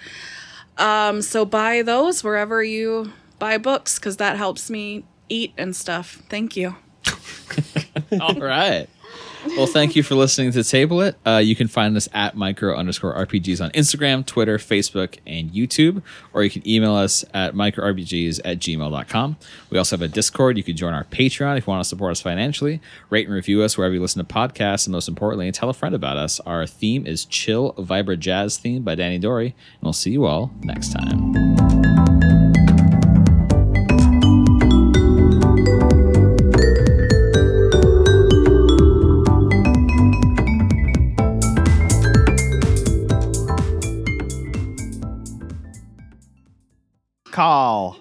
[0.78, 6.22] Um, so buy those wherever you buy books because that helps me eat and stuff.
[6.30, 6.78] Thank you.
[8.22, 8.88] All right.
[9.46, 11.16] Well, thank you for listening to Table It.
[11.26, 16.04] Uh, you can find us at micro underscore RPGs on Instagram, Twitter, Facebook, and YouTube,
[16.34, 19.38] or you can email us at microrpgs at gmail.com.
[19.70, 20.58] We also have a Discord.
[20.58, 22.82] You can join our Patreon if you want to support us financially.
[23.10, 25.96] Rate and review us wherever you listen to podcasts, and most importantly, tell a friend
[25.96, 26.40] about us.
[26.42, 30.94] Our theme is Chill Vibra Jazz Theme by Danydory, and we'll see you all next
[30.94, 32.71] time.
[47.32, 48.01] Call.